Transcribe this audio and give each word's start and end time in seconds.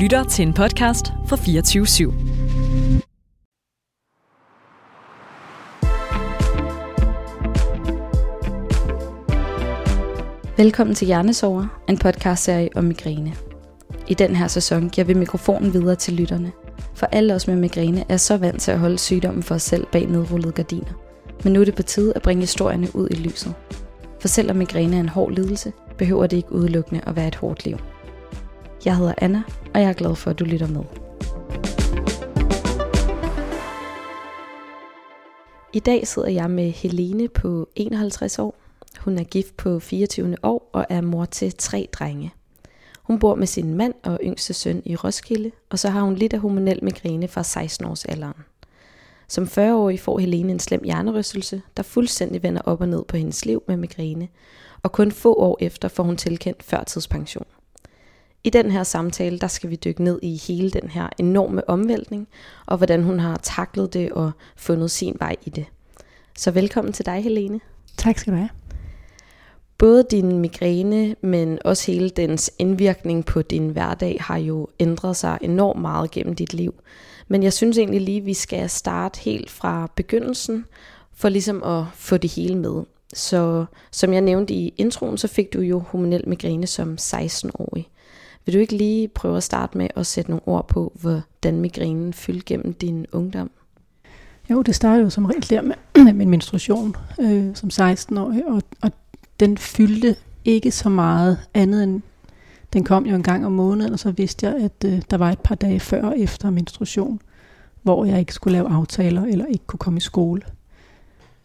lytter 0.00 0.24
til 0.24 0.46
en 0.46 0.52
podcast 0.52 1.12
fra 1.26 1.36
24 1.36 1.84
/7. 1.84 2.12
Velkommen 10.56 10.94
til 10.94 11.06
Hjernesover, 11.06 11.82
en 11.88 11.98
podcastserie 11.98 12.68
om 12.76 12.84
migræne. 12.84 13.32
I 14.08 14.14
den 14.14 14.36
her 14.36 14.48
sæson 14.48 14.88
giver 14.88 15.04
vi 15.04 15.14
mikrofonen 15.14 15.72
videre 15.72 15.96
til 15.96 16.14
lytterne, 16.14 16.52
for 16.94 17.06
alle 17.06 17.34
os 17.34 17.46
med 17.46 17.56
migræne 17.56 18.04
er 18.08 18.16
så 18.16 18.36
vant 18.36 18.62
til 18.62 18.70
at 18.70 18.78
holde 18.78 18.98
sygdommen 18.98 19.42
for 19.42 19.54
os 19.54 19.62
selv 19.62 19.86
bag 19.92 20.06
nedrullede 20.06 20.52
gardiner. 20.52 20.92
Men 21.44 21.52
nu 21.52 21.60
er 21.60 21.64
det 21.64 21.74
på 21.76 21.82
tide 21.82 22.12
at 22.16 22.22
bringe 22.22 22.40
historierne 22.40 22.88
ud 22.96 23.08
i 23.10 23.14
lyset. 23.14 23.54
For 24.20 24.28
selvom 24.28 24.56
migræne 24.56 24.96
er 24.96 25.00
en 25.00 25.08
hård 25.08 25.32
lidelse, 25.32 25.72
behøver 25.98 26.26
det 26.26 26.36
ikke 26.36 26.52
udelukkende 26.52 27.00
at 27.06 27.16
være 27.16 27.28
et 27.28 27.36
hårdt 27.36 27.64
liv. 27.64 27.76
Jeg 28.84 28.96
hedder 28.96 29.14
Anna, 29.18 29.42
og 29.74 29.80
jeg 29.80 29.88
er 29.88 29.92
glad 29.92 30.14
for, 30.14 30.30
at 30.30 30.38
du 30.38 30.44
lytter 30.44 30.66
med. 30.66 30.82
I 35.72 35.78
dag 35.78 36.06
sidder 36.06 36.28
jeg 36.28 36.50
med 36.50 36.70
Helene 36.70 37.28
på 37.28 37.68
51 37.76 38.38
år. 38.38 38.54
Hun 38.98 39.18
er 39.18 39.24
gift 39.24 39.56
på 39.56 39.80
24. 39.80 40.36
år 40.42 40.70
og 40.72 40.86
er 40.88 41.00
mor 41.00 41.24
til 41.24 41.52
tre 41.52 41.88
drenge. 41.92 42.32
Hun 43.02 43.18
bor 43.18 43.34
med 43.34 43.46
sin 43.46 43.74
mand 43.74 43.94
og 44.02 44.18
yngste 44.24 44.54
søn 44.54 44.82
i 44.84 44.96
Roskilde, 44.96 45.50
og 45.70 45.78
så 45.78 45.88
har 45.88 46.00
hun 46.00 46.14
lidt 46.14 46.32
af 46.32 46.40
hormonel 46.40 46.84
migræne 46.84 47.28
fra 47.28 47.42
16 47.42 47.86
års 47.86 48.04
alderen. 48.04 48.44
Som 49.28 49.44
40-årig 49.44 50.00
får 50.00 50.18
Helene 50.18 50.52
en 50.52 50.60
slem 50.60 50.84
hjernerystelse, 50.84 51.62
der 51.76 51.82
fuldstændig 51.82 52.42
vender 52.42 52.62
op 52.64 52.80
og 52.80 52.88
ned 52.88 53.04
på 53.04 53.16
hendes 53.16 53.44
liv 53.44 53.62
med 53.68 53.76
migræne, 53.76 54.28
og 54.82 54.92
kun 54.92 55.12
få 55.12 55.34
år 55.34 55.58
efter 55.60 55.88
får 55.88 56.02
hun 56.02 56.16
tilkendt 56.16 56.62
førtidspension. 56.62 57.46
I 58.44 58.50
den 58.50 58.70
her 58.70 58.82
samtale, 58.82 59.38
der 59.38 59.46
skal 59.46 59.70
vi 59.70 59.76
dykke 59.76 60.04
ned 60.04 60.18
i 60.22 60.36
hele 60.36 60.70
den 60.70 60.88
her 60.90 61.08
enorme 61.18 61.70
omvæltning, 61.70 62.28
og 62.66 62.76
hvordan 62.76 63.02
hun 63.02 63.20
har 63.20 63.40
taklet 63.42 63.94
det 63.94 64.12
og 64.12 64.30
fundet 64.56 64.90
sin 64.90 65.16
vej 65.18 65.36
i 65.44 65.50
det. 65.50 65.64
Så 66.36 66.50
velkommen 66.50 66.92
til 66.92 67.06
dig, 67.06 67.22
Helene. 67.22 67.60
Tak 67.96 68.18
skal 68.18 68.32
du 68.32 68.36
have. 68.36 68.48
Både 69.78 70.04
din 70.10 70.38
migræne, 70.38 71.16
men 71.20 71.58
også 71.64 71.92
hele 71.92 72.10
dens 72.10 72.50
indvirkning 72.58 73.24
på 73.24 73.42
din 73.42 73.68
hverdag 73.68 74.16
har 74.20 74.38
jo 74.38 74.68
ændret 74.80 75.16
sig 75.16 75.38
enormt 75.40 75.80
meget 75.80 76.10
gennem 76.10 76.34
dit 76.34 76.54
liv. 76.54 76.74
Men 77.28 77.42
jeg 77.42 77.52
synes 77.52 77.78
egentlig 77.78 78.00
lige, 78.00 78.18
at 78.18 78.26
vi 78.26 78.34
skal 78.34 78.70
starte 78.70 79.20
helt 79.20 79.50
fra 79.50 79.90
begyndelsen, 79.96 80.64
for 81.14 81.28
ligesom 81.28 81.62
at 81.62 81.84
få 81.94 82.16
det 82.16 82.32
hele 82.32 82.58
med. 82.58 82.82
Så 83.14 83.64
som 83.90 84.12
jeg 84.12 84.20
nævnte 84.20 84.54
i 84.54 84.74
introen, 84.76 85.18
så 85.18 85.28
fik 85.28 85.52
du 85.52 85.60
jo 85.60 85.78
hormonel 85.78 86.28
migræne 86.28 86.66
som 86.66 86.96
16-årig. 87.00 87.88
Vil 88.46 88.54
du 88.54 88.58
ikke 88.58 88.76
lige 88.76 89.08
prøve 89.08 89.36
at 89.36 89.42
starte 89.42 89.78
med 89.78 89.88
at 89.96 90.06
sætte 90.06 90.30
nogle 90.30 90.48
ord 90.48 90.68
på, 90.68 90.92
hvordan 91.00 91.60
migrænen 91.60 92.12
fyldte 92.12 92.44
gennem 92.44 92.74
din 92.74 93.06
ungdom? 93.12 93.50
Jo, 94.50 94.62
det 94.62 94.74
startede 94.74 95.02
jo 95.04 95.10
som 95.10 95.24
regel 95.24 95.50
der 95.50 95.62
med 95.62 95.74
min 96.14 96.30
menstruation 96.30 96.96
øh, 97.20 97.56
som 97.56 97.68
16-årig, 97.72 98.46
og, 98.46 98.62
og 98.80 98.92
den 99.40 99.58
fyldte 99.58 100.16
ikke 100.44 100.70
så 100.70 100.88
meget 100.88 101.38
andet 101.54 101.82
end, 101.82 102.02
den 102.72 102.84
kom 102.84 103.06
jo 103.06 103.14
en 103.14 103.22
gang 103.22 103.46
om 103.46 103.52
måneden, 103.52 103.92
og 103.92 103.98
så 103.98 104.10
vidste 104.10 104.46
jeg, 104.46 104.56
at 104.56 104.84
øh, 104.84 105.02
der 105.10 105.16
var 105.16 105.30
et 105.30 105.38
par 105.38 105.54
dage 105.54 105.80
før 105.80 106.02
og 106.02 106.18
efter 106.18 106.50
menstruation, 106.50 107.20
hvor 107.82 108.04
jeg 108.04 108.18
ikke 108.18 108.34
skulle 108.34 108.52
lave 108.52 108.68
aftaler 108.68 109.24
eller 109.24 109.46
ikke 109.46 109.66
kunne 109.66 109.78
komme 109.78 109.96
i 109.96 110.00
skole. 110.00 110.42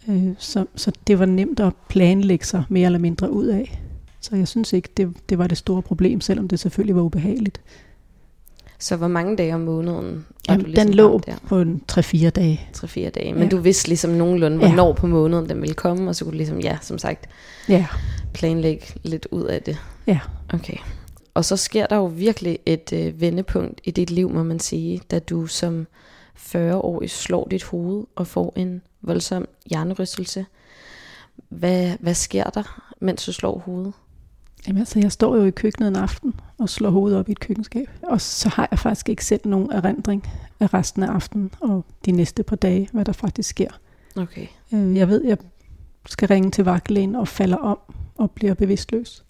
Øh, 0.07 0.30
så, 0.37 0.65
så 0.75 0.91
det 1.07 1.19
var 1.19 1.25
nemt 1.25 1.59
at 1.59 1.73
planlægge 1.89 2.45
sig 2.45 2.63
mere 2.69 2.85
eller 2.85 2.99
mindre 2.99 3.31
ud 3.31 3.45
af. 3.45 3.81
Så 4.25 4.35
jeg 4.35 4.47
synes 4.47 4.73
ikke, 4.73 4.89
det, 4.97 5.13
det 5.29 5.37
var 5.37 5.47
det 5.47 5.57
store 5.57 5.81
problem, 5.81 6.21
selvom 6.21 6.47
det 6.47 6.59
selvfølgelig 6.59 6.95
var 6.95 7.01
ubehageligt. 7.01 7.61
Så 8.79 8.95
hvor 8.95 9.07
mange 9.07 9.37
dage 9.37 9.55
om 9.55 9.61
måneden 9.61 10.25
Jamen, 10.49 10.61
du 10.61 10.65
ligesom 10.65 10.87
den 10.87 10.95
lå 10.95 11.21
der? 11.25 11.35
på 11.47 11.59
en 11.59 11.81
3-4 11.91 12.29
dage. 12.29 12.61
3-4 12.77 13.09
dage, 13.09 13.33
men 13.33 13.43
ja. 13.43 13.49
du 13.49 13.57
vidste 13.57 13.87
ligesom 13.87 14.11
nogenlunde, 14.11 14.58
hvornår 14.58 14.87
ja. 14.87 14.93
på 14.93 15.08
måneden 15.08 15.49
den 15.49 15.61
ville 15.61 15.75
komme, 15.75 16.09
og 16.09 16.15
så 16.15 16.25
kunne 16.25 16.31
du 16.31 16.37
ligesom, 16.37 16.59
ja, 16.59 16.77
som 16.81 16.97
sagt, 16.97 17.30
ja. 17.69 17.85
planlægge 18.33 18.85
lidt 19.03 19.27
ud 19.31 19.43
af 19.43 19.61
det. 19.61 19.77
Ja. 20.08 20.19
Okay. 20.53 20.77
Og 21.33 21.45
så 21.45 21.58
sker 21.58 21.87
der 21.87 21.95
jo 21.95 22.05
virkelig 22.05 22.59
et 22.65 22.93
øh, 22.93 23.21
vendepunkt 23.21 23.81
i 23.83 23.91
dit 23.91 24.11
liv, 24.11 24.30
må 24.30 24.43
man 24.43 24.59
sige, 24.59 25.02
da 25.11 25.19
du 25.19 25.47
som 25.47 25.87
40-årig 26.37 27.09
slår 27.09 27.47
dit 27.52 27.64
hoved 27.64 28.03
og 28.15 28.27
får 28.27 28.53
en 28.55 28.81
voldsom 29.02 29.47
hjernerystelse. 29.65 30.45
Hvad, 31.49 31.91
hvad 31.99 32.14
sker 32.14 32.43
der, 32.43 32.81
mens 32.99 33.25
du 33.25 33.31
slår 33.31 33.58
hovedet? 33.65 33.93
Jamen 34.67 34.80
altså, 34.80 34.99
jeg 34.99 35.11
står 35.11 35.36
jo 35.36 35.45
i 35.45 35.52
køkkenet 35.52 35.87
en 35.87 35.95
aften 35.95 36.39
og 36.58 36.70
slår 36.70 36.89
hovedet 36.89 37.20
op 37.20 37.30
i 37.30 37.31
et 37.31 37.39
køkkenskab. 37.39 37.89
Og 38.03 38.21
så 38.21 38.49
har 38.49 38.67
jeg 38.71 38.80
faktisk 38.80 39.09
ikke 39.09 39.26
selv 39.26 39.42
nogen 39.45 39.71
erindring 39.71 40.27
af 40.59 40.73
resten 40.73 41.03
af 41.03 41.08
aftenen 41.08 41.52
og 41.61 41.86
de 42.05 42.11
næste 42.11 42.43
par 42.43 42.55
dage, 42.55 42.89
hvad 42.93 43.05
der 43.05 43.11
faktisk 43.11 43.49
sker. 43.49 43.70
Okay. 44.15 44.48
Øh, 44.73 44.95
jeg 44.95 45.08
ved, 45.08 45.23
jeg 45.26 45.37
skal 46.05 46.27
ringe 46.27 46.52
til 46.52 46.65
vagtlægen 46.65 47.15
og 47.15 47.27
falder 47.27 47.58
om 47.58 47.77
og 48.15 48.31
bliver 48.31 48.53
bevidstløs. 48.53 49.26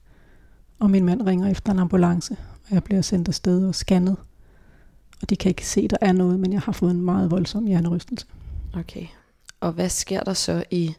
Og 0.79 0.90
min 0.90 1.06
mand 1.06 1.22
ringer 1.22 1.52
efter 1.52 1.72
en 1.72 1.79
ambulance, 1.79 2.38
og 2.67 2.73
jeg 2.73 2.84
bliver 2.84 3.02
sendt 3.02 3.28
afsted 3.28 3.67
og 3.67 3.75
scannet. 3.75 4.17
Og 5.22 5.29
de 5.29 5.35
kan 5.35 5.50
ikke 5.50 5.67
se, 5.67 5.88
der 5.88 5.97
er 6.02 6.12
noget, 6.12 6.40
men 6.40 6.53
jeg 6.53 6.62
har 6.62 6.72
fået 6.72 6.91
en 6.91 7.02
meget 7.02 7.31
voldsom 7.31 7.66
hjernerystelse. 7.66 8.25
Okay. 8.73 9.06
Og 9.59 9.72
hvad 9.72 9.90
sker 9.90 10.19
der 10.19 10.34
så 10.34 10.63
i 10.72 10.96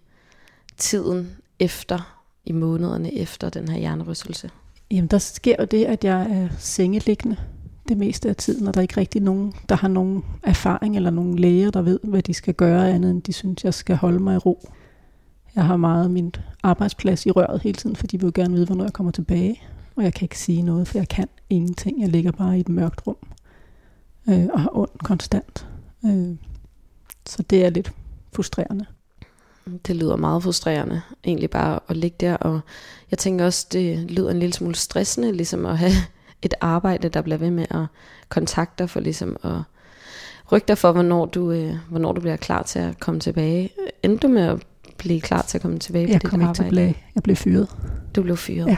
tiden 0.77 1.37
efter 1.59 2.16
i 2.47 2.53
månederne 2.53 3.15
efter 3.15 3.51
den 3.51 3.69
her 3.69 3.79
hjernerystelse? 3.79 4.51
Jamen, 4.91 5.07
der 5.07 5.19
sker 5.19 5.57
jo 5.59 5.65
det, 5.65 5.85
at 5.85 6.05
jeg 6.05 6.31
er 6.31 6.49
sengeliggende 6.59 7.37
det 7.89 7.97
meste 7.97 8.29
af 8.29 8.37
tiden, 8.37 8.69
og 8.69 8.75
der 8.75 8.81
er 8.81 8.83
ikke 8.83 8.97
rigtig 8.97 9.23
nogen, 9.23 9.53
der 9.69 9.75
har 9.75 9.89
nogen 9.89 10.25
erfaring 10.43 10.97
eller 10.97 11.11
nogen 11.11 11.39
læger, 11.39 11.71
der 11.71 11.83
ved, 11.83 12.01
hvad 12.03 12.23
de 12.23 12.35
skal 12.35 12.55
gøre, 12.55 12.91
andet 12.91 13.11
end 13.11 13.23
de 13.23 13.33
synes, 13.33 13.65
jeg 13.65 13.75
skal 13.75 13.97
holde 13.97 14.19
mig 14.19 14.35
i 14.35 14.39
ro. 14.39 14.69
Jeg 15.55 15.65
har 15.65 15.77
meget 15.77 16.11
min 16.11 16.35
arbejdsplads 16.63 17.27
i 17.27 17.31
røret 17.31 17.63
hele 17.63 17.77
tiden, 17.77 17.97
fordi 17.97 18.17
de 18.17 18.21
vil 18.21 18.27
jo 18.27 18.43
gerne 18.43 18.55
vide, 18.55 18.67
hvornår 18.67 18.85
jeg 18.85 18.93
kommer 18.93 19.13
tilbage. 19.13 19.63
Og 19.97 20.05
jeg 20.05 20.15
kan 20.15 20.25
ikke 20.25 20.39
sige 20.39 20.63
noget, 20.63 20.89
for 20.89 20.99
jeg 20.99 21.09
kan 21.09 21.29
ingenting. 21.51 22.01
Jeg 22.01 22.09
ligger 22.09 22.33
bare 22.33 22.57
i 22.57 22.61
et 22.61 22.69
mørkt 22.69 23.07
rum 23.07 23.17
øh, 24.29 24.47
og 24.53 24.61
har 24.61 24.77
ondt 24.77 24.99
konstant. 25.05 25.69
Øh, 26.05 26.37
så 27.27 27.43
det 27.43 27.65
er 27.65 27.71
lidt 27.71 27.93
frustrerende. 28.33 28.87
Det 29.87 29.97
lyder 29.97 30.17
meget 30.17 30.43
frustrerende, 30.43 31.03
egentlig 31.25 31.51
bare 31.51 31.81
at 31.89 31.97
ligge 31.97 32.17
der, 32.21 32.37
og 32.37 32.61
jeg 33.11 33.19
tænker 33.19 33.45
også, 33.45 33.67
det 33.73 34.11
lyder 34.11 34.31
en 34.31 34.39
lille 34.39 34.53
smule 34.53 34.75
stressende, 34.75 35.33
ligesom 35.33 35.67
at 35.67 35.79
have 35.79 35.93
et 36.43 36.55
arbejde, 36.61 37.09
der 37.09 37.23
bliver 37.23 37.39
ved 37.39 37.51
med 37.51 37.67
at 37.71 37.85
kontakte 38.29 38.83
dig 38.83 38.91
for 38.91 39.01
ligesom 39.01 39.37
at 39.43 39.57
rykke 40.53 40.65
dig 40.69 40.79
for, 40.79 40.93
hvornår 40.93 41.27
du, 41.27 41.51
øh, 41.51 41.75
hvornår 41.91 42.13
du 42.13 42.21
bliver 42.21 42.37
klar 42.37 42.63
til 42.63 42.79
at 42.79 43.01
komme 43.01 43.21
tilbage. 43.21 43.71
Endte 44.03 44.29
du 44.29 44.33
med 44.33 44.43
at 44.43 44.63
blive 44.99 45.21
klar 45.21 45.43
til 45.43 45.59
at 45.59 45.63
komme 45.63 45.79
tilbage 45.79 46.09
jeg 46.09 46.21
på 46.21 46.37
dit 46.37 46.43
arbejde? 46.43 46.65
Jeg 46.65 46.71
kom 46.71 46.79
ikke 46.79 47.05
jeg 47.15 47.23
blev 47.23 47.37
fyret. 47.37 47.69
Du 48.17 48.23
blev 48.23 48.37
fyret? 48.37 48.67
Ja. 48.67 48.77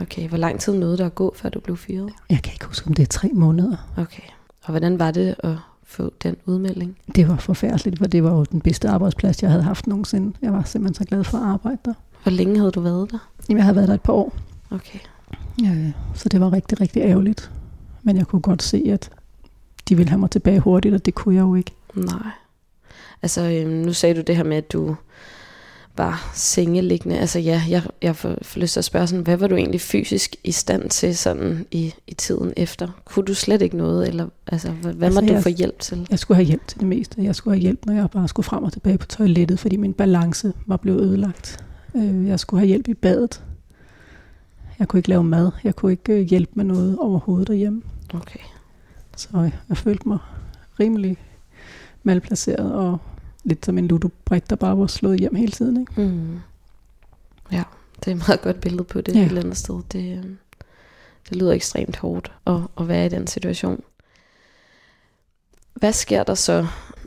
Okay, 0.00 0.28
hvor 0.28 0.38
lang 0.38 0.60
tid 0.60 0.74
nåede 0.74 0.98
der 0.98 1.06
at 1.06 1.14
gå, 1.14 1.34
før 1.36 1.48
du 1.48 1.60
blev 1.60 1.76
fyret? 1.76 2.12
Jeg 2.30 2.42
kan 2.42 2.52
ikke 2.52 2.64
huske, 2.64 2.86
om 2.86 2.94
det 2.94 3.02
er 3.02 3.06
tre 3.06 3.30
måneder. 3.32 3.76
Okay, 3.96 4.22
og 4.64 4.70
hvordan 4.70 4.98
var 4.98 5.10
det 5.10 5.34
at 5.38 5.56
få 5.92 6.12
den 6.22 6.36
udmelding? 6.46 6.96
Det 7.14 7.28
var 7.28 7.36
forfærdeligt, 7.36 7.98
for 7.98 8.06
det 8.06 8.24
var 8.24 8.32
jo 8.32 8.44
den 8.44 8.60
bedste 8.60 8.88
arbejdsplads, 8.88 9.42
jeg 9.42 9.50
havde 9.50 9.62
haft 9.62 9.86
nogensinde. 9.86 10.36
Jeg 10.42 10.52
var 10.52 10.62
simpelthen 10.62 10.94
så 10.94 11.08
glad 11.08 11.24
for 11.24 11.38
at 11.38 11.44
arbejde 11.44 11.78
der. 11.84 11.94
Hvor 12.22 12.32
længe 12.32 12.58
havde 12.58 12.70
du 12.70 12.80
været 12.80 13.10
der? 13.10 13.18
Jamen, 13.48 13.58
jeg 13.58 13.64
havde 13.64 13.76
været 13.76 13.88
der 13.88 13.94
et 13.94 14.02
par 14.02 14.12
år. 14.12 14.36
Okay. 14.70 14.98
Ja, 15.62 15.92
så 16.14 16.28
det 16.28 16.40
var 16.40 16.52
rigtig, 16.52 16.80
rigtig 16.80 17.02
ærgerligt. 17.02 17.50
Men 18.02 18.16
jeg 18.16 18.26
kunne 18.26 18.42
godt 18.42 18.62
se, 18.62 18.84
at 18.92 19.10
de 19.88 19.96
ville 19.96 20.10
have 20.10 20.18
mig 20.18 20.30
tilbage 20.30 20.60
hurtigt, 20.60 20.94
og 20.94 21.06
det 21.06 21.14
kunne 21.14 21.34
jeg 21.34 21.42
jo 21.42 21.54
ikke. 21.54 21.70
Nej. 21.94 22.30
Altså, 23.22 23.40
øhm, 23.40 23.70
nu 23.70 23.92
sagde 23.92 24.14
du 24.14 24.20
det 24.20 24.36
her 24.36 24.44
med, 24.44 24.56
at 24.56 24.72
du 24.72 24.96
var 25.96 26.30
sengeliggende. 26.34 27.18
Altså 27.18 27.38
ja, 27.38 27.62
jeg, 27.68 27.82
jeg 28.02 28.16
får, 28.16 28.36
får 28.42 28.60
lyst 28.60 28.72
til 28.72 28.80
at 28.80 28.84
spørge 28.84 29.06
sådan, 29.06 29.24
hvad 29.24 29.36
var 29.36 29.46
du 29.46 29.56
egentlig 29.56 29.80
fysisk 29.80 30.36
i 30.44 30.52
stand 30.52 30.90
til 30.90 31.16
sådan 31.16 31.66
i, 31.70 31.94
i 32.06 32.14
tiden 32.14 32.52
efter? 32.56 32.88
Kunne 33.04 33.24
du 33.24 33.34
slet 33.34 33.62
ikke 33.62 33.76
noget, 33.76 34.08
eller 34.08 34.28
altså, 34.46 34.70
hvad, 34.70 34.92
hvad 34.92 35.08
altså, 35.08 35.20
må 35.20 35.26
du 35.26 35.40
få 35.40 35.48
hjælp 35.48 35.78
til? 35.78 36.06
Jeg 36.10 36.18
skulle 36.18 36.36
have 36.36 36.46
hjælp 36.46 36.66
til 36.66 36.80
det 36.80 36.88
meste. 36.88 37.22
Jeg 37.22 37.34
skulle 37.34 37.54
have 37.54 37.62
hjælp, 37.62 37.86
når 37.86 37.94
jeg 37.94 38.10
bare 38.10 38.28
skulle 38.28 38.44
frem 38.44 38.64
og 38.64 38.72
tilbage 38.72 38.98
på 38.98 39.06
toilettet, 39.06 39.58
fordi 39.58 39.76
min 39.76 39.92
balance 39.92 40.52
var 40.66 40.76
blevet 40.76 41.00
ødelagt. 41.00 41.64
Øh, 41.96 42.28
jeg 42.28 42.40
skulle 42.40 42.60
have 42.60 42.68
hjælp 42.68 42.88
i 42.88 42.94
badet. 42.94 43.42
Jeg 44.78 44.88
kunne 44.88 44.98
ikke 44.98 45.08
lave 45.08 45.24
mad. 45.24 45.50
Jeg 45.64 45.76
kunne 45.76 45.92
ikke 45.92 46.12
øh, 46.12 46.20
hjælpe 46.20 46.52
med 46.54 46.64
noget 46.64 46.98
overhovedet 46.98 47.48
derhjemme. 47.48 47.82
Okay. 48.14 48.40
Så 49.16 49.50
jeg 49.68 49.76
følte 49.76 50.08
mig 50.08 50.18
rimelig 50.80 51.16
malplaceret 52.02 52.72
og 52.72 52.98
lidt 53.44 53.66
som 53.66 53.78
en 53.78 53.88
ludobrik, 53.88 54.50
der 54.50 54.56
bare 54.56 54.78
var 54.78 54.86
slået 54.86 55.20
hjem 55.20 55.34
hele 55.34 55.52
tiden. 55.52 55.80
Ikke? 55.80 56.00
Mm. 56.00 56.40
Ja, 57.52 57.62
det 57.96 58.08
er 58.08 58.16
et 58.16 58.28
meget 58.28 58.42
godt 58.42 58.60
billede 58.60 58.84
på 58.84 59.00
det 59.00 59.14
ja. 59.14 59.20
et 59.20 59.26
eller 59.26 59.40
andet 59.40 59.56
sted. 59.56 59.80
Det, 59.92 60.18
øh, 60.18 60.24
det 61.28 61.36
lyder 61.36 61.52
ekstremt 61.52 61.96
hårdt 61.96 62.32
at, 62.46 62.60
at 62.80 62.88
være 62.88 63.06
i 63.06 63.08
den 63.08 63.26
situation. 63.26 63.82
Hvad 65.74 65.92
sker 65.92 66.22
der 66.22 66.34
så 66.34 66.66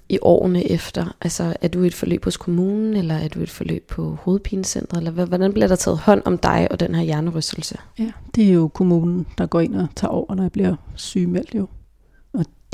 i 0.10 0.20
årene 0.22 0.72
efter? 0.72 1.16
Altså, 1.22 1.56
er 1.62 1.68
du 1.68 1.84
i 1.84 1.88
et 1.88 1.94
forløb 1.94 2.24
hos 2.24 2.38
kommunen, 2.38 2.94
eller 2.94 3.16
er 3.16 3.28
du 3.28 3.40
i 3.40 3.44
et 3.44 3.50
forløb 3.50 3.88
på 3.88 4.18
hovedpinecentret, 4.22 4.98
eller 4.98 5.26
hvordan 5.26 5.54
bliver 5.54 5.68
der 5.68 5.76
taget 5.76 5.98
hånd 5.98 6.22
om 6.26 6.38
dig 6.38 6.68
og 6.72 6.80
den 6.80 6.96
her 6.96 7.04
hjernerystelse? 7.04 7.78
Ja, 8.00 8.12
det 8.36 8.50
er 8.50 8.54
jo 8.54 8.68
kommunen, 8.68 9.28
der 9.38 9.46
går 9.46 9.60
ind 9.60 9.76
og 9.76 9.88
tager 9.96 10.12
over, 10.12 10.36
når 10.36 10.44
jeg 10.44 10.52
bliver 10.52 10.76
sygemeldt 10.96 11.56
jo 11.56 11.68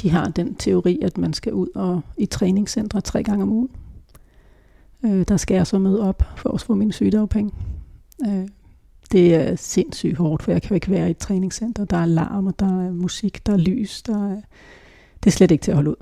de 0.02 0.10
har 0.10 0.26
den 0.26 0.56
teori, 0.56 1.00
at 1.02 1.18
man 1.18 1.34
skal 1.34 1.54
ud 1.54 1.68
og 1.76 2.02
i 2.18 2.26
træningscentre 2.26 3.02
tre 3.02 3.24
gange 3.24 3.44
om 3.44 3.52
ugen. 3.52 3.70
Øh, 5.06 5.26
der 5.28 5.38
skal 5.38 5.56
jeg 5.56 5.68
så 5.68 5.80
møde 5.80 6.02
op 6.02 6.24
for 6.38 6.50
at 6.50 6.62
få 6.62 6.76
mine 6.76 6.94
sygedagpenge. 6.94 7.52
Øh, 8.28 8.48
det 9.12 9.36
er 9.36 9.56
sindssygt 9.56 10.18
hårdt, 10.18 10.44
for 10.44 10.52
jeg 10.52 10.62
kan 10.62 10.70
jo 10.70 10.76
ikke 10.76 10.92
være 10.92 11.08
i 11.08 11.12
et 11.12 11.18
træningscenter. 11.18 11.86
Der 11.86 11.98
er 11.98 12.06
larm, 12.06 12.48
og 12.48 12.60
der 12.60 12.88
er 12.88 12.92
musik, 12.92 13.46
der 13.46 13.54
er 13.54 13.58
lys. 13.58 14.02
Der 14.02 14.32
er, 14.32 14.42
det 15.24 15.28
er 15.28 15.32
slet 15.32 15.52
ikke 15.52 15.64
til 15.64 15.72
at 15.72 15.76
holde 15.76 15.90
ud. 15.90 15.96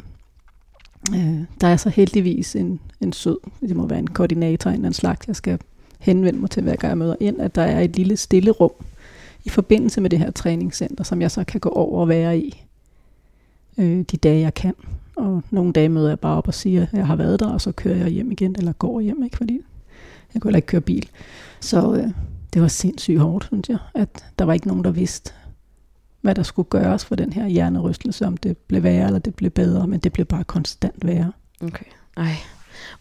Øh, 1.16 1.44
der 1.62 1.68
er 1.68 1.78
så 1.78 1.90
heldigvis 1.90 2.56
en, 2.56 2.80
en 3.02 3.14
sød, 3.14 3.38
det 3.62 3.76
må 3.76 3.88
være 3.88 4.00
en 4.00 4.08
koordinator, 4.08 4.70
en 4.70 4.94
slags, 4.94 5.28
jeg 5.28 5.36
skal 5.36 5.60
henvende 6.00 6.40
mig 6.40 6.50
til, 6.50 6.64
hver 6.64 6.76
gang 6.76 6.90
jeg 6.90 6.98
møder 6.98 7.16
ind, 7.20 7.42
at 7.42 7.56
der 7.56 7.62
er 7.62 7.82
et 7.82 7.96
lille 7.96 8.18
stille 8.18 8.52
rum 8.52 8.72
i 9.46 9.50
forbindelse 9.50 10.02
med 10.02 10.10
det 10.10 10.20
her 10.20 10.32
træningscenter, 10.32 11.04
som 11.04 11.22
jeg 11.22 11.32
så 11.32 11.44
kan 11.44 11.60
gå 11.60 11.70
over 11.70 12.02
og 12.02 12.08
være 12.08 12.40
i 12.40 12.64
øh, 13.80 14.02
de 14.12 14.18
dage, 14.18 14.42
jeg 14.42 14.54
kan. 14.54 14.74
Og 15.16 15.44
nogle 15.52 15.74
dage 15.74 15.90
møder 15.90 16.10
jeg 16.10 16.20
bare 16.20 16.38
op 16.38 16.48
og 16.48 16.54
siger, 16.54 16.84
at 16.84 16.94
jeg 16.94 17.08
har 17.08 17.16
været 17.16 17.40
der, 17.40 17.48
og 17.48 17.62
så 17.62 17.72
kører 17.72 17.98
jeg 17.98 18.08
hjem 18.08 18.32
igen, 18.32 18.56
eller 18.58 18.74
går 18.74 19.00
hjem, 19.00 19.24
ikke? 19.24 19.38
fordi 19.38 19.60
jeg 20.34 20.42
kunne 20.42 20.50
heller 20.50 20.58
ikke 20.58 20.68
køre 20.68 20.82
bil. 20.82 21.10
Så 21.60 21.94
øh, 21.94 22.12
det 22.54 22.62
var 22.62 22.68
sindssygt 22.68 23.20
hårdt, 23.20 23.46
synes 23.46 23.70
jeg, 23.70 23.78
at 23.96 24.26
der 24.40 24.46
var 24.46 24.54
ikke 24.54 24.68
nogen, 24.68 24.84
der 24.84 24.92
vidste, 24.92 25.34
hvad 26.22 26.36
der 26.36 26.44
skulle 26.44 26.70
gøres 26.70 27.06
for 27.06 27.16
den 27.16 27.34
her 27.34 27.48
hjernerystelse, 27.48 28.28
om 28.28 28.38
det 28.38 28.58
blev 28.58 28.84
værre 28.84 29.06
eller 29.06 29.20
det 29.20 29.36
blev 29.36 29.52
bedre, 29.52 29.88
men 29.88 30.00
det 30.00 30.14
blev 30.14 30.26
bare 30.26 30.44
konstant 30.44 31.06
værre. 31.06 31.32
Okay. 31.64 31.86
Ej. 32.18 32.36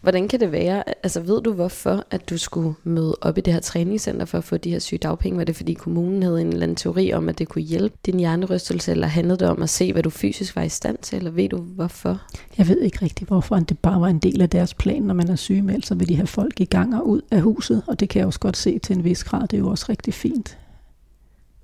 Hvordan 0.01 0.27
kan 0.27 0.39
det 0.39 0.51
være, 0.51 0.83
altså 1.03 1.19
ved 1.19 1.41
du 1.41 1.53
hvorfor, 1.53 2.03
at 2.11 2.29
du 2.29 2.37
skulle 2.37 2.73
møde 2.83 3.15
op 3.21 3.37
i 3.37 3.41
det 3.41 3.53
her 3.53 3.59
træningscenter 3.59 4.25
for 4.25 4.37
at 4.37 4.43
få 4.43 4.57
de 4.57 4.69
her 4.69 4.79
syge 4.79 4.99
dagpenge? 4.99 5.37
Var 5.37 5.43
det 5.43 5.55
fordi 5.55 5.73
kommunen 5.73 6.23
havde 6.23 6.41
en 6.41 6.47
eller 6.47 6.63
anden 6.63 6.75
teori 6.75 7.13
om, 7.13 7.29
at 7.29 7.39
det 7.39 7.47
kunne 7.47 7.61
hjælpe 7.61 7.95
din 8.05 8.19
hjernerystelse, 8.19 8.91
eller 8.91 9.07
handlede 9.07 9.39
det 9.39 9.49
om 9.49 9.61
at 9.61 9.69
se, 9.69 9.93
hvad 9.93 10.03
du 10.03 10.09
fysisk 10.09 10.55
var 10.55 10.63
i 10.63 10.69
stand 10.69 10.97
til, 11.01 11.17
eller 11.17 11.31
ved 11.31 11.49
du 11.49 11.57
hvorfor? 11.57 12.21
Jeg 12.57 12.67
ved 12.67 12.81
ikke 12.81 12.97
rigtig 13.01 13.27
hvorfor, 13.27 13.55
det 13.55 13.79
bare 13.79 14.01
var 14.01 14.07
en 14.07 14.19
del 14.19 14.41
af 14.41 14.49
deres 14.49 14.73
plan, 14.73 15.01
når 15.01 15.13
man 15.13 15.29
er 15.29 15.35
sygemeldt, 15.35 15.85
så 15.85 15.95
vil 15.95 16.09
de 16.09 16.15
have 16.15 16.27
folk 16.27 16.59
i 16.59 16.65
gang 16.65 16.95
og 16.95 17.09
ud 17.09 17.21
af 17.31 17.41
huset, 17.41 17.83
og 17.87 17.99
det 17.99 18.09
kan 18.09 18.19
jeg 18.19 18.27
også 18.27 18.39
godt 18.39 18.57
se 18.57 18.79
til 18.79 18.95
en 18.95 19.03
vis 19.03 19.23
grad, 19.23 19.41
det 19.41 19.53
er 19.53 19.61
jo 19.61 19.69
også 19.69 19.85
rigtig 19.89 20.13
fint. 20.13 20.57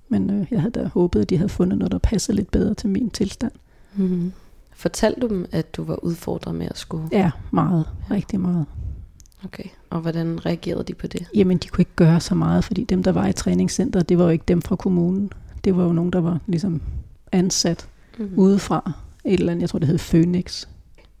Men 0.08 0.30
øh, 0.30 0.46
jeg 0.50 0.60
havde 0.60 0.72
da 0.72 0.84
håbet, 0.84 1.20
at 1.20 1.30
de 1.30 1.36
havde 1.36 1.48
fundet 1.48 1.78
noget, 1.78 1.92
der 1.92 1.98
passede 1.98 2.36
lidt 2.36 2.50
bedre 2.50 2.74
til 2.74 2.88
min 2.88 3.10
tilstand. 3.10 3.52
Mm-hmm. 3.94 4.32
Fortalte 4.76 5.20
du 5.20 5.28
dem, 5.28 5.46
at 5.52 5.76
du 5.76 5.84
var 5.84 6.04
udfordret 6.04 6.54
med 6.54 6.66
at 6.66 6.78
skulle? 6.78 7.08
Ja, 7.12 7.30
meget. 7.50 7.84
Rigtig 8.10 8.40
meget. 8.40 8.66
Okay, 9.44 9.64
og 9.90 10.00
hvordan 10.00 10.46
reagerede 10.46 10.84
de 10.84 10.94
på 10.94 11.06
det? 11.06 11.26
Jamen, 11.34 11.58
de 11.58 11.68
kunne 11.68 11.82
ikke 11.82 11.96
gøre 11.96 12.20
så 12.20 12.34
meget, 12.34 12.64
fordi 12.64 12.84
dem, 12.84 13.02
der 13.02 13.12
var 13.12 13.26
i 13.26 13.32
træningscenteret, 13.32 14.08
det 14.08 14.18
var 14.18 14.24
jo 14.24 14.30
ikke 14.30 14.44
dem 14.48 14.62
fra 14.62 14.76
kommunen. 14.76 15.30
Det 15.64 15.76
var 15.76 15.84
jo 15.84 15.92
nogen, 15.92 16.12
der 16.12 16.20
var 16.20 16.40
ligesom 16.46 16.82
ansat 17.32 17.88
mm-hmm. 18.18 18.38
udefra. 18.38 18.92
Et 19.24 19.32
eller 19.32 19.52
andet, 19.52 19.62
jeg 19.62 19.70
tror, 19.70 19.78
det 19.78 19.88
hed 19.88 19.98
Phoenix, 19.98 20.66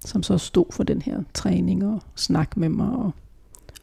som 0.04 0.22
så 0.22 0.38
stod 0.38 0.66
for 0.70 0.82
den 0.82 1.02
her 1.02 1.22
træning 1.34 1.86
og 1.86 2.02
snak 2.14 2.56
med 2.56 2.68
mig. 2.68 2.90
Og, 2.90 3.10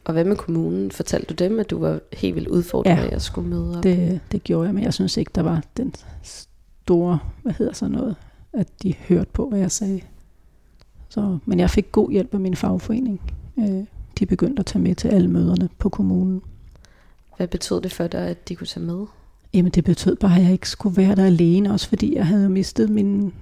og 0.04 0.12
hvad 0.12 0.24
med 0.24 0.36
kommunen? 0.36 0.90
Fortalte 0.90 1.34
du 1.34 1.44
dem, 1.44 1.60
at 1.60 1.70
du 1.70 1.78
var 1.78 2.00
helt 2.12 2.34
vildt 2.34 2.48
udfordret 2.48 2.90
ja, 2.90 3.14
at 3.14 3.22
skulle 3.22 3.48
møde 3.48 3.76
op? 3.76 3.82
Det, 3.82 4.20
det 4.32 4.44
gjorde 4.44 4.66
jeg, 4.66 4.74
men 4.74 4.84
jeg 4.84 4.94
synes 4.94 5.16
ikke, 5.16 5.30
der 5.34 5.42
var 5.42 5.62
den 5.76 5.94
store, 6.22 7.18
hvad 7.42 7.52
hedder 7.52 7.72
så 7.72 7.88
noget, 7.88 8.16
at 8.54 8.82
de 8.82 8.94
hørte 9.08 9.30
på, 9.32 9.48
hvad 9.48 9.58
jeg 9.58 9.72
sagde. 9.72 10.00
Så, 11.08 11.38
men 11.44 11.60
jeg 11.60 11.70
fik 11.70 11.92
god 11.92 12.10
hjælp 12.10 12.34
af 12.34 12.40
min 12.40 12.56
fagforening. 12.56 13.20
Øh, 13.58 13.84
de 14.18 14.26
begyndte 14.26 14.60
at 14.60 14.66
tage 14.66 14.82
med 14.82 14.94
til 14.94 15.08
alle 15.08 15.28
møderne 15.28 15.68
på 15.78 15.88
kommunen. 15.88 16.42
Hvad 17.36 17.48
betød 17.48 17.80
det 17.80 17.92
for 17.92 18.06
dig, 18.06 18.28
at 18.28 18.48
de 18.48 18.56
kunne 18.56 18.66
tage 18.66 18.86
med? 18.86 19.06
Jamen 19.54 19.72
det 19.72 19.84
betød 19.84 20.16
bare, 20.16 20.36
at 20.36 20.42
jeg 20.42 20.52
ikke 20.52 20.68
skulle 20.68 20.96
være 20.96 21.14
der 21.14 21.24
alene, 21.24 21.72
også 21.72 21.88
fordi 21.88 22.14
jeg 22.16 22.26
havde 22.26 22.50
mistet 22.50 22.90
min 22.90 23.32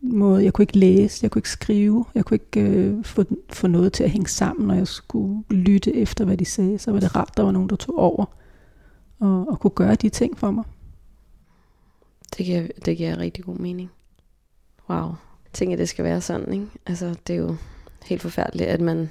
måde. 0.00 0.44
Jeg 0.44 0.52
kunne 0.52 0.62
ikke 0.62 0.78
læse, 0.78 1.18
jeg 1.22 1.30
kunne 1.30 1.38
ikke 1.38 1.50
skrive, 1.50 2.04
jeg 2.14 2.24
kunne 2.24 2.34
ikke 2.34 2.60
øh, 2.60 3.04
få, 3.04 3.24
få 3.52 3.66
noget 3.66 3.92
til 3.92 4.04
at 4.04 4.10
hænge 4.10 4.28
sammen, 4.28 4.68
når 4.68 4.74
jeg 4.74 4.86
skulle 4.86 5.42
lytte 5.50 5.96
efter, 5.96 6.24
hvad 6.24 6.36
de 6.36 6.44
sagde. 6.44 6.78
Så 6.78 6.92
var 6.92 7.00
det 7.00 7.16
rart, 7.16 7.36
der 7.36 7.42
var 7.42 7.50
nogen, 7.50 7.68
der 7.68 7.76
tog 7.76 7.98
over 7.98 8.24
og, 9.20 9.48
og 9.48 9.60
kunne 9.60 9.70
gøre 9.70 9.94
de 9.94 10.08
ting 10.08 10.38
for 10.38 10.50
mig. 10.50 10.64
Det 12.36 12.46
giver, 12.46 12.66
det 12.84 12.96
giver 12.96 13.18
rigtig 13.18 13.44
god 13.44 13.56
mening. 13.56 13.90
Wow. 14.90 15.06
Jeg 15.44 15.52
tænker, 15.52 15.76
det 15.76 15.88
skal 15.88 16.04
være 16.04 16.20
sådan, 16.20 16.52
ikke? 16.52 16.66
Altså, 16.86 17.14
det 17.26 17.34
er 17.34 17.38
jo 17.38 17.56
helt 18.04 18.22
forfærdeligt, 18.22 18.68
at 18.68 18.80
man 18.80 19.10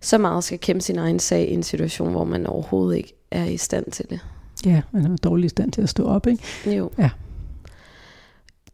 så 0.00 0.18
meget 0.18 0.44
skal 0.44 0.58
kæmpe 0.58 0.80
sin 0.80 0.98
egen 0.98 1.18
sag 1.18 1.48
i 1.48 1.54
en 1.54 1.62
situation, 1.62 2.10
hvor 2.10 2.24
man 2.24 2.46
overhovedet 2.46 2.96
ikke 2.96 3.14
er 3.30 3.44
i 3.44 3.56
stand 3.56 3.90
til 3.90 4.10
det. 4.10 4.20
Ja, 4.66 4.82
man 4.92 5.12
er 5.12 5.16
dårlig 5.16 5.44
i 5.44 5.48
stand 5.48 5.72
til 5.72 5.82
at 5.82 5.88
stå 5.88 6.06
op, 6.06 6.26
ikke? 6.26 6.44
Jo. 6.76 6.90
Ja. 6.98 7.10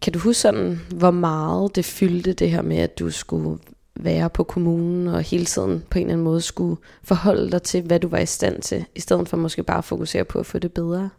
Kan 0.02 0.12
du 0.12 0.18
huske 0.18 0.40
sådan, 0.40 0.80
hvor 0.94 1.10
meget 1.10 1.76
det 1.76 1.84
fyldte 1.84 2.32
det 2.32 2.50
her 2.50 2.62
med, 2.62 2.76
at 2.76 2.98
du 2.98 3.10
skulle 3.10 3.58
være 3.96 4.30
på 4.30 4.44
kommunen 4.44 5.08
og 5.08 5.22
hele 5.22 5.44
tiden 5.44 5.84
på 5.90 5.98
en 5.98 6.04
eller 6.04 6.12
anden 6.12 6.24
måde 6.24 6.40
skulle 6.40 6.76
forholde 7.02 7.50
dig 7.50 7.62
til, 7.62 7.82
hvad 7.82 8.00
du 8.00 8.08
var 8.08 8.18
i 8.18 8.26
stand 8.26 8.62
til, 8.62 8.84
i 8.94 9.00
stedet 9.00 9.28
for 9.28 9.36
måske 9.36 9.62
bare 9.62 9.78
at 9.78 9.84
fokusere 9.84 10.24
på 10.24 10.38
at 10.38 10.46
få 10.46 10.58
det 10.58 10.72
bedre? 10.72 11.10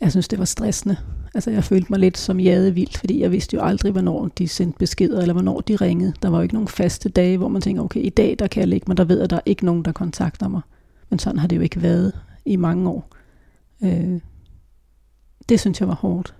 Jeg 0.00 0.10
synes, 0.10 0.28
det 0.28 0.38
var 0.38 0.44
stressende. 0.44 0.96
Altså, 1.34 1.50
jeg 1.50 1.64
følte 1.64 1.86
mig 1.90 1.98
lidt 1.98 2.18
som 2.18 2.40
jade 2.40 2.74
vildt, 2.74 2.98
fordi 2.98 3.20
jeg 3.20 3.32
vidste 3.32 3.56
jo 3.56 3.62
aldrig, 3.62 3.92
hvornår 3.92 4.28
de 4.28 4.48
sendte 4.48 4.78
beskeder, 4.78 5.20
eller 5.20 5.32
hvornår 5.32 5.60
de 5.60 5.76
ringede. 5.76 6.12
Der 6.22 6.28
var 6.28 6.38
jo 6.38 6.42
ikke 6.42 6.54
nogen 6.54 6.68
faste 6.68 7.08
dage, 7.08 7.38
hvor 7.38 7.48
man 7.48 7.62
tænker, 7.62 7.82
okay, 7.82 8.00
i 8.00 8.08
dag 8.08 8.36
der 8.38 8.46
kan 8.46 8.60
jeg 8.60 8.68
ligge, 8.68 8.84
men 8.88 8.96
der 8.96 9.04
ved 9.04 9.20
at 9.20 9.30
der 9.30 9.36
er 9.36 9.40
ikke 9.46 9.64
nogen, 9.64 9.84
der 9.84 9.92
kontakter 9.92 10.48
mig. 10.48 10.60
Men 11.10 11.18
sådan 11.18 11.38
har 11.38 11.48
det 11.48 11.56
jo 11.56 11.60
ikke 11.60 11.82
været 11.82 12.12
i 12.44 12.56
mange 12.56 12.90
år. 12.90 13.14
Øh, 13.82 14.20
det 15.48 15.60
synes 15.60 15.80
jeg 15.80 15.88
var 15.88 15.94
hårdt. 15.94 16.34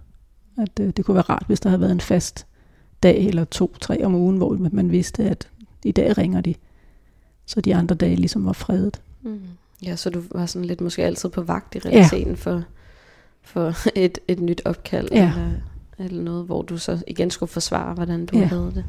At 0.59 0.81
øh, 0.81 0.93
det 0.97 1.05
kunne 1.05 1.15
være 1.15 1.23
rart, 1.23 1.45
hvis 1.47 1.61
der 1.61 1.69
havde 1.69 1.81
været 1.81 1.93
en 1.93 2.01
fast 2.01 2.47
dag 3.03 3.27
eller 3.27 3.45
to, 3.45 3.77
tre 3.81 4.05
om 4.05 4.15
ugen, 4.15 4.37
hvor 4.37 4.59
man 4.73 4.91
vidste, 4.91 5.25
at 5.25 5.49
i 5.85 5.93
dag 5.93 6.19
ringer 6.19 6.41
de. 6.41 6.55
Så 7.47 7.61
de 7.61 7.75
andre 7.75 7.95
dage 7.95 8.17
ligesom 8.17 8.45
var 8.45 8.53
fredet. 8.53 9.01
Mm. 9.23 9.41
Ja, 9.83 9.97
så 9.97 10.11
du 10.11 10.23
var 10.31 10.47
sådan 10.47 10.67
lidt 10.67 10.81
måske 10.81 11.05
altid 11.05 11.29
på 11.29 11.43
vagt 11.43 11.75
i 11.75 11.79
realiteten 11.79 12.29
ja. 12.29 12.35
for 12.35 12.65
for 13.47 13.75
et, 13.95 14.19
et 14.29 14.41
nyt 14.41 14.63
opkald, 14.65 15.09
ja. 15.13 15.33
eller, 15.33 15.51
eller 15.99 16.23
noget, 16.23 16.47
hvor 16.47 16.63
du 16.63 16.79
så 16.79 17.03
igen 17.07 17.31
skulle 17.31 17.51
forsvare, 17.51 17.95
hvordan 17.95 18.27
du 18.27 18.39
ja. 18.39 18.45
havde 18.45 18.73
det. 18.75 18.85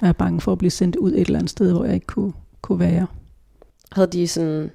Jeg 0.00 0.08
er 0.08 0.12
bange 0.12 0.40
for 0.40 0.52
at 0.52 0.58
blive 0.58 0.70
sendt 0.70 0.96
ud 0.96 1.12
et 1.12 1.20
eller 1.20 1.38
andet 1.38 1.50
sted, 1.50 1.72
hvor 1.72 1.84
jeg 1.84 1.94
ikke 1.94 2.06
kunne, 2.06 2.32
kunne 2.62 2.78
være. 2.78 3.06
Havde 3.92 4.06
de 4.06 4.28
sådan 4.28 4.70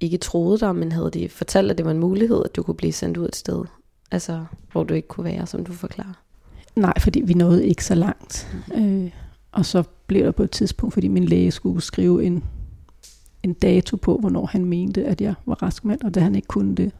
ikke 0.00 0.18
troet 0.18 0.60
dig, 0.60 0.76
men 0.76 0.92
havde 0.92 1.10
de 1.10 1.28
fortalt, 1.28 1.70
at 1.70 1.78
det 1.78 1.86
var 1.86 1.92
en 1.92 1.98
mulighed, 1.98 2.42
at 2.44 2.56
du 2.56 2.62
kunne 2.62 2.74
blive 2.74 2.92
sendt 2.92 3.16
ud 3.16 3.26
et 3.26 3.36
sted, 3.36 3.64
altså 4.10 4.44
hvor 4.72 4.84
du 4.84 4.94
ikke 4.94 5.08
kunne 5.08 5.24
være, 5.24 5.46
som 5.46 5.64
du 5.64 5.72
forklarer? 5.72 6.22
Nej, 6.76 6.98
fordi 6.98 7.20
vi 7.20 7.34
nåede 7.34 7.66
ikke 7.66 7.84
så 7.84 7.94
langt. 7.94 8.48
Mm-hmm. 8.52 9.04
Øh, 9.04 9.10
og 9.52 9.66
så 9.66 9.82
blev 10.06 10.24
der 10.24 10.30
på 10.30 10.42
et 10.42 10.50
tidspunkt, 10.50 10.92
fordi 10.92 11.08
min 11.08 11.24
læge 11.24 11.50
skulle 11.50 11.80
skrive 11.80 12.24
en, 12.24 12.44
en 13.42 13.52
dato 13.52 13.96
på, 13.96 14.16
hvornår 14.16 14.46
han 14.46 14.64
mente, 14.64 15.04
at 15.04 15.20
jeg 15.20 15.34
var 15.46 15.62
raskmand, 15.62 16.02
og 16.02 16.14
da 16.14 16.20
han 16.20 16.34
ikke 16.34 16.48
kunne 16.48 16.74
det, 16.74 16.92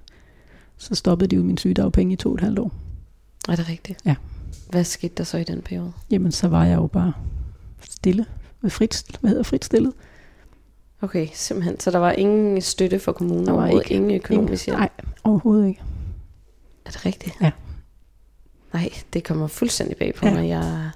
så 0.79 0.95
stoppede 0.95 1.29
de 1.29 1.37
jo 1.37 1.43
min 1.43 1.59
sygedagpenge 1.59 2.13
i 2.13 2.17
to 2.17 2.29
og 2.29 2.35
et 2.35 2.41
halvt 2.41 2.59
år. 2.59 2.73
Er 3.49 3.57
det 3.57 3.69
rigtigt? 3.69 3.99
Ja. 4.05 4.15
Hvad 4.71 4.85
skete 4.85 5.15
der 5.17 5.25
så 5.25 5.39
i 5.39 5.45
den 5.45 5.63
periode? 5.63 5.93
Jamen, 6.11 6.33
så 6.33 6.49
var 6.49 6.65
jeg 6.65 6.77
jo 6.77 6.87
bare 6.87 7.13
stille. 7.81 8.27
Frit, 8.69 9.05
hvad 9.21 9.31
hedder 9.31 9.43
frit 9.43 9.65
stillet. 9.65 9.93
Okay, 11.03 11.29
simpelthen. 11.35 11.81
Så 11.81 11.91
der 11.91 11.99
var 11.99 12.13
ingen 12.13 12.61
støtte 12.61 12.99
for 12.99 13.13
kommunen? 13.13 13.47
Der 13.47 13.53
var 13.53 13.67
ikke, 13.67 13.95
ingen 13.95 14.11
økonomisk 14.11 14.67
hjælp? 14.67 14.79
Nej, 14.79 14.89
overhovedet 15.25 15.69
ikke. 15.69 15.83
Er 16.87 16.91
det 16.91 17.07
rigtigt? 17.07 17.37
Ja. 17.41 17.51
Nej, 18.73 18.91
det 19.13 19.25
kommer 19.25 19.47
fuldstændig 19.47 19.97
bag 19.97 20.15
på 20.15 20.27
ja. 20.27 20.35
mig. 20.35 20.49
Jeg 20.49 20.59
er 20.59 20.91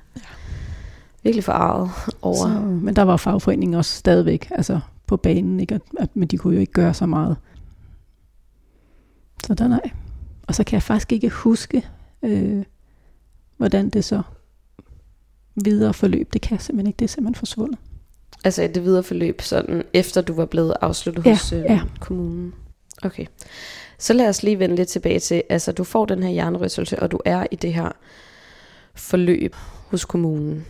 virkelig 1.23 1.44
forarvet 1.44 1.90
over... 2.23 2.37
Så, 2.37 2.49
men 2.61 2.97
der 2.97 3.02
var 3.02 3.16
fagforeningen 3.16 3.75
også 3.75 3.92
stadigvæk 3.92 4.49
altså 4.50 4.80
på 5.06 5.16
banen, 5.16 5.61
ikke? 5.61 5.75
At, 5.75 5.82
at, 5.99 6.16
men 6.16 6.28
de 6.28 6.38
kunne 6.38 6.54
jo 6.54 6.61
ikke 6.61 6.73
gøre 6.73 6.94
så 6.94 7.06
meget. 7.06 7.37
Så 9.47 9.54
der 9.54 9.68
nej. 9.68 9.90
Og 10.47 10.54
så 10.54 10.64
kan 10.64 10.75
jeg 10.75 10.83
faktisk 10.83 11.12
ikke 11.12 11.28
huske, 11.28 11.87
øh, 12.23 12.64
hvordan 13.57 13.90
det 13.90 14.04
så 14.04 14.23
videre 15.64 15.95
forløb. 15.95 16.33
Det 16.33 16.40
kan 16.40 16.54
jeg 16.54 16.61
simpelthen 16.61 16.87
ikke. 16.87 16.97
Det 16.99 17.04
er 17.04 17.09
simpelthen 17.09 17.38
forsvundet. 17.38 17.78
Altså 18.45 18.71
det 18.75 18.85
videre 18.85 19.02
forløb, 19.02 19.40
sådan 19.40 19.83
efter 19.92 20.21
du 20.21 20.33
var 20.33 20.47
blevet 20.47 20.75
afsluttet 20.80 21.26
ja, 21.26 21.30
hos 21.30 21.52
øh, 21.52 21.59
ja. 21.59 21.80
kommunen? 22.00 22.54
Okay. 23.02 23.26
Så 23.99 24.12
lad 24.12 24.28
os 24.28 24.42
lige 24.42 24.59
vende 24.59 24.76
lidt 24.76 24.88
tilbage 24.88 25.18
til, 25.18 25.42
altså 25.49 25.73
du 25.73 25.85
får 25.85 26.04
den 26.04 26.23
her 26.23 26.30
hjernerystelse, 26.30 26.99
og 26.99 27.11
du 27.11 27.21
er 27.25 27.47
i 27.50 27.57
det 27.57 27.75
her 27.75 27.92
forløb 28.95 29.54
hos 29.87 30.04
kommunen. 30.04 30.66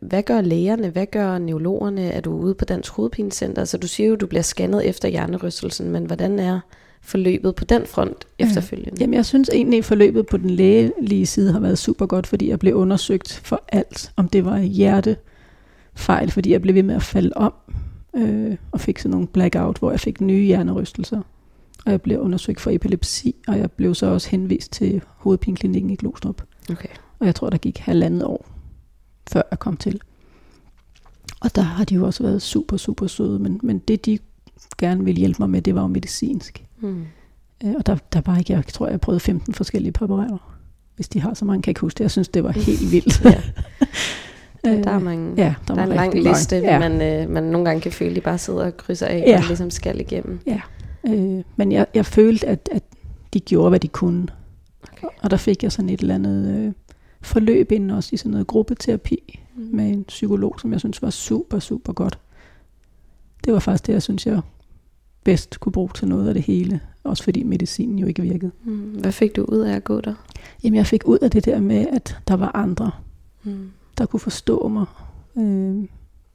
Hvad 0.00 0.22
gør 0.22 0.40
lægerne? 0.40 0.88
Hvad 0.88 1.06
gør 1.06 1.38
neurologerne? 1.38 2.10
Er 2.10 2.20
du 2.20 2.36
ude 2.36 2.54
på 2.54 2.64
Dansk 2.64 2.92
Hovedpinecenter? 2.92 3.62
Altså 3.62 3.78
du 3.78 3.86
siger 3.86 4.08
jo, 4.08 4.16
du 4.16 4.26
bliver 4.26 4.42
scannet 4.42 4.88
efter 4.88 5.08
hjernerystelsen, 5.08 5.90
men 5.90 6.04
hvordan 6.04 6.38
er 6.38 6.60
forløbet 7.04 7.54
på 7.54 7.64
den 7.64 7.86
front 7.86 8.26
efterfølgende? 8.38 9.00
Jamen 9.00 9.14
jeg 9.14 9.24
synes 9.24 9.50
egentlig, 9.52 9.78
at 9.78 9.84
forløbet 9.84 10.26
på 10.26 10.36
den 10.36 10.50
lægelige 10.50 11.26
side 11.26 11.52
har 11.52 11.60
været 11.60 11.78
super 11.78 12.06
godt, 12.06 12.26
fordi 12.26 12.48
jeg 12.48 12.58
blev 12.58 12.74
undersøgt 12.74 13.40
for 13.44 13.64
alt. 13.68 14.12
Om 14.16 14.28
det 14.28 14.44
var 14.44 14.58
hjertefejl, 14.58 16.30
fordi 16.30 16.52
jeg 16.52 16.62
blev 16.62 16.74
ved 16.74 16.82
med 16.82 16.94
at 16.94 17.02
falde 17.02 17.32
om, 17.36 17.54
øh, 18.16 18.56
og 18.72 18.80
fik 18.80 18.98
sådan 18.98 19.10
nogle 19.10 19.26
blackout, 19.26 19.78
hvor 19.78 19.90
jeg 19.90 20.00
fik 20.00 20.20
nye 20.20 20.46
hjernerystelser. 20.46 21.20
Og 21.86 21.90
jeg 21.90 22.02
blev 22.02 22.20
undersøgt 22.20 22.60
for 22.60 22.70
epilepsi, 22.70 23.34
og 23.48 23.58
jeg 23.58 23.72
blev 23.72 23.94
så 23.94 24.06
også 24.06 24.30
henvist 24.30 24.72
til 24.72 25.02
hovedpineklinikken 25.16 25.90
i 25.90 25.96
Glostrup. 25.96 26.42
Okay. 26.70 26.88
Og 27.18 27.26
jeg 27.26 27.34
tror, 27.34 27.50
der 27.50 27.58
gik 27.58 27.78
halvandet 27.78 28.24
år, 28.24 28.46
før 29.32 29.42
jeg 29.50 29.58
kom 29.58 29.76
til. 29.76 30.00
Og 31.40 31.54
der 31.54 31.62
har 31.62 31.84
de 31.84 31.94
jo 31.94 32.06
også 32.06 32.22
været 32.22 32.42
super, 32.42 32.76
super 32.76 33.06
søde, 33.06 33.38
men, 33.38 33.60
men 33.62 33.78
det 33.78 34.06
de 34.06 34.18
gerne 34.78 35.04
ville 35.04 35.18
hjælpe 35.18 35.36
mig 35.38 35.50
med, 35.50 35.62
det 35.62 35.74
var 35.74 35.80
jo 35.80 35.86
medicinsk. 35.86 36.64
Mm. 36.84 37.06
Øh, 37.64 37.74
og 37.78 37.86
der, 37.86 37.96
der 38.12 38.20
var 38.26 38.38
ikke, 38.38 38.52
jeg 38.52 38.66
tror, 38.66 38.88
jeg 38.88 39.00
prøvede 39.00 39.20
15 39.20 39.54
forskellige 39.54 39.92
præparater. 39.92 40.56
Hvis 40.96 41.08
de 41.08 41.20
har 41.20 41.34
så 41.34 41.44
mange, 41.44 41.62
kan 41.62 41.68
jeg 41.68 41.70
ikke 41.70 41.80
huske 41.80 41.98
det. 41.98 42.04
Jeg 42.04 42.10
synes, 42.10 42.28
det 42.28 42.44
var 42.44 42.50
helt 42.50 42.92
vildt. 42.92 43.24
ja. 43.24 43.40
Der 44.64 44.90
er, 44.90 44.98
mange, 44.98 45.34
ja, 45.36 45.54
der, 45.68 45.74
der 45.74 45.82
er 45.82 45.86
en 45.86 45.92
lang 45.92 46.14
liste, 46.14 46.56
ja. 46.56 46.78
man, 46.78 47.02
øh, 47.02 47.30
man 47.30 47.42
nogle 47.42 47.64
gange 47.64 47.80
kan 47.80 47.92
føle, 47.92 48.14
de 48.14 48.20
bare 48.20 48.38
sidder 48.38 48.66
og 48.66 48.76
krydser 48.76 49.06
af, 49.06 49.24
ja. 49.26 49.38
og 49.38 49.44
ligesom 49.46 49.70
skal 49.70 50.00
igennem. 50.00 50.40
Ja, 50.46 50.60
øh, 51.06 51.42
men 51.56 51.72
jeg, 51.72 51.86
jeg 51.94 52.06
følte, 52.06 52.46
at, 52.46 52.68
at 52.72 52.82
de 53.34 53.40
gjorde, 53.40 53.68
hvad 53.68 53.80
de 53.80 53.88
kunne. 53.88 54.26
Okay. 54.92 55.06
Og 55.22 55.30
der 55.30 55.36
fik 55.36 55.62
jeg 55.62 55.72
sådan 55.72 55.88
et 55.88 56.00
eller 56.00 56.14
andet 56.14 56.58
øh, 56.58 56.72
forløb 57.22 57.72
ind 57.72 57.90
også 57.90 58.10
i 58.12 58.16
sådan 58.16 58.30
noget 58.30 58.46
gruppeterapi 58.46 59.40
mm. 59.56 59.68
med 59.72 59.88
en 59.88 60.04
psykolog, 60.04 60.60
som 60.60 60.72
jeg 60.72 60.80
synes 60.80 61.02
var 61.02 61.10
super, 61.10 61.58
super 61.58 61.92
godt. 61.92 62.18
Det 63.44 63.52
var 63.52 63.58
faktisk 63.58 63.86
det, 63.86 63.92
jeg 63.92 64.02
synes, 64.02 64.26
jeg 64.26 64.40
bedst 65.24 65.60
kunne 65.60 65.72
bruge 65.72 65.90
til 65.94 66.08
noget 66.08 66.28
af 66.28 66.34
det 66.34 66.42
hele. 66.42 66.80
Også 67.04 67.24
fordi 67.24 67.42
medicinen 67.42 67.98
jo 67.98 68.06
ikke 68.06 68.22
virkede. 68.22 68.52
Mm. 68.64 68.80
Hvad 68.80 69.12
fik 69.12 69.36
du 69.36 69.44
ud 69.44 69.58
af 69.58 69.76
at 69.76 69.84
gå 69.84 70.00
der? 70.00 70.14
Jamen 70.64 70.76
jeg 70.76 70.86
fik 70.86 71.02
ud 71.04 71.18
af 71.18 71.30
det 71.30 71.44
der 71.44 71.60
med, 71.60 71.86
at 71.92 72.18
der 72.28 72.34
var 72.34 72.50
andre, 72.54 72.90
mm. 73.44 73.70
der 73.98 74.06
kunne 74.06 74.20
forstå 74.20 74.68
mig. 74.68 74.86
Øh, 75.36 75.78
jeg 75.78 75.88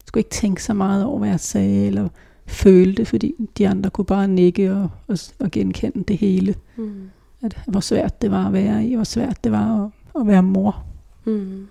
skulle 0.05 0.21
ikke 0.21 0.29
tænke 0.29 0.63
så 0.63 0.73
meget 0.73 1.05
over, 1.05 1.19
hvad 1.19 1.29
jeg 1.29 1.39
sagde, 1.39 1.85
eller 1.85 2.09
følte, 2.45 3.05
fordi 3.05 3.33
de 3.57 3.67
andre 3.67 3.89
kunne 3.89 4.05
bare 4.05 4.27
nikke 4.27 4.71
og, 4.71 4.89
og, 5.07 5.17
og 5.39 5.51
genkende 5.51 6.03
det 6.03 6.17
hele. 6.17 6.55
Mm. 6.77 7.09
At, 7.41 7.57
hvor 7.67 7.79
svært 7.79 8.21
det 8.21 8.31
var 8.31 8.47
at 8.47 8.53
være 8.53 8.85
i, 8.85 8.95
hvor 8.95 9.03
svært 9.03 9.43
det 9.43 9.51
var 9.51 9.85
at, 9.85 9.91
at 10.21 10.27
være 10.27 10.43
mor. 10.43 10.83
Mm. 11.25 11.67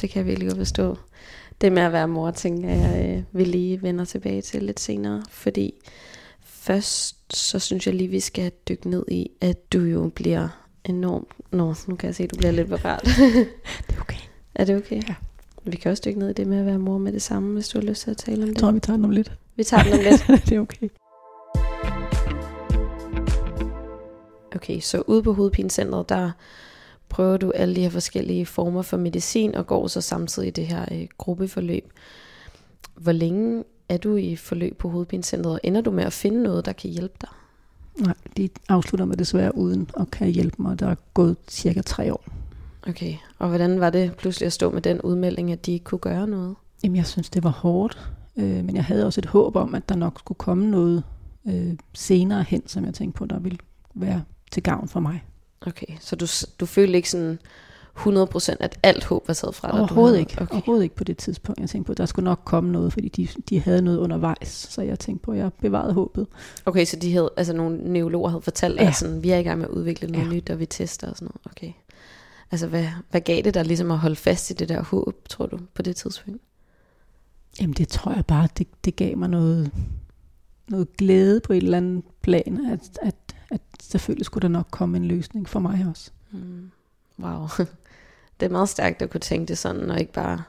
Det 0.00 0.10
kan 0.10 0.18
jeg 0.18 0.26
virkelig 0.26 0.48
godt 0.48 0.58
forstå. 0.58 0.96
Det 1.60 1.72
med 1.72 1.82
at 1.82 1.92
være 1.92 2.08
mor, 2.08 2.30
tænker 2.30 2.68
jeg, 2.68 3.16
øh, 3.16 3.22
vil 3.32 3.48
lige 3.48 3.82
vende 3.82 4.04
tilbage 4.04 4.42
til 4.42 4.62
lidt 4.62 4.80
senere, 4.80 5.22
fordi 5.30 5.74
først 6.62 7.36
så 7.36 7.58
synes 7.58 7.86
jeg 7.86 7.94
lige, 7.94 8.08
vi 8.08 8.20
skal 8.20 8.52
dykke 8.68 8.90
ned 8.90 9.04
i, 9.08 9.30
at 9.40 9.72
du 9.72 9.78
jo 9.78 10.10
bliver 10.14 10.48
enormt... 10.84 11.28
Nå, 11.50 11.74
nu 11.86 11.96
kan 11.96 12.06
jeg 12.06 12.14
se, 12.14 12.22
at 12.22 12.30
du 12.30 12.36
bliver 12.36 12.52
lidt 12.52 12.68
berørt. 12.68 13.04
det 13.86 13.96
er 13.96 14.00
okay. 14.00 14.16
Er 14.54 14.64
det 14.64 14.76
okay? 14.76 15.02
Ja. 15.08 15.14
Vi 15.64 15.76
kan 15.76 15.90
også 15.90 16.02
dykke 16.06 16.18
ned 16.18 16.30
i 16.30 16.32
det 16.32 16.46
med 16.46 16.58
at 16.58 16.66
være 16.66 16.78
mor 16.78 16.98
med 16.98 17.12
det 17.12 17.22
samme, 17.22 17.52
hvis 17.52 17.68
du 17.68 17.78
har 17.78 17.86
lyst 17.86 18.02
til 18.02 18.10
at 18.10 18.16
tale 18.16 18.42
om 18.42 18.48
det. 18.48 18.54
Jeg 18.54 18.60
tror, 18.60 18.70
vi 18.70 18.80
tager 18.80 18.96
den 18.96 19.04
om 19.04 19.10
lidt. 19.10 19.32
Vi 19.56 19.64
tager 19.64 19.82
den 19.82 19.92
om 19.92 19.98
lidt. 19.98 20.26
det 20.48 20.56
er 20.56 20.60
okay. 20.60 20.88
Okay, 24.54 24.80
så 24.80 25.02
ude 25.06 25.22
på 25.22 25.32
hovedpinecentret, 25.32 26.08
der 26.08 26.30
prøver 27.08 27.36
du 27.36 27.50
alle 27.50 27.76
de 27.76 27.80
her 27.80 27.90
forskellige 27.90 28.46
former 28.46 28.82
for 28.82 28.96
medicin, 28.96 29.54
og 29.54 29.66
går 29.66 29.86
så 29.86 30.00
samtidig 30.00 30.56
det 30.56 30.66
her 30.66 30.84
øh, 30.92 31.06
gruppeforløb. 31.18 31.92
Hvor 32.94 33.12
længe 33.12 33.64
er 33.88 33.96
du 33.96 34.16
i 34.16 34.36
forløb 34.36 34.78
på 34.78 34.88
hovedpinecentret, 34.88 35.52
og 35.52 35.60
ender 35.62 35.80
du 35.80 35.90
med 35.90 36.04
at 36.04 36.12
finde 36.12 36.42
noget, 36.42 36.64
der 36.64 36.72
kan 36.72 36.90
hjælpe 36.90 37.14
dig? 37.20 37.28
Nej, 38.06 38.14
de 38.36 38.48
afslutter 38.68 39.06
mig 39.06 39.18
desværre 39.18 39.56
uden 39.56 39.90
at 40.00 40.10
kan 40.10 40.28
hjælpe 40.28 40.62
mig. 40.62 40.80
Der 40.80 40.86
er 40.86 40.94
gået 41.14 41.36
cirka 41.48 41.82
tre 41.82 42.12
år. 42.12 42.24
Okay, 42.88 43.14
og 43.38 43.48
hvordan 43.48 43.80
var 43.80 43.90
det 43.90 44.16
pludselig 44.16 44.46
at 44.46 44.52
stå 44.52 44.70
med 44.70 44.82
den 44.82 45.00
udmelding, 45.00 45.52
at 45.52 45.66
de 45.66 45.72
ikke 45.72 45.84
kunne 45.84 45.98
gøre 45.98 46.26
noget? 46.26 46.54
Jamen, 46.84 46.96
jeg 46.96 47.06
synes, 47.06 47.30
det 47.30 47.44
var 47.44 47.50
hårdt. 47.50 48.12
Øh, 48.36 48.64
men 48.64 48.76
jeg 48.76 48.84
havde 48.84 49.06
også 49.06 49.20
et 49.20 49.26
håb 49.26 49.56
om, 49.56 49.74
at 49.74 49.88
der 49.88 49.94
nok 49.94 50.18
skulle 50.18 50.38
komme 50.38 50.70
noget 50.70 51.02
øh, 51.46 51.74
senere 51.94 52.42
hen, 52.42 52.68
som 52.68 52.84
jeg 52.84 52.94
tænkte 52.94 53.18
på, 53.18 53.26
der 53.26 53.38
ville 53.38 53.58
være 53.94 54.22
til 54.50 54.62
gavn 54.62 54.88
for 54.88 55.00
mig. 55.00 55.24
Okay, 55.60 55.86
så 56.00 56.16
du, 56.16 56.26
du 56.60 56.66
følte 56.66 56.96
ikke 56.96 57.10
sådan 57.10 57.38
100% 57.98 58.56
at 58.60 58.78
alt 58.82 59.04
håb 59.04 59.28
var 59.28 59.34
taget 59.34 59.54
fra 59.54 59.68
dig? 59.68 59.80
Overhovedet 59.80 60.18
ikke. 60.18 60.36
Okay. 60.40 60.54
Overhovedet 60.54 60.82
ikke 60.82 60.96
på 60.96 61.04
det 61.04 61.16
tidspunkt. 61.16 61.60
Jeg 61.60 61.68
tænkte 61.68 61.86
på, 61.86 61.92
at 61.92 61.98
der 61.98 62.06
skulle 62.06 62.24
nok 62.24 62.40
komme 62.44 62.72
noget, 62.72 62.92
fordi 62.92 63.08
de, 63.08 63.28
de 63.48 63.60
havde 63.60 63.82
noget 63.82 63.98
undervejs. 63.98 64.48
Så 64.48 64.82
jeg 64.82 64.98
tænkte 64.98 65.24
på, 65.24 65.32
at 65.32 65.38
jeg 65.38 65.52
bevarede 65.52 65.92
håbet. 65.92 66.26
Okay, 66.66 66.84
så 66.84 66.96
de 66.96 67.12
havde, 67.12 67.30
altså 67.36 67.52
nogle 67.52 67.92
neurologer 67.92 68.28
havde 68.28 68.42
fortalt 68.42 68.80
ja. 68.80 68.88
at 68.88 68.96
sådan, 68.96 69.22
vi 69.22 69.30
er 69.30 69.38
i 69.38 69.42
gang 69.42 69.58
med 69.58 69.66
at 69.68 69.72
udvikle 69.72 70.08
noget 70.08 70.26
ja. 70.26 70.32
nyt, 70.32 70.50
og 70.50 70.58
vi 70.58 70.66
tester 70.66 71.10
og 71.10 71.16
sådan 71.16 71.26
noget. 71.26 71.56
Okay. 71.56 71.72
Altså, 72.50 72.66
hvad, 72.66 72.86
hvad 73.10 73.20
gav 73.20 73.42
det 73.42 73.54
dig 73.54 73.64
ligesom 73.64 73.90
at 73.90 73.98
holde 73.98 74.16
fast 74.16 74.50
i 74.50 74.54
det 74.54 74.68
der 74.68 74.82
håb, 74.82 75.28
tror 75.28 75.46
du, 75.46 75.58
på 75.74 75.82
det 75.82 75.96
tidspunkt? 75.96 76.42
Jamen, 77.60 77.74
det 77.74 77.88
tror 77.88 78.12
jeg 78.12 78.26
bare, 78.26 78.48
det, 78.58 78.66
det 78.84 78.96
gav 78.96 79.16
mig 79.16 79.28
noget, 79.28 79.70
noget 80.68 80.96
glæde 80.96 81.40
på 81.40 81.52
et 81.52 81.62
eller 81.62 81.76
andet 81.76 82.04
plan, 82.22 82.66
at, 82.72 82.98
at, 83.02 83.14
at 83.50 83.60
selvfølgelig 83.82 84.26
skulle 84.26 84.42
der 84.42 84.48
nok 84.48 84.66
komme 84.70 84.96
en 84.96 85.04
løsning 85.04 85.48
for 85.48 85.60
mig 85.60 85.86
også. 85.90 86.10
Mm. 86.30 86.70
Wow. 87.18 87.48
Det 88.42 88.48
er 88.48 88.52
meget 88.52 88.68
stærkt 88.68 89.02
at 89.02 89.10
kunne 89.10 89.20
tænke 89.20 89.48
det 89.48 89.58
sådan, 89.58 89.90
og 89.90 90.00
ikke 90.00 90.12
bare... 90.12 90.42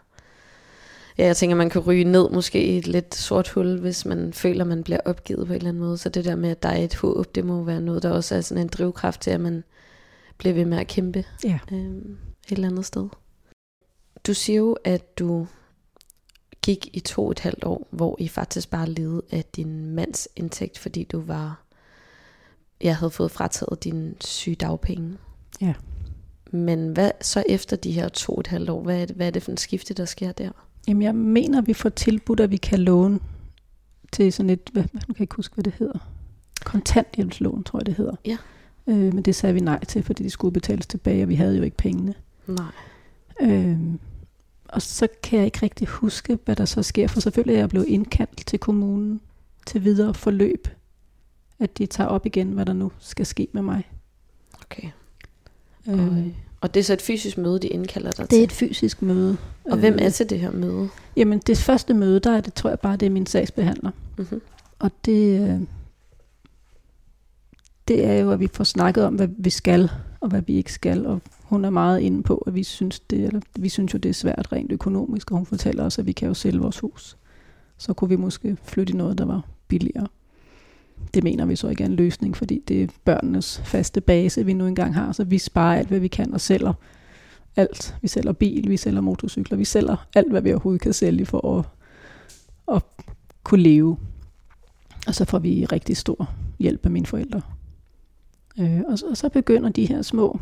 Ja, 1.18 1.26
jeg 1.26 1.38
tænker, 1.38 1.56
man 1.56 1.70
kan 1.70 1.82
ryge 1.82 2.04
ned 2.04 2.30
måske 2.30 2.66
i 2.66 2.78
et 2.78 2.88
lidt 2.88 3.16
sort 3.16 3.50
hul, 3.50 3.80
hvis 3.80 4.06
man 4.06 4.34
føler, 4.34 4.66
man 4.66 4.84
bliver 4.84 5.00
opgivet 5.06 5.48
på 5.48 5.54
en 5.54 5.58
eller 5.58 5.70
anden 5.70 5.84
måde. 5.84 5.98
Så 5.98 6.10
det 6.10 6.26
der 6.26 6.36
med, 6.36 6.50
at 6.50 6.64
der 6.64 6.70
er 6.70 6.78
et 6.78 6.96
håb, 6.96 7.36
det 7.36 7.46
må 7.46 7.64
være 7.64 7.82
noget, 7.82 8.04
der 8.04 8.10
også 8.10 8.36
er 8.36 8.42
sådan 8.42 8.64
en 8.64 8.68
drivkraft 8.68 9.22
til, 9.22 9.32
at 9.32 9.42
man 9.42 9.64
bliver 10.38 10.54
ved 10.54 10.66
med 10.66 10.78
at 10.78 10.88
kæmpe 10.88 11.26
ja. 11.44 11.60
øhm, 11.72 12.18
et 12.48 12.52
eller 12.52 12.68
andet 12.68 12.86
sted. 12.86 13.10
Du 14.28 14.34
siger 14.34 14.58
jo, 14.58 14.78
at 14.84 15.20
du 15.20 15.48
gik 16.62 16.88
i 16.94 17.00
to 17.00 17.26
og 17.26 17.32
et 17.32 17.40
halvt 17.40 17.64
år, 17.64 17.88
hvor 17.92 18.16
I 18.20 18.28
faktisk 18.28 18.70
bare 18.70 18.90
levede 18.90 19.22
af 19.32 19.46
din 19.56 19.96
mands 19.96 20.28
indtægt, 20.36 20.78
fordi 20.78 21.04
du 21.04 21.22
var, 21.22 21.64
jeg 22.82 22.98
havde 22.98 23.12
fået 23.12 23.32
frataget 23.32 23.84
din 23.84 24.16
sygedagpenge. 24.22 25.18
Ja. 25.62 25.74
Men 26.54 26.90
hvad 26.90 27.12
så 27.22 27.44
efter 27.50 27.76
de 27.76 27.92
her 27.92 28.10
to 28.10 28.34
og 28.34 28.40
et 28.40 28.48
halvt 28.48 28.70
år, 28.70 28.84
hvad 28.84 29.02
er, 29.02 29.06
det, 29.06 29.16
hvad 29.16 29.28
er 29.28 29.32
det 29.32 29.44
for 29.44 29.52
en 29.52 29.58
skifte, 29.58 29.94
der 29.94 30.06
sker 30.06 30.32
der? 30.32 30.50
Jamen 30.88 31.02
jeg 31.02 31.16
mener, 31.16 31.62
vi 31.62 31.74
får 31.74 31.90
tilbudt, 31.90 32.40
at 32.40 32.52
vi 32.52 32.58
kan 32.58 32.80
låne 32.80 33.20
til 34.12 34.34
sådan 34.34 34.50
et, 34.50 34.70
hvad, 34.74 34.84
man 34.94 35.02
kan 35.02 35.24
ikke 35.24 35.36
huske, 35.36 35.56
hvad 35.56 35.64
det 35.64 35.74
hedder. 35.80 36.00
Kontanthjælpslån, 36.66 37.64
tror 37.64 37.80
jeg 37.80 37.86
det 37.86 37.96
hedder. 37.96 38.16
Ja. 38.26 38.38
Øh, 38.88 39.14
men 39.14 39.22
det 39.22 39.36
sagde 39.36 39.54
vi 39.54 39.60
nej 39.60 39.84
til, 39.86 40.04
fordi 40.04 40.24
de 40.24 40.30
skulle 40.30 40.54
betales 40.54 40.88
tilbage, 40.88 41.24
og 41.24 41.30
vi 41.30 41.36
havde 41.36 41.58
jo 41.58 41.64
ikke 41.64 41.78
pengene. 41.78 42.14
Nej. 42.48 42.72
Øh, 43.42 43.78
og 44.70 44.82
så 44.82 45.08
kan 45.24 45.38
jeg 45.38 45.46
ikke 45.46 45.60
rigtig 45.64 45.88
huske, 45.88 46.40
hvad 46.46 46.56
der 46.56 46.66
så 46.66 46.84
sker, 46.84 47.08
for 47.08 47.20
selvfølgelig 47.20 47.56
er 47.56 47.60
jeg 47.60 47.70
blevet 47.70 47.88
indkaldt 47.88 48.48
til 48.48 48.60
kommunen 48.60 49.22
til 49.68 49.84
videre 49.84 50.14
forløb, 50.14 50.68
at 51.60 51.78
de 51.78 51.86
tager 51.86 52.08
op 52.08 52.26
igen, 52.26 52.52
hvad 52.52 52.66
der 52.66 52.74
nu 52.74 52.92
skal 53.00 53.26
ske 53.26 53.48
med 53.52 53.62
mig. 53.62 53.84
Okay. 54.62 54.90
Øh, 55.88 56.00
og, 56.00 56.24
og 56.62 56.74
det 56.74 56.80
er 56.80 56.84
så 56.84 56.94
et 56.94 57.02
fysisk 57.02 57.38
møde, 57.38 57.60
de 57.60 57.68
indkalder 57.68 58.12
dig 58.12 58.30
til? 58.30 58.32
Det 58.32 58.40
er 58.40 58.44
et 58.44 58.52
fysisk 58.52 59.02
møde. 59.02 59.38
Og 59.66 59.78
hvem 59.78 59.98
er 60.00 60.10
til 60.10 60.30
det 60.30 60.40
her 60.40 60.52
møde? 60.52 60.90
Jamen 61.16 61.40
det 61.40 61.58
første 61.58 61.94
møde, 61.94 62.20
der 62.20 62.32
er 62.32 62.42
det, 62.42 62.54
tror 62.54 62.70
jeg 62.70 62.80
bare, 62.80 62.96
det 62.96 63.06
er 63.06 63.10
min 63.10 63.26
sagsbehandler. 63.26 63.92
Mm-hmm. 64.18 64.42
Og 64.80 64.92
det, 65.06 65.42
øh, 65.42 65.60
det 67.88 68.06
er 68.06 68.14
jo, 68.14 68.32
at 68.32 68.40
vi 68.40 68.48
får 68.54 68.64
snakket 68.64 69.06
om, 69.06 69.16
hvad 69.16 69.28
vi 69.38 69.50
skal, 69.50 69.92
og 70.20 70.30
hvad 70.30 70.42
vi 70.42 70.54
ikke 70.54 70.74
skal. 70.74 71.06
Og 71.06 71.22
hun 71.44 71.66
er 71.66 71.70
meget 71.70 72.00
inde 72.00 72.24
på, 72.24 72.38
at 72.38 72.56
vi 72.56 72.64
synes, 72.64 73.00
det, 73.00 73.20
eller, 73.20 73.42
vi 73.60 73.70
synes 73.70 73.94
jo, 73.94 73.98
det 73.98 74.10
er 74.10 74.14
svært 74.14 74.48
rent 74.52 74.72
økonomisk, 74.72 75.32
og 75.32 75.38
hun 75.38 75.46
fortæller 75.46 75.84
os, 75.84 76.00
at 76.00 76.06
vi 76.06 76.12
kan 76.12 76.28
jo 76.28 76.34
sælge 76.34 76.60
vores 76.60 76.80
hus. 76.80 77.18
Så 77.78 77.94
kunne 77.94 78.10
vi 78.10 78.16
måske 78.16 78.58
flytte 78.64 78.94
i 78.94 78.96
noget, 78.96 79.18
der 79.18 79.26
var 79.26 79.42
billigere. 79.68 80.08
Det 81.14 81.24
mener 81.24 81.46
vi 81.46 81.56
så 81.56 81.70
ikke 81.70 81.84
er 81.84 81.88
en 81.88 81.96
løsning, 81.96 82.38
fordi 82.38 82.64
det 82.68 82.84
er 82.84 82.88
børnenes 83.06 83.62
faste 83.66 84.02
base, 84.02 84.46
vi 84.46 84.54
nu 84.54 84.68
engang 84.68 84.94
har, 84.94 85.12
så 85.12 85.24
vi 85.24 85.38
sparer 85.38 85.80
alt, 85.80 85.88
hvad 85.88 86.00
vi 86.00 86.08
kan, 86.08 86.34
og 86.34 86.42
sælger 86.42 86.74
alt. 87.56 87.96
Vi 88.02 88.08
sælger 88.08 88.32
bil, 88.32 88.70
vi 88.70 88.78
sælger 88.78 89.02
motorcykler, 89.02 89.58
vi 89.58 89.66
sælger 89.66 90.08
alt, 90.16 90.32
hvad 90.32 90.42
vi 90.42 90.52
overhovedet 90.52 90.82
kan 90.82 90.94
sælge 90.94 91.26
for 91.26 91.60
at, 91.60 91.66
at 92.76 92.84
kunne 93.44 93.64
leve. 93.64 93.98
Og 95.08 95.16
så 95.16 95.26
får 95.26 95.40
vi 95.40 95.66
rigtig 95.66 95.98
stor 95.98 96.30
hjælp 96.60 96.86
af 96.86 96.92
mine 96.92 97.06
forældre. 97.06 97.42
Øh, 98.60 98.82
og, 98.88 99.00
så, 99.00 99.06
og 99.10 99.18
så 99.18 99.30
begynder 99.30 99.70
de 99.70 99.86
her 99.86 100.02
små 100.02 100.40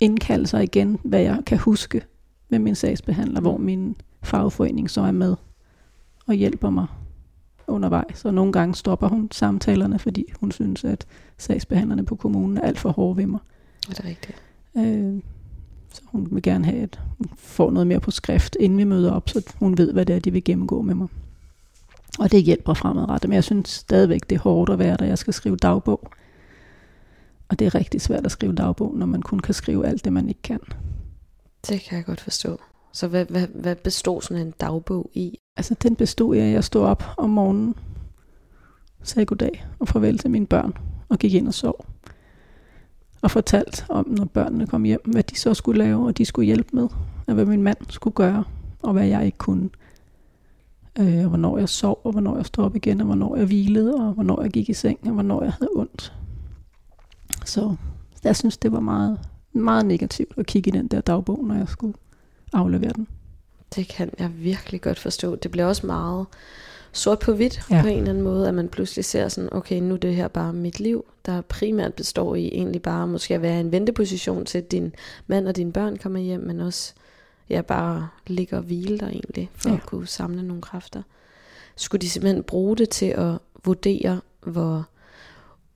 indkaldelser 0.00 0.58
igen, 0.58 0.98
hvad 1.04 1.20
jeg 1.20 1.38
kan 1.46 1.58
huske 1.58 2.02
med 2.48 2.58
min 2.58 2.74
sagsbehandler, 2.74 3.40
hvor 3.40 3.56
min 3.56 3.96
fagforening 4.22 4.90
så 4.90 5.00
er 5.00 5.12
med 5.12 5.36
og 6.26 6.34
hjælper 6.34 6.70
mig 6.70 6.86
undervejs. 7.68 8.24
Og 8.24 8.34
nogle 8.34 8.52
gange 8.52 8.74
stopper 8.74 9.08
hun 9.08 9.28
samtalerne, 9.32 9.98
fordi 9.98 10.32
hun 10.40 10.52
synes, 10.52 10.84
at 10.84 11.06
sagsbehandlerne 11.38 12.04
på 12.04 12.16
kommunen 12.16 12.56
er 12.58 12.62
alt 12.62 12.78
for 12.78 12.90
hårde 12.90 13.16
ved 13.16 13.26
mig. 13.26 13.40
Er 13.90 13.94
det 13.94 14.04
rigtigt? 14.04 14.42
Øh, 14.76 15.22
så 15.92 16.02
hun 16.04 16.28
vil 16.30 16.42
gerne 16.42 16.64
have, 16.64 16.82
at 16.82 17.00
hun 17.18 17.28
får 17.36 17.70
noget 17.70 17.86
mere 17.86 18.00
på 18.00 18.10
skrift, 18.10 18.56
inden 18.60 18.78
vi 18.78 18.84
møder 18.84 19.12
op, 19.12 19.28
så 19.28 19.54
hun 19.58 19.78
ved, 19.78 19.92
hvad 19.92 20.06
det 20.06 20.16
er, 20.16 20.20
de 20.20 20.32
vil 20.32 20.44
gennemgå 20.44 20.82
med 20.82 20.94
mig. 20.94 21.08
Og 22.18 22.32
det 22.32 22.42
hjælper 22.42 22.74
fremadrettet, 22.74 23.28
men 23.28 23.34
jeg 23.34 23.44
synes 23.44 23.68
stadigvæk, 23.68 24.30
det 24.30 24.36
er 24.36 24.40
hårdt 24.40 24.70
at 24.70 24.78
være 24.78 24.96
der. 24.96 25.04
Jeg 25.04 25.18
skal 25.18 25.34
skrive 25.34 25.56
dagbog. 25.56 26.10
Og 27.48 27.58
det 27.58 27.66
er 27.66 27.74
rigtig 27.74 28.00
svært 28.00 28.26
at 28.26 28.32
skrive 28.32 28.54
dagbog, 28.54 28.96
når 28.96 29.06
man 29.06 29.22
kun 29.22 29.38
kan 29.38 29.54
skrive 29.54 29.86
alt 29.86 30.04
det, 30.04 30.12
man 30.12 30.28
ikke 30.28 30.42
kan. 30.42 30.60
Det 31.68 31.80
kan 31.80 31.96
jeg 31.96 32.04
godt 32.04 32.20
forstå. 32.20 32.58
Så 32.92 33.08
hvad, 33.08 33.24
hvad, 33.24 33.46
hvad 33.54 33.76
består 33.76 34.20
sådan 34.20 34.46
en 34.46 34.54
dagbog 34.60 35.10
i? 35.14 35.38
Altså 35.56 35.74
den 35.82 35.96
bestod 35.96 36.36
jeg, 36.36 36.46
at 36.46 36.52
jeg 36.52 36.64
stod 36.64 36.82
op 36.82 37.04
om 37.16 37.30
morgenen, 37.30 37.74
sagde 39.02 39.26
goddag 39.26 39.66
og 39.78 39.88
farvel 39.88 40.18
til 40.18 40.30
mine 40.30 40.46
børn 40.46 40.72
og 41.08 41.18
gik 41.18 41.34
ind 41.34 41.48
og 41.48 41.54
sov. 41.54 41.86
og 43.22 43.30
fortalt 43.30 43.86
om, 43.88 44.08
når 44.08 44.24
børnene 44.24 44.66
kom 44.66 44.84
hjem, 44.84 45.00
hvad 45.04 45.22
de 45.22 45.38
så 45.38 45.54
skulle 45.54 45.78
lave, 45.78 46.06
og 46.06 46.18
de 46.18 46.24
skulle 46.24 46.46
hjælpe 46.46 46.68
med, 46.72 46.88
og 47.26 47.34
hvad 47.34 47.46
min 47.46 47.62
mand 47.62 47.76
skulle 47.88 48.14
gøre, 48.14 48.44
og 48.82 48.92
hvad 48.92 49.06
jeg 49.06 49.26
ikke 49.26 49.38
kunne. 49.38 49.70
Øh, 50.98 51.18
og 51.18 51.28
hvornår 51.28 51.58
jeg 51.58 51.68
sov, 51.68 52.00
og 52.04 52.12
hvornår 52.12 52.36
jeg 52.36 52.46
stod 52.46 52.64
op 52.64 52.76
igen, 52.76 53.00
og 53.00 53.06
hvornår 53.06 53.36
jeg 53.36 53.46
hvilede, 53.46 53.94
og 53.94 54.12
hvornår 54.12 54.42
jeg 54.42 54.50
gik 54.50 54.68
i 54.68 54.74
seng, 54.74 54.98
og 55.02 55.10
hvornår 55.12 55.42
jeg 55.42 55.52
havde 55.52 55.70
ondt. 55.74 56.12
Så 57.44 57.76
jeg 58.24 58.36
synes, 58.36 58.56
det 58.58 58.72
var 58.72 58.80
meget, 58.80 59.20
meget 59.52 59.86
negativt 59.86 60.38
at 60.38 60.46
kigge 60.46 60.68
i 60.68 60.72
den 60.72 60.88
der 60.88 61.00
dagbog, 61.00 61.44
når 61.44 61.54
jeg 61.54 61.68
skulle 61.68 61.94
aflevere 62.52 62.92
den. 62.92 63.08
Det 63.74 63.88
kan 63.88 64.10
jeg 64.18 64.30
virkelig 64.34 64.80
godt 64.80 64.98
forstå. 64.98 65.36
Det 65.36 65.50
bliver 65.50 65.66
også 65.66 65.86
meget 65.86 66.26
sort 66.92 67.18
på 67.18 67.32
hvidt 67.32 67.60
Ja. 67.70 67.82
på 67.82 67.88
en 67.88 67.98
eller 67.98 68.10
anden 68.10 68.24
måde, 68.24 68.48
at 68.48 68.54
man 68.54 68.68
pludselig 68.68 69.04
ser 69.04 69.28
sådan, 69.28 69.48
okay, 69.52 69.80
nu 69.80 69.94
er 69.94 69.98
det 69.98 70.14
her 70.14 70.28
bare 70.28 70.52
mit 70.52 70.80
liv, 70.80 71.04
der 71.26 71.40
primært 71.40 71.94
består 71.94 72.34
i 72.34 72.46
egentlig 72.46 72.82
bare 72.82 73.06
måske 73.06 73.34
at 73.34 73.42
være 73.42 73.56
i 73.56 73.60
en 73.60 73.72
venteposition 73.72 74.44
til, 74.44 74.58
at 74.58 74.70
din 74.72 74.94
mand 75.26 75.48
og 75.48 75.56
dine 75.56 75.72
børn 75.72 75.96
kommer 75.96 76.18
hjem, 76.20 76.40
men 76.40 76.60
også 76.60 76.92
ja, 77.50 77.62
bare 77.62 78.08
ligge 78.26 78.56
og 78.56 78.62
hvile 78.62 78.98
der 78.98 79.08
egentlig, 79.08 79.50
for 79.54 79.68
ja. 79.68 79.74
at 79.74 79.86
kunne 79.86 80.06
samle 80.06 80.42
nogle 80.42 80.62
kræfter. 80.62 81.02
Skulle 81.76 82.00
de 82.00 82.10
simpelthen 82.10 82.42
bruge 82.42 82.76
det 82.76 82.88
til 82.88 83.06
at 83.06 83.38
vurdere, 83.64 84.20
hvor 84.40 84.86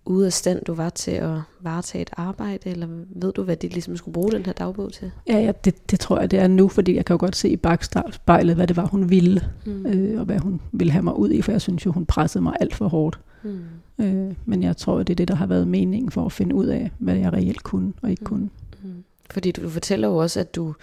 ude 0.08 0.26
af 0.26 0.32
stand 0.32 0.64
du 0.64 0.74
var 0.74 0.90
til 0.90 1.10
at 1.10 1.30
varetage 1.60 2.02
et 2.02 2.10
arbejde, 2.16 2.70
eller 2.70 2.86
ved 3.08 3.32
du, 3.32 3.42
hvad 3.42 3.56
de 3.56 3.68
ligesom 3.68 3.96
skulle 3.96 4.12
bruge 4.12 4.32
den 4.32 4.46
her 4.46 4.52
dagbog 4.52 4.92
til? 4.92 5.10
Ja, 5.28 5.38
ja 5.38 5.52
det, 5.64 5.90
det 5.90 6.00
tror 6.00 6.20
jeg, 6.20 6.30
det 6.30 6.38
er 6.38 6.46
nu, 6.48 6.68
fordi 6.68 6.96
jeg 6.96 7.04
kan 7.04 7.14
jo 7.14 7.18
godt 7.20 7.36
se 7.36 7.48
i 7.48 7.56
bagspejlet, 7.56 8.56
hvad 8.56 8.66
det 8.66 8.76
var, 8.76 8.86
hun 8.86 9.10
ville, 9.10 9.48
Mm. 9.66 9.86
øh, 9.86 10.18
og 10.20 10.24
hvad 10.26 10.38
hun 10.38 10.60
ville 10.72 10.90
have 10.92 11.02
mig 11.02 11.18
ud 11.18 11.30
i, 11.30 11.42
for 11.42 11.52
jeg 11.52 11.60
synes 11.60 11.86
jo, 11.86 11.92
hun 11.92 12.06
pressede 12.06 12.42
mig 12.42 12.56
alt 12.60 12.74
for 12.74 12.88
hårdt. 12.88 13.20
Mm. 13.42 13.58
Øh, 14.00 14.34
men 14.44 14.62
jeg 14.62 14.76
tror, 14.76 14.98
det 14.98 15.10
er 15.10 15.14
det, 15.14 15.28
der 15.28 15.34
har 15.34 15.46
været 15.46 15.68
meningen 15.68 16.10
for 16.10 16.24
at 16.26 16.32
finde 16.32 16.54
ud 16.54 16.66
af, 16.66 16.90
hvad 16.98 17.16
jeg 17.16 17.32
reelt 17.32 17.62
kunne 17.62 17.92
og 18.02 18.10
ikke 18.10 18.20
Mm. 18.22 18.26
kunne. 18.26 18.48
Mm. 18.82 19.04
Fordi 19.30 19.50
du, 19.52 19.62
du 19.62 19.68
fortæller 19.70 20.08
jo 20.08 20.16
også, 20.16 20.40
at 20.40 20.54
du, 20.54 20.74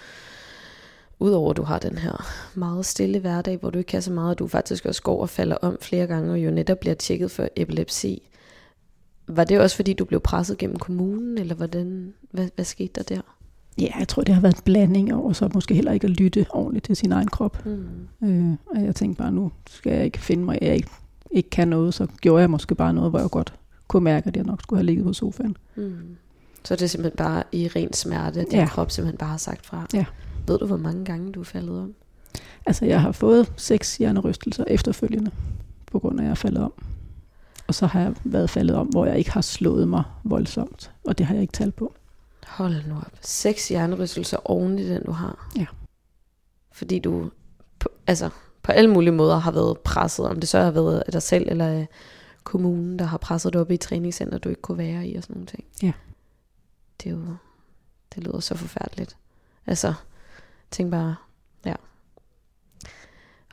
udover 1.19 1.51
at 1.51 1.57
du 1.57 1.63
har 1.63 1.79
den 1.79 1.97
her 1.97 2.25
meget 2.55 2.85
stille 2.85 3.19
hverdag, 3.19 3.57
hvor 3.57 3.69
du 3.69 3.77
ikke 3.77 3.87
kan 3.87 4.01
så 4.01 4.11
meget, 4.11 4.31
at 4.31 4.39
du 4.39 4.47
faktisk 4.47 4.85
også 4.85 5.01
går 5.01 5.21
og 5.21 5.29
falder 5.29 5.55
om 5.61 5.77
flere 5.81 6.07
gange, 6.07 6.31
og 6.31 6.39
jo 6.39 6.51
netop 6.51 6.79
bliver 6.79 6.93
tjekket 6.95 7.31
for 7.31 7.47
epilepsi. 7.55 8.29
Var 9.27 9.43
det 9.43 9.59
også, 9.59 9.75
fordi 9.75 9.93
du 9.93 10.05
blev 10.05 10.19
presset 10.19 10.57
gennem 10.57 10.79
kommunen, 10.79 11.37
eller 11.37 11.55
hvordan, 11.55 12.13
hvad, 12.31 12.47
hvad 12.55 12.65
skete 12.65 12.91
der 12.95 13.15
der? 13.15 13.21
Ja, 13.81 13.89
jeg 13.99 14.07
tror, 14.07 14.23
det 14.23 14.35
har 14.35 14.41
været 14.41 14.55
en 14.55 14.61
blanding 14.65 15.13
over, 15.13 15.33
så 15.33 15.49
måske 15.53 15.73
heller 15.73 15.91
ikke 15.91 16.05
at 16.05 16.11
lytte 16.11 16.45
ordentligt 16.49 16.85
til 16.85 16.95
sin 16.95 17.11
egen 17.11 17.27
krop. 17.27 17.65
Mm. 17.65 18.07
Øh, 18.23 18.57
og 18.75 18.83
jeg 18.83 18.95
tænkte 18.95 19.23
bare, 19.23 19.31
nu 19.31 19.51
skal 19.69 19.93
jeg 19.93 20.05
ikke 20.05 20.19
finde 20.19 20.43
mig, 20.43 20.57
jeg 20.61 20.75
ikke, 20.75 20.89
ikke 21.31 21.49
kan 21.49 21.67
noget, 21.67 21.93
så 21.93 22.07
gjorde 22.21 22.41
jeg 22.41 22.49
måske 22.49 22.75
bare 22.75 22.93
noget, 22.93 23.09
hvor 23.11 23.19
jeg 23.19 23.29
godt 23.29 23.53
kunne 23.87 24.03
mærke, 24.03 24.27
at 24.27 24.37
jeg 24.37 24.45
nok 24.45 24.61
skulle 24.61 24.77
have 24.77 24.85
ligget 24.85 25.05
på 25.05 25.13
sofaen. 25.13 25.57
Mm. 25.75 26.17
Så 26.63 26.75
det 26.75 26.81
er 26.81 26.87
simpelthen 26.87 27.17
bare 27.17 27.43
i 27.51 27.67
ren 27.67 27.93
smerte, 27.93 28.41
at 28.41 28.47
din 28.51 28.59
ja. 28.59 28.67
krop 28.67 28.91
simpelthen 28.91 29.17
bare 29.17 29.29
har 29.29 29.37
sagt 29.37 29.65
fra. 29.65 29.87
Ja. 29.93 30.05
Ved 30.47 30.59
du, 30.59 30.65
hvor 30.65 30.77
mange 30.77 31.05
gange 31.05 31.31
du 31.31 31.39
er 31.39 31.43
faldet 31.43 31.79
om? 31.79 31.93
Altså, 32.65 32.85
jeg 32.85 33.01
har 33.01 33.11
fået 33.11 33.53
seks 33.57 33.97
hjernerystelser 33.97 34.63
efterfølgende, 34.67 35.31
på 35.91 35.99
grund 35.99 36.19
af, 36.19 36.23
at 36.23 36.25
jeg 36.25 36.31
er 36.31 36.35
faldet 36.35 36.63
om. 36.63 36.73
Og 37.67 37.75
så 37.75 37.85
har 37.85 37.99
jeg 38.01 38.15
været 38.23 38.49
faldet 38.49 38.75
om, 38.75 38.87
hvor 38.87 39.05
jeg 39.05 39.17
ikke 39.17 39.31
har 39.31 39.41
slået 39.41 39.87
mig 39.87 40.03
voldsomt, 40.23 40.91
og 41.03 41.17
det 41.17 41.25
har 41.25 41.33
jeg 41.33 41.41
ikke 41.41 41.51
talt 41.51 41.75
på. 41.75 41.93
Hold 42.47 42.87
nu 42.87 42.95
op. 42.95 43.11
Seks 43.21 43.67
hjernerystelser 43.67 44.37
oven 44.49 44.79
i 44.79 44.89
den, 44.89 45.05
du 45.05 45.11
har. 45.11 45.49
Ja. 45.57 45.65
Fordi 46.71 46.99
du 46.99 47.31
på, 47.79 47.89
altså, 48.07 48.29
på 48.63 48.71
alle 48.71 48.89
mulige 48.89 49.13
måder 49.13 49.37
har 49.37 49.51
været 49.51 49.79
presset, 49.79 50.25
om 50.25 50.39
det 50.39 50.49
så 50.49 50.59
har 50.59 50.71
været 50.71 51.03
af 51.05 51.11
dig 51.11 51.21
selv 51.21 51.47
eller 51.49 51.67
af 51.67 51.87
kommunen, 52.43 52.99
der 52.99 53.05
har 53.05 53.17
presset 53.17 53.53
dig 53.53 53.61
op 53.61 53.71
i 53.71 53.73
et 53.73 53.79
træningscenter, 53.79 54.37
du 54.37 54.49
ikke 54.49 54.61
kunne 54.61 54.77
være 54.77 55.07
i 55.07 55.15
og 55.15 55.23
sådan 55.23 55.33
nogle 55.33 55.47
ting. 55.47 55.63
Ja. 55.83 55.91
Det 57.03 57.09
er 57.09 57.15
jo, 57.15 57.21
det 58.15 58.23
lyder 58.23 58.39
så 58.39 58.55
forfærdeligt. 58.55 59.17
Altså, 59.67 59.93
tænk 60.71 60.91
bare, 60.91 61.15
ja. 61.65 61.75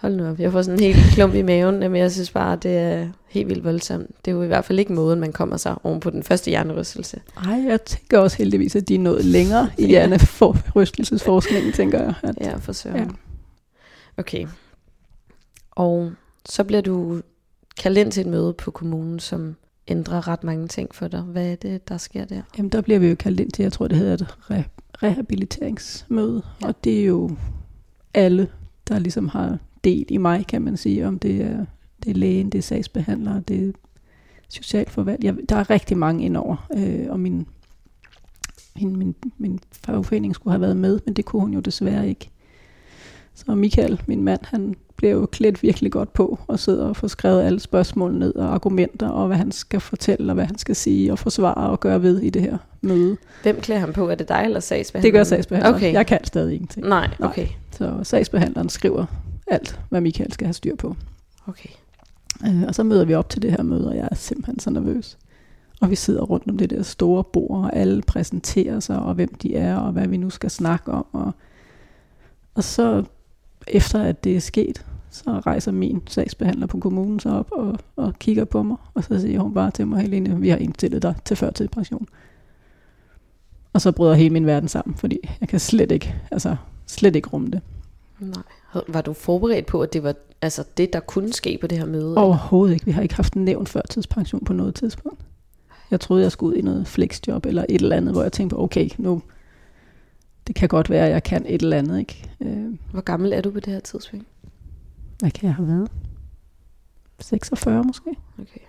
Hold 0.02 0.16
nu 0.16 0.26
op, 0.30 0.38
jeg 0.38 0.52
får 0.52 0.62
sådan 0.62 0.78
en 0.80 0.94
helt 0.94 1.14
klump 1.14 1.34
i 1.34 1.42
maven, 1.42 1.78
men 1.78 1.96
jeg 1.96 2.12
synes 2.12 2.30
bare, 2.30 2.56
det 2.56 2.76
er 2.76 3.08
helt 3.28 3.48
vildt 3.48 3.64
voldsomt. 3.64 4.10
Det 4.24 4.30
er 4.30 4.34
jo 4.34 4.42
i 4.42 4.46
hvert 4.46 4.64
fald 4.64 4.78
ikke 4.78 4.92
måden, 4.92 5.20
man 5.20 5.32
kommer 5.32 5.56
sig 5.56 5.76
oven 5.84 6.00
på 6.00 6.10
den 6.10 6.22
første 6.22 6.50
hjernerystelse. 6.50 7.20
Ej, 7.46 7.64
jeg 7.68 7.84
tænker 7.84 8.18
også 8.18 8.36
heldigvis, 8.36 8.76
at 8.76 8.88
de 8.88 8.94
er 8.94 8.98
nået 8.98 9.24
længere 9.24 9.70
i 9.78 9.86
hjernerystelsesforskningen, 9.86 11.72
tænker 11.72 12.02
jeg. 12.02 12.14
At, 12.22 12.34
Ja, 12.40 12.56
for 12.56 12.72
søren. 12.72 12.96
Ja. 12.96 13.06
Okay. 14.16 14.46
Og 15.70 16.12
så 16.46 16.64
bliver 16.64 16.82
du 16.82 17.20
kaldt 17.82 17.98
ind 17.98 18.12
til 18.12 18.20
et 18.20 18.26
møde 18.26 18.52
på 18.52 18.70
kommunen, 18.70 19.20
som 19.20 19.56
ændrer 19.88 20.28
ret 20.28 20.44
mange 20.44 20.68
ting 20.68 20.94
for 20.94 21.08
dig. 21.08 21.20
Hvad 21.20 21.46
er 21.46 21.54
det, 21.54 21.88
der 21.88 21.96
sker 21.96 22.24
der? 22.24 22.42
Jamen, 22.58 22.68
der 22.72 22.80
bliver 22.80 22.98
vi 22.98 23.08
jo 23.08 23.14
kaldt 23.14 23.40
ind 23.40 23.50
til, 23.50 23.62
jeg 23.62 23.72
tror, 23.72 23.88
det 23.88 23.96
hedder 23.98 24.14
et 24.14 24.22
re- 24.50 24.98
rehabiliteringsmøde. 25.02 26.42
Ja. 26.62 26.66
Og 26.66 26.74
det 26.84 27.00
er 27.00 27.04
jo 27.04 27.30
alle, 28.14 28.48
der 28.88 28.98
ligesom 28.98 29.28
har 29.28 29.58
del 29.84 30.06
i 30.08 30.16
mig, 30.16 30.46
kan 30.46 30.62
man 30.62 30.76
sige, 30.76 31.06
om 31.06 31.18
det 31.18 31.40
er, 31.40 31.64
det 32.04 32.10
er 32.10 32.14
lægen, 32.14 32.50
det 32.50 32.58
er 32.58 32.62
sagsbehandlere, 32.62 33.42
det 33.48 33.68
er 33.68 33.72
socialforvalg. 34.48 35.24
Jeg, 35.24 35.34
der 35.48 35.56
er 35.56 35.70
rigtig 35.70 35.98
mange 35.98 36.24
indover, 36.24 36.68
øh, 36.76 37.06
og 37.08 37.20
min, 37.20 37.46
min, 38.76 38.96
min, 38.96 39.14
min 39.38 39.60
fagforening 39.84 40.34
skulle 40.34 40.52
have 40.52 40.60
været 40.60 40.76
med, 40.76 41.00
men 41.04 41.14
det 41.14 41.24
kunne 41.24 41.42
hun 41.42 41.54
jo 41.54 41.60
desværre 41.60 42.08
ikke. 42.08 42.30
Så 43.34 43.54
Michael, 43.54 44.02
min 44.06 44.22
mand, 44.22 44.40
han 44.44 44.74
bliver 44.96 45.12
jo 45.12 45.26
klædt 45.26 45.62
virkelig 45.62 45.92
godt 45.92 46.12
på 46.12 46.38
og 46.46 46.58
sidder 46.58 46.86
og 46.86 46.96
får 46.96 47.08
skrevet 47.08 47.42
alle 47.42 47.60
spørgsmål 47.60 48.14
ned 48.14 48.34
og 48.34 48.54
argumenter 48.54 49.08
og 49.08 49.26
hvad 49.26 49.36
han 49.36 49.52
skal 49.52 49.80
fortælle 49.80 50.30
og 50.32 50.34
hvad 50.34 50.44
han 50.44 50.58
skal 50.58 50.76
sige 50.76 51.12
og 51.12 51.18
forsvare 51.18 51.70
og 51.70 51.80
gøre 51.80 52.02
ved 52.02 52.20
i 52.20 52.30
det 52.30 52.42
her 52.42 52.58
møde. 52.80 53.16
Hvem 53.42 53.60
klæder 53.60 53.80
ham 53.80 53.92
på? 53.92 54.08
Er 54.08 54.14
det 54.14 54.28
dig 54.28 54.42
eller 54.44 54.60
sagsbehandleren? 54.60 55.12
Det 55.14 55.18
gør 55.18 55.24
sagsbehandleren. 55.24 55.74
Okay. 55.74 55.92
Jeg 55.92 56.06
kan 56.06 56.24
stadig 56.24 56.54
ingenting. 56.54 56.86
Nej, 56.86 57.10
Nej. 57.18 57.28
okay. 57.28 57.46
Så 57.70 57.98
sagsbehandleren 58.02 58.68
skriver 58.68 59.06
alt, 59.46 59.80
hvad 59.88 60.00
Michael 60.00 60.32
skal 60.32 60.46
have 60.46 60.54
styr 60.54 60.76
på. 60.76 60.96
okay. 61.46 61.68
Øh, 62.46 62.62
og 62.68 62.74
så 62.74 62.82
møder 62.82 63.04
vi 63.04 63.14
op 63.14 63.28
til 63.28 63.42
det 63.42 63.50
her 63.50 63.62
møde, 63.62 63.88
og 63.88 63.96
jeg 63.96 64.08
er 64.10 64.14
simpelthen 64.14 64.58
så 64.58 64.70
nervøs. 64.70 65.18
Og 65.80 65.90
vi 65.90 65.96
sidder 65.96 66.22
rundt 66.22 66.50
om 66.50 66.58
det 66.58 66.70
der 66.70 66.82
store 66.82 67.24
bord, 67.24 67.64
og 67.64 67.76
alle 67.76 68.02
præsenterer 68.02 68.80
sig, 68.80 68.98
og 68.98 69.14
hvem 69.14 69.34
de 69.34 69.56
er, 69.56 69.76
og 69.76 69.92
hvad 69.92 70.08
vi 70.08 70.16
nu 70.16 70.30
skal 70.30 70.50
snakke 70.50 70.92
om. 70.92 71.06
Og, 71.12 71.32
og 72.54 72.64
så 72.64 73.04
efter 73.66 74.02
at 74.02 74.24
det 74.24 74.36
er 74.36 74.40
sket, 74.40 74.86
så 75.10 75.30
rejser 75.30 75.72
min 75.72 76.02
sagsbehandler 76.06 76.66
på 76.66 76.78
kommunen 76.78 77.20
sig 77.20 77.32
op 77.32 77.52
og, 77.52 77.78
og 77.96 78.14
kigger 78.18 78.44
på 78.44 78.62
mig, 78.62 78.76
og 78.94 79.04
så 79.04 79.20
siger 79.20 79.40
hun 79.40 79.54
bare 79.54 79.70
til 79.70 79.86
mig, 79.86 80.02
Helene, 80.02 80.40
vi 80.40 80.48
har 80.48 80.56
indstillet 80.56 81.02
dig 81.02 81.14
til 81.24 81.36
førtidspension. 81.36 82.06
Og 83.72 83.80
så 83.80 83.92
bryder 83.92 84.14
hele 84.14 84.30
min 84.30 84.46
verden 84.46 84.68
sammen, 84.68 84.96
fordi 84.96 85.18
jeg 85.40 85.48
kan 85.48 85.60
slet 85.60 85.92
ikke, 85.92 86.14
altså 86.30 86.56
slet 86.86 87.16
ikke 87.16 87.28
rumme 87.28 87.50
det. 87.50 87.60
Nej. 88.22 88.82
Var 88.88 89.00
du 89.00 89.12
forberedt 89.12 89.66
på, 89.66 89.80
at 89.82 89.92
det 89.92 90.02
var 90.02 90.14
altså 90.42 90.64
det, 90.76 90.92
der 90.92 91.00
kunne 91.00 91.32
ske 91.32 91.58
på 91.60 91.66
det 91.66 91.78
her 91.78 91.86
møde? 91.86 92.16
Overhovedet 92.18 92.74
ikke. 92.74 92.86
Vi 92.86 92.92
har 92.92 93.02
ikke 93.02 93.14
haft 93.14 93.34
en 93.34 93.44
nævnt 93.44 93.68
førtidspension 93.68 94.44
på 94.44 94.52
noget 94.52 94.74
tidspunkt. 94.74 95.20
Jeg 95.90 96.00
troede, 96.00 96.22
jeg 96.22 96.32
skulle 96.32 96.56
ud 96.56 96.58
i 96.58 96.62
noget 96.62 96.86
flexjob 96.86 97.46
eller 97.46 97.64
et 97.68 97.80
eller 97.82 97.96
andet, 97.96 98.14
hvor 98.14 98.22
jeg 98.22 98.32
tænkte 98.32 98.54
på, 98.56 98.62
okay, 98.62 98.88
nu, 98.98 99.22
det 100.46 100.54
kan 100.54 100.68
godt 100.68 100.90
være, 100.90 101.06
at 101.06 101.12
jeg 101.12 101.22
kan 101.22 101.44
et 101.48 101.62
eller 101.62 101.76
andet. 101.78 101.98
Ikke? 101.98 102.30
Øh, 102.40 102.78
Hvor 102.92 103.00
gammel 103.00 103.32
er 103.32 103.40
du 103.40 103.50
på 103.50 103.60
det 103.60 103.72
her 103.72 103.80
tidspunkt? 103.80 104.26
hvad 105.18 105.30
kan 105.30 105.46
jeg 105.46 105.54
have 105.54 105.68
været? 105.68 105.90
46 107.20 107.84
måske? 107.84 108.10
Okay. 108.38 108.60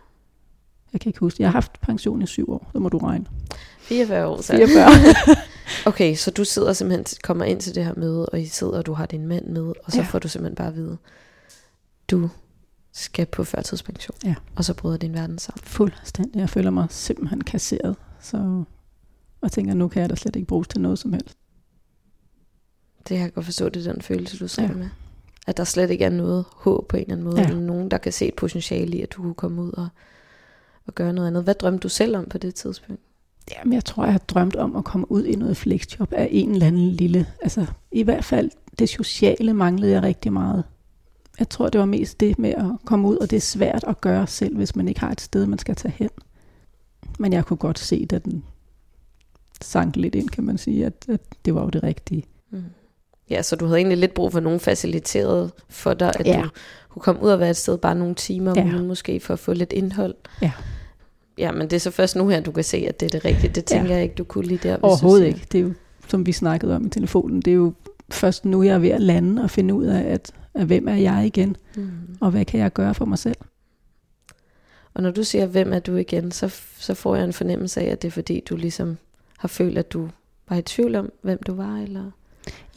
Jeg 0.94 1.02
kan 1.02 1.10
ikke 1.10 1.20
huske. 1.20 1.42
Jeg 1.44 1.50
har 1.50 1.54
haft 1.54 1.82
pension 1.82 2.22
i 2.22 2.26
syv 2.26 2.52
år, 2.52 2.70
så 2.74 2.80
må 2.80 2.89
du 2.89 2.98
regne. 2.98 3.26
44 3.80 4.28
år, 4.28 4.42
så. 4.42 4.54
44. 4.54 4.89
Okay, 5.86 6.15
så 6.15 6.32
du 6.32 6.43
sidder 6.43 6.73
simpelthen, 6.73 7.06
kommer 7.23 7.45
ind 7.45 7.62
til 7.62 7.76
det 7.76 7.86
her 7.86 7.93
møde, 7.97 8.26
og 8.26 8.41
I 8.41 8.45
sidder, 8.45 8.73
og 8.78 8.86
du 8.86 8.93
har 8.93 9.06
din 9.06 9.28
mand 9.28 9.47
med, 9.47 9.62
og 9.84 9.91
så 9.91 9.97
Ja. 9.97 10.04
får 10.04 10.19
du 10.19 10.28
simpelthen 10.28 10.56
bare 10.56 10.67
at 10.67 10.76
vide, 10.76 10.97
du 12.12 12.30
skal 12.93 13.26
på 13.26 13.43
førtidspension. 13.43 14.17
Ja. 14.26 14.36
Og 14.56 14.65
så 14.65 14.73
bryder 14.73 14.97
din 14.97 15.13
verden 15.13 15.39
sammen. 15.39 15.62
Fuldstændig. 15.63 16.39
Jeg 16.39 16.49
føler 16.49 16.69
mig 16.71 16.88
simpelthen 16.89 17.41
kasseret. 17.43 17.95
Så 18.21 18.63
og 19.41 19.52
tænker, 19.52 19.73
nu 19.73 19.88
kan 19.88 20.02
jeg 20.02 20.10
da 20.10 20.15
slet 20.15 20.36
ikke 20.36 20.47
bruges 20.47 20.67
til 20.67 20.82
noget 20.82 20.99
som 20.99 21.13
helst. 21.13 21.38
Det 22.97 23.08
kan 23.17 23.17
jeg 23.19 23.34
godt 23.34 23.45
forstå, 23.45 23.69
det 23.69 23.88
er 23.88 23.91
den 23.93 24.02
følelse, 24.02 24.38
du 24.39 24.47
sidder 24.47 24.69
Ja. 24.69 24.76
med. 24.76 24.89
At 25.47 25.58
der 25.58 25.63
slet 25.63 25.89
ikke 25.91 26.06
er 26.06 26.10
noget 26.10 26.45
håb 26.52 26.88
på 26.88 26.97
en 26.97 27.02
eller 27.02 27.13
anden 27.13 27.26
måde. 27.26 27.39
Ja. 27.41 27.47
Eller 27.47 27.62
nogen, 27.62 27.91
der 27.91 27.97
kan 27.97 28.12
se 28.13 28.28
et 28.28 28.34
potentiale 28.36 28.97
i, 28.97 29.02
at 29.02 29.12
du 29.13 29.21
kunne 29.21 29.34
komme 29.34 29.62
ud 29.62 29.71
og, 29.71 29.88
og 30.88 30.95
gøre 30.95 31.13
noget 31.13 31.28
andet. 31.28 31.43
Hvad 31.43 31.54
drømte 31.56 31.80
du 31.84 31.89
selv 31.89 32.15
om 32.17 32.26
på 32.30 32.38
det 32.38 32.56
tidspunkt? 32.56 33.02
Jamen, 33.51 33.73
jeg 33.73 33.86
tror, 33.86 34.03
jeg 34.03 34.13
har 34.13 34.19
drømt 34.19 34.56
om 34.56 34.75
at 34.75 34.84
komme 34.84 35.12
ud 35.12 35.25
i 35.25 35.36
noget 35.36 35.58
flexjob 35.58 36.13
af 36.13 36.27
en 36.32 36.51
eller 36.51 36.67
anden 36.67 36.89
lille... 36.89 37.25
Altså, 37.41 37.65
i 37.91 38.03
hvert 38.03 38.23
fald 38.25 38.51
det 38.79 38.89
sociale 38.89 39.53
manglede 39.53 39.91
jeg 39.91 40.03
rigtig 40.03 40.34
meget. 40.34 40.63
Jeg 41.39 41.49
tror, 41.49 41.69
det 41.69 41.79
var 41.79 41.86
mest 41.86 42.19
det 42.19 42.39
med 42.39 42.49
at 42.49 42.65
komme 42.86 43.08
ud, 43.08 43.17
og 43.17 43.29
det 43.29 43.38
er 43.38 43.41
svært 43.41 43.84
at 43.88 44.01
gøre 44.01 44.27
selv, 44.27 44.56
hvis 44.56 44.75
man 44.75 44.88
ikke 44.88 44.99
har 44.99 45.12
et 45.12 45.21
sted, 45.21 45.45
man 45.45 45.60
skal 45.60 45.75
tage 45.75 45.93
hen. 45.97 46.10
Men 47.19 47.34
jeg 47.34 47.45
kunne 47.45 47.58
godt 47.58 47.79
se, 47.79 48.08
at 48.13 48.25
den 48.25 48.43
sank 49.62 49.95
lidt 49.95 50.15
ind, 50.15 50.29
kan 50.29 50.43
man 50.43 50.58
sige, 50.58 50.86
at, 50.86 50.93
at 51.10 51.21
det 51.45 51.56
var 51.56 51.62
jo 51.62 51.69
det 51.69 51.84
rigtige. 51.84 52.23
Mm. 52.51 52.63
Ja, 53.29 53.41
så 53.41 53.56
du 53.56 53.65
havde 53.65 53.77
egentlig 53.77 53.97
lidt 53.97 54.13
brug 54.13 54.32
for 54.32 54.39
nogen 54.39 54.60
faciliteret 54.60 55.51
for 55.69 55.93
dig, 55.93 56.12
at 56.19 56.27
ja. 56.27 56.41
du 56.43 56.49
kunne 56.89 57.01
komme 57.01 57.23
ud 57.23 57.29
og 57.29 57.39
være 57.39 57.49
et 57.49 57.58
sted 57.58 57.77
bare 57.77 57.95
nogle 57.95 58.15
timer 58.15 58.51
om 58.51 58.58
Ja. 58.58 58.63
ugen 58.63 58.88
måske, 58.88 59.19
for 59.19 59.34
at 59.34 59.39
få 59.39 59.53
lidt 59.53 59.73
indhold. 59.73 60.15
Ja. 60.41 60.51
Ja, 61.38 61.52
men 61.52 61.62
det 61.62 61.74
er 61.74 61.80
så 61.80 61.91
først 61.91 62.15
nu 62.15 62.28
her, 62.28 62.41
du 62.41 62.52
kan 62.52 62.63
se, 62.63 62.78
at 62.78 63.00
det 63.00 63.06
er 63.06 63.10
det 63.10 63.26
rigtige. 63.26 63.54
Det 63.54 63.65
tænker 63.65 63.89
ja. 63.89 63.93
jeg 63.93 64.04
ikke, 64.04 64.15
du 64.15 64.24
kunne 64.24 64.46
lige 64.46 64.60
der. 64.63 64.78
Overhovedet 64.82 65.26
ikke. 65.26 65.48
Det 65.52 65.58
er 65.58 65.63
jo, 65.63 65.74
som 66.08 66.26
vi 66.26 66.32
snakkede 66.32 66.76
om 66.76 66.86
i 66.86 66.89
telefonen, 66.89 67.41
det 67.41 67.52
er 67.52 67.56
jo 67.56 67.74
først 68.12 68.46
nu, 68.46 68.63
jeg 68.63 68.74
er 68.74 68.80
ved 68.80 68.89
at 68.89 69.02
lande 69.02 69.43
og 69.43 69.50
finde 69.50 69.74
ud 69.74 69.86
af, 69.86 70.02
at, 70.02 70.32
at 70.54 70.65
hvem 70.65 70.88
er 70.88 70.96
jeg 70.96 71.26
igen, 71.26 71.56
mm. 71.76 71.91
og 72.22 72.32
hvad 72.32 72.46
kan 72.46 72.60
jeg 72.60 72.74
gøre 72.74 72.93
for 72.93 73.06
mig 73.06 73.17
selv. 73.17 73.38
Og 74.93 75.04
når 75.04 75.12
du 75.12 75.24
siger, 75.24 75.46
hvem 75.46 75.74
er 75.74 75.80
du 75.80 75.96
igen, 75.96 76.32
så, 76.32 76.56
så 76.78 76.93
får 76.93 77.15
jeg 77.15 77.26
en 77.26 77.34
fornemmelse 77.34 77.82
af, 77.82 77.86
at 77.86 78.02
det 78.02 78.08
er 78.08 78.12
fordi, 78.12 78.43
du 78.50 78.56
ligesom 78.56 78.98
har 79.38 79.48
følt, 79.48 79.78
at 79.78 79.93
du 79.93 80.10
var 80.50 80.56
i 80.56 80.62
tvivl 80.62 80.96
om, 80.96 81.12
hvem 81.22 81.39
du 81.48 81.54
var, 81.54 81.78
eller? 81.78 82.12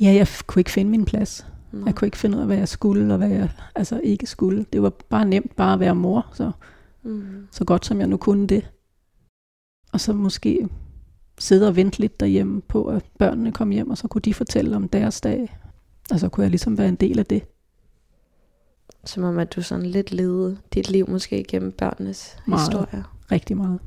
Ja, 0.01 0.12
jeg 0.12 0.29
kunne 0.47 0.61
ikke 0.61 0.71
finde 0.71 0.90
min 0.90 1.05
plads. 1.05 1.47
Nå. 1.73 1.87
Jeg 1.87 1.95
kunne 1.95 2.07
ikke 2.07 2.19
finde 2.19 2.37
ud 2.37 2.40
af, 2.40 2.47
hvad 2.47 2.57
jeg 2.57 2.69
skulle, 2.69 3.14
og 3.14 3.19
hvad 3.19 3.29
jeg 3.29 3.49
altså 3.75 4.01
ikke 4.05 4.27
skulle. 4.27 4.66
Det 4.73 4.83
var 4.83 4.90
bare 4.90 5.25
nemt 5.25 5.57
bare 5.57 5.73
at 5.73 5.81
være 5.81 5.95
mor, 5.95 6.27
så, 6.35 6.45
mm. 6.45 6.53
Så 7.51 7.64
godt 7.64 7.87
som 7.87 8.01
jeg 8.01 8.09
nu 8.09 8.16
kunne 8.16 8.47
det. 8.47 8.71
Og 9.92 10.01
så 10.01 10.12
måske 10.12 10.69
sidde 11.38 11.69
og 11.69 11.77
vente 11.77 12.01
lidt 12.01 12.21
derhjemme 12.21 12.61
på, 12.61 12.85
at 12.85 13.05
børnene 13.19 13.53
kom 13.53 13.71
hjem, 13.71 13.90
og 13.90 13.99
så 13.99 14.09
kunne 14.09 14.23
de 14.23 14.35
fortælle 14.35 14.77
om 14.77 14.88
deres 14.88 15.21
dag. 15.21 15.59
Og 16.11 16.21
så 16.21 16.29
kunne 16.29 16.42
jeg 16.42 16.51
ligesom 16.51 16.79
være 16.79 16.88
en 16.88 16.97
del 16.97 17.19
af 17.19 17.27
det. 17.27 17.42
Som 19.05 19.25
om, 19.25 19.38
at 19.38 19.57
du 19.57 19.62
sådan 19.62 19.87
lidt 19.87 20.12
levede 20.12 20.59
dit 20.75 20.90
liv 20.90 21.11
måske 21.11 21.45
gennem 21.49 21.73
børnenes 21.73 22.37
meget, 22.47 22.61
historier. 22.61 23.16
Rigtig 23.33 23.57
meget. 23.57 23.81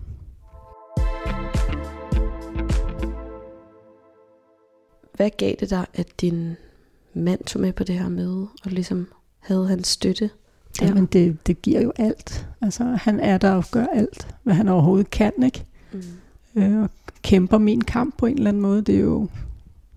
Hvad 5.13 5.29
gav 5.37 5.55
det 5.59 5.69
dig, 5.69 5.85
at 5.93 6.21
din 6.21 6.55
mand 7.13 7.43
tog 7.43 7.61
med 7.61 7.73
på 7.73 7.83
det 7.83 7.99
her 7.99 8.09
møde, 8.09 8.47
og 8.65 8.71
ligesom 8.71 9.07
havde 9.39 9.67
hans 9.67 9.87
støtte? 9.87 10.29
Der? 10.79 10.87
Jamen, 10.87 11.05
det, 11.05 11.47
det 11.47 11.61
giver 11.61 11.81
jo 11.81 11.93
alt. 11.95 12.47
Altså, 12.61 12.83
han 12.83 13.19
er 13.19 13.37
der 13.37 13.51
og 13.51 13.65
gør 13.71 13.85
alt, 13.93 14.27
hvad 14.43 14.53
han 14.53 14.67
overhovedet 14.67 15.09
kan, 15.09 15.33
ikke? 15.45 15.65
Mm. 15.91 16.61
Øh, 16.61 16.83
og 16.83 16.89
kæmper 17.23 17.57
min 17.57 17.81
kamp 17.81 18.17
på 18.17 18.25
en 18.25 18.37
eller 18.37 18.49
anden 18.49 18.61
måde. 18.61 18.81
Det 18.81 18.95
er 18.95 18.99
jo, 18.99 19.21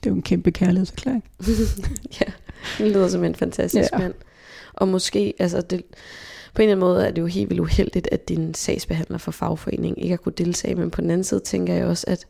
det 0.03 0.11
er 0.11 0.11
jo 0.11 0.17
en 0.17 0.23
kæmpe 0.23 0.51
kærlighedserklæring. 0.51 1.25
ja, 2.21 2.27
det 2.79 2.93
lyder 2.93 3.09
som 3.09 3.25
en 3.25 3.35
fantastisk 3.35 3.93
ja. 3.93 3.99
mand. 3.99 4.15
Og 4.73 4.89
måske, 4.89 5.35
altså 5.39 5.61
det, 5.61 5.83
på 6.55 6.63
en 6.63 6.69
eller 6.69 6.73
anden 6.73 6.87
måde 6.87 7.07
er 7.07 7.11
det 7.11 7.23
jo 7.23 7.27
helt 7.27 7.51
vildt 7.51 7.61
uheldigt, 7.61 8.09
at 8.13 8.29
din 8.29 8.55
sagsbehandler 8.55 9.19
for 9.19 9.33
fagforeningen 9.33 10.03
ikke 10.03 10.13
har 10.13 10.17
kunne 10.17 10.35
deltage, 10.39 10.75
men 10.75 10.91
på 10.91 11.01
den 11.01 11.11
anden 11.11 11.25
side 11.25 11.41
tænker 11.41 11.75
jeg 11.75 11.87
også, 11.87 12.05
at 12.09 12.27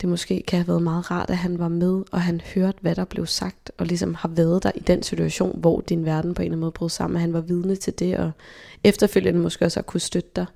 det 0.00 0.08
måske 0.08 0.44
kan 0.48 0.58
have 0.58 0.68
været 0.68 0.82
meget 0.82 1.10
rart, 1.10 1.30
at 1.30 1.36
han 1.36 1.58
var 1.58 1.68
med, 1.68 2.02
og 2.12 2.20
han 2.20 2.40
hørte, 2.54 2.78
hvad 2.80 2.94
der 2.94 3.04
blev 3.04 3.26
sagt, 3.26 3.72
og 3.78 3.86
ligesom 3.86 4.14
har 4.14 4.28
været 4.28 4.62
der 4.62 4.70
i 4.74 4.80
den 4.80 5.02
situation, 5.02 5.60
hvor 5.60 5.80
din 5.80 6.04
verden 6.04 6.34
på 6.34 6.42
en 6.42 6.46
eller 6.46 6.52
anden 6.52 6.60
måde 6.60 6.72
brød 6.72 6.88
sammen, 6.88 7.16
at 7.16 7.20
han 7.20 7.32
var 7.32 7.40
vidne 7.40 7.76
til 7.76 7.98
det, 7.98 8.16
og 8.16 8.30
efterfølgende 8.84 9.40
måske 9.40 9.64
også 9.64 9.78
har 9.78 9.82
kunne 9.82 10.00
støtte 10.00 10.30
dig 10.36 10.46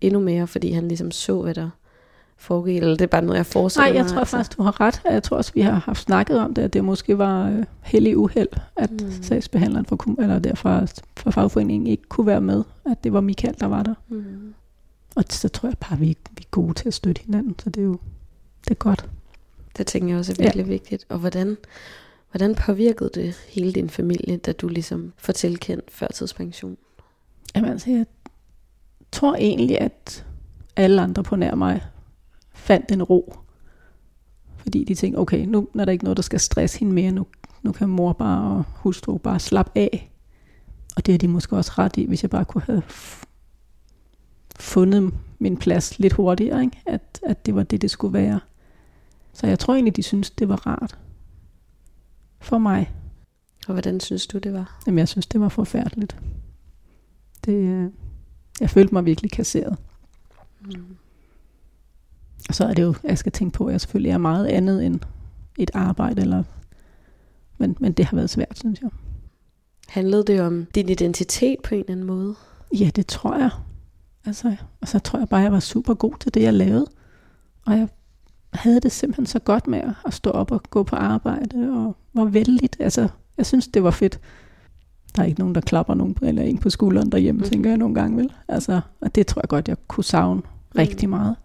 endnu 0.00 0.20
mere, 0.20 0.46
fordi 0.46 0.72
han 0.72 0.88
ligesom 0.88 1.10
så, 1.10 1.42
hvad 1.42 1.54
der 1.54 1.70
foregik, 2.36 2.76
eller 2.76 2.90
det 2.90 3.02
er 3.02 3.06
bare 3.06 3.22
noget, 3.22 3.36
jeg 3.36 3.46
forestiller 3.46 3.88
Nej, 3.88 3.96
jeg 3.96 4.06
tror 4.06 4.18
altså. 4.18 4.36
faktisk, 4.36 4.56
du 4.56 4.62
har 4.62 4.80
ret. 4.80 5.02
Jeg 5.04 5.22
tror 5.22 5.36
også, 5.36 5.52
vi 5.54 5.60
har 5.60 5.72
haft 5.72 6.02
snakket 6.02 6.38
om 6.38 6.54
det, 6.54 6.62
at 6.62 6.72
det 6.72 6.84
måske 6.84 7.18
var 7.18 7.50
øh, 7.50 7.64
heldig 7.80 8.18
uheld, 8.18 8.48
at 8.76 8.90
mm. 8.90 9.22
sagsbehandleren 9.22 9.86
for, 9.86 10.20
eller 10.22 10.38
derfra 10.38 10.86
for 11.16 11.30
fagforeningen 11.30 11.86
ikke 11.86 12.02
kunne 12.08 12.26
være 12.26 12.40
med, 12.40 12.64
at 12.90 13.04
det 13.04 13.12
var 13.12 13.20
Michael, 13.20 13.54
der 13.60 13.66
var 13.66 13.82
der. 13.82 13.94
Mm. 14.08 14.54
Og 15.14 15.24
så 15.28 15.48
tror 15.48 15.68
jeg 15.68 15.78
bare, 15.78 15.92
at 15.92 16.00
vi, 16.00 16.06
vi 16.06 16.42
er 16.42 16.50
gode 16.50 16.74
til 16.74 16.88
at 16.88 16.94
støtte 16.94 17.22
hinanden, 17.24 17.54
så 17.58 17.70
det 17.70 17.80
er 17.80 17.84
jo 17.84 17.98
det 18.64 18.70
er 18.70 18.74
godt. 18.74 19.08
Det 19.76 19.86
tænker 19.86 20.08
jeg 20.08 20.18
også 20.18 20.32
er 20.32 20.42
virkelig 20.42 20.64
ja. 20.64 20.68
vigtigt. 20.68 21.06
Og 21.08 21.18
hvordan, 21.18 21.56
hvordan 22.30 22.54
påvirkede 22.54 23.10
det 23.14 23.34
hele 23.48 23.72
din 23.72 23.90
familie, 23.90 24.36
da 24.36 24.52
du 24.52 24.68
ligesom 24.68 25.12
får 25.16 25.32
tilkendt 25.32 25.90
førtidspension? 25.90 26.76
Jamen 27.54 27.70
altså, 27.70 27.90
jeg 27.90 28.06
tror 29.12 29.34
egentlig, 29.34 29.80
at 29.80 30.26
alle 30.76 31.02
andre 31.02 31.22
på 31.22 31.36
nær 31.36 31.54
mig 31.54 31.82
fandt 32.54 32.92
en 32.92 33.02
ro. 33.02 33.36
Fordi 34.56 34.84
de 34.84 34.94
tænkte, 34.94 35.18
okay, 35.18 35.44
nu 35.44 35.68
er 35.78 35.84
der 35.84 35.92
ikke 35.92 36.04
noget, 36.04 36.16
der 36.16 36.22
skal 36.22 36.40
stresse 36.40 36.78
hende 36.78 36.92
mere. 36.92 37.12
Nu, 37.12 37.26
nu 37.62 37.72
kan 37.72 37.88
mor 37.88 38.12
bare 38.12 38.56
og 38.56 38.64
hustru 38.68 39.18
bare 39.18 39.38
slappe 39.40 39.72
af. 39.74 40.12
Og 40.96 41.06
det 41.06 41.14
er 41.14 41.18
de 41.18 41.28
måske 41.28 41.56
også 41.56 41.72
ret 41.78 41.96
i, 41.96 42.04
hvis 42.04 42.22
jeg 42.22 42.30
bare 42.30 42.44
kunne 42.44 42.62
have 42.62 42.82
fundet 44.56 45.14
min 45.38 45.56
plads 45.56 45.98
lidt 45.98 46.12
hurtigere. 46.12 46.62
Ikke? 46.62 46.82
At, 46.86 47.20
at 47.26 47.46
det 47.46 47.54
var 47.54 47.62
det, 47.62 47.82
det 47.82 47.90
skulle 47.90 48.12
være. 48.12 48.40
Så 49.32 49.46
jeg 49.46 49.58
tror 49.58 49.74
egentlig, 49.74 49.96
de 49.96 50.02
synes, 50.02 50.30
det 50.30 50.48
var 50.48 50.66
rart. 50.66 50.98
For 52.40 52.58
mig. 52.58 52.90
Og 53.66 53.72
hvordan 53.72 54.00
synes 54.00 54.26
du, 54.26 54.38
det 54.38 54.52
var? 54.52 54.80
Jamen, 54.86 54.98
jeg 54.98 55.08
synes, 55.08 55.26
det 55.26 55.40
var 55.40 55.48
forfærdeligt. 55.48 56.16
Det, 57.44 57.52
øh, 57.52 57.90
jeg 58.60 58.70
følte 58.70 58.94
mig 58.94 59.04
virkelig 59.04 59.30
kasseret. 59.30 59.76
Mm. 60.60 60.96
Og 62.48 62.54
så 62.54 62.64
er 62.64 62.74
det 62.74 62.82
jo, 62.82 62.94
jeg 63.04 63.18
skal 63.18 63.32
tænke 63.32 63.54
på, 63.54 63.66
at 63.66 63.72
jeg 63.72 63.80
selvfølgelig 63.80 64.10
er 64.10 64.18
meget 64.18 64.46
andet 64.46 64.86
end 64.86 65.00
et 65.58 65.70
arbejde, 65.74 66.20
eller, 66.22 66.42
men, 67.58 67.76
men 67.80 67.92
det 67.92 68.04
har 68.04 68.16
været 68.16 68.30
svært, 68.30 68.58
synes 68.58 68.80
jeg. 68.80 68.90
Handlede 69.88 70.24
det 70.24 70.40
om 70.40 70.66
din 70.74 70.88
identitet 70.88 71.56
på 71.64 71.74
en 71.74 71.80
eller 71.80 71.92
anden 71.92 72.06
måde? 72.06 72.34
Ja, 72.78 72.90
det 72.96 73.06
tror 73.06 73.36
jeg. 73.36 73.50
Altså, 74.26 74.56
og 74.80 74.88
så 74.88 74.98
tror 74.98 75.18
jeg 75.18 75.28
bare, 75.28 75.40
at 75.40 75.44
jeg 75.44 75.52
var 75.52 75.60
super 75.60 75.94
god 75.94 76.14
til 76.20 76.34
det, 76.34 76.42
jeg 76.42 76.54
lavede. 76.54 76.86
Og 77.66 77.78
jeg 77.78 77.88
havde 78.52 78.80
det 78.80 78.92
simpelthen 78.92 79.26
så 79.26 79.38
godt 79.38 79.66
med 79.66 79.82
at 80.06 80.14
stå 80.14 80.30
op 80.30 80.50
og 80.50 80.62
gå 80.70 80.82
på 80.82 80.96
arbejde, 80.96 81.70
og 81.72 81.96
var 82.14 82.24
vældigt. 82.24 82.76
Altså, 82.80 83.08
jeg 83.36 83.46
synes, 83.46 83.68
det 83.68 83.82
var 83.82 83.90
fedt. 83.90 84.20
Der 85.16 85.22
er 85.22 85.26
ikke 85.26 85.40
nogen, 85.40 85.54
der 85.54 85.60
klapper 85.60 85.94
nogen 85.94 86.14
på, 86.14 86.24
eller 86.24 86.42
en 86.42 86.58
på 86.58 86.70
skulderen 86.70 87.12
derhjemme, 87.12 87.38
mm. 87.38 87.48
tænker 87.48 87.70
jeg 87.70 87.78
nogle 87.78 87.94
gange, 87.94 88.16
vel? 88.16 88.32
Altså, 88.48 88.80
og 89.00 89.14
det 89.14 89.26
tror 89.26 89.40
jeg 89.42 89.48
godt, 89.48 89.68
jeg 89.68 89.76
kunne 89.88 90.04
savne 90.04 90.40
mm. 90.40 90.78
rigtig 90.78 91.08
meget. 91.08 91.36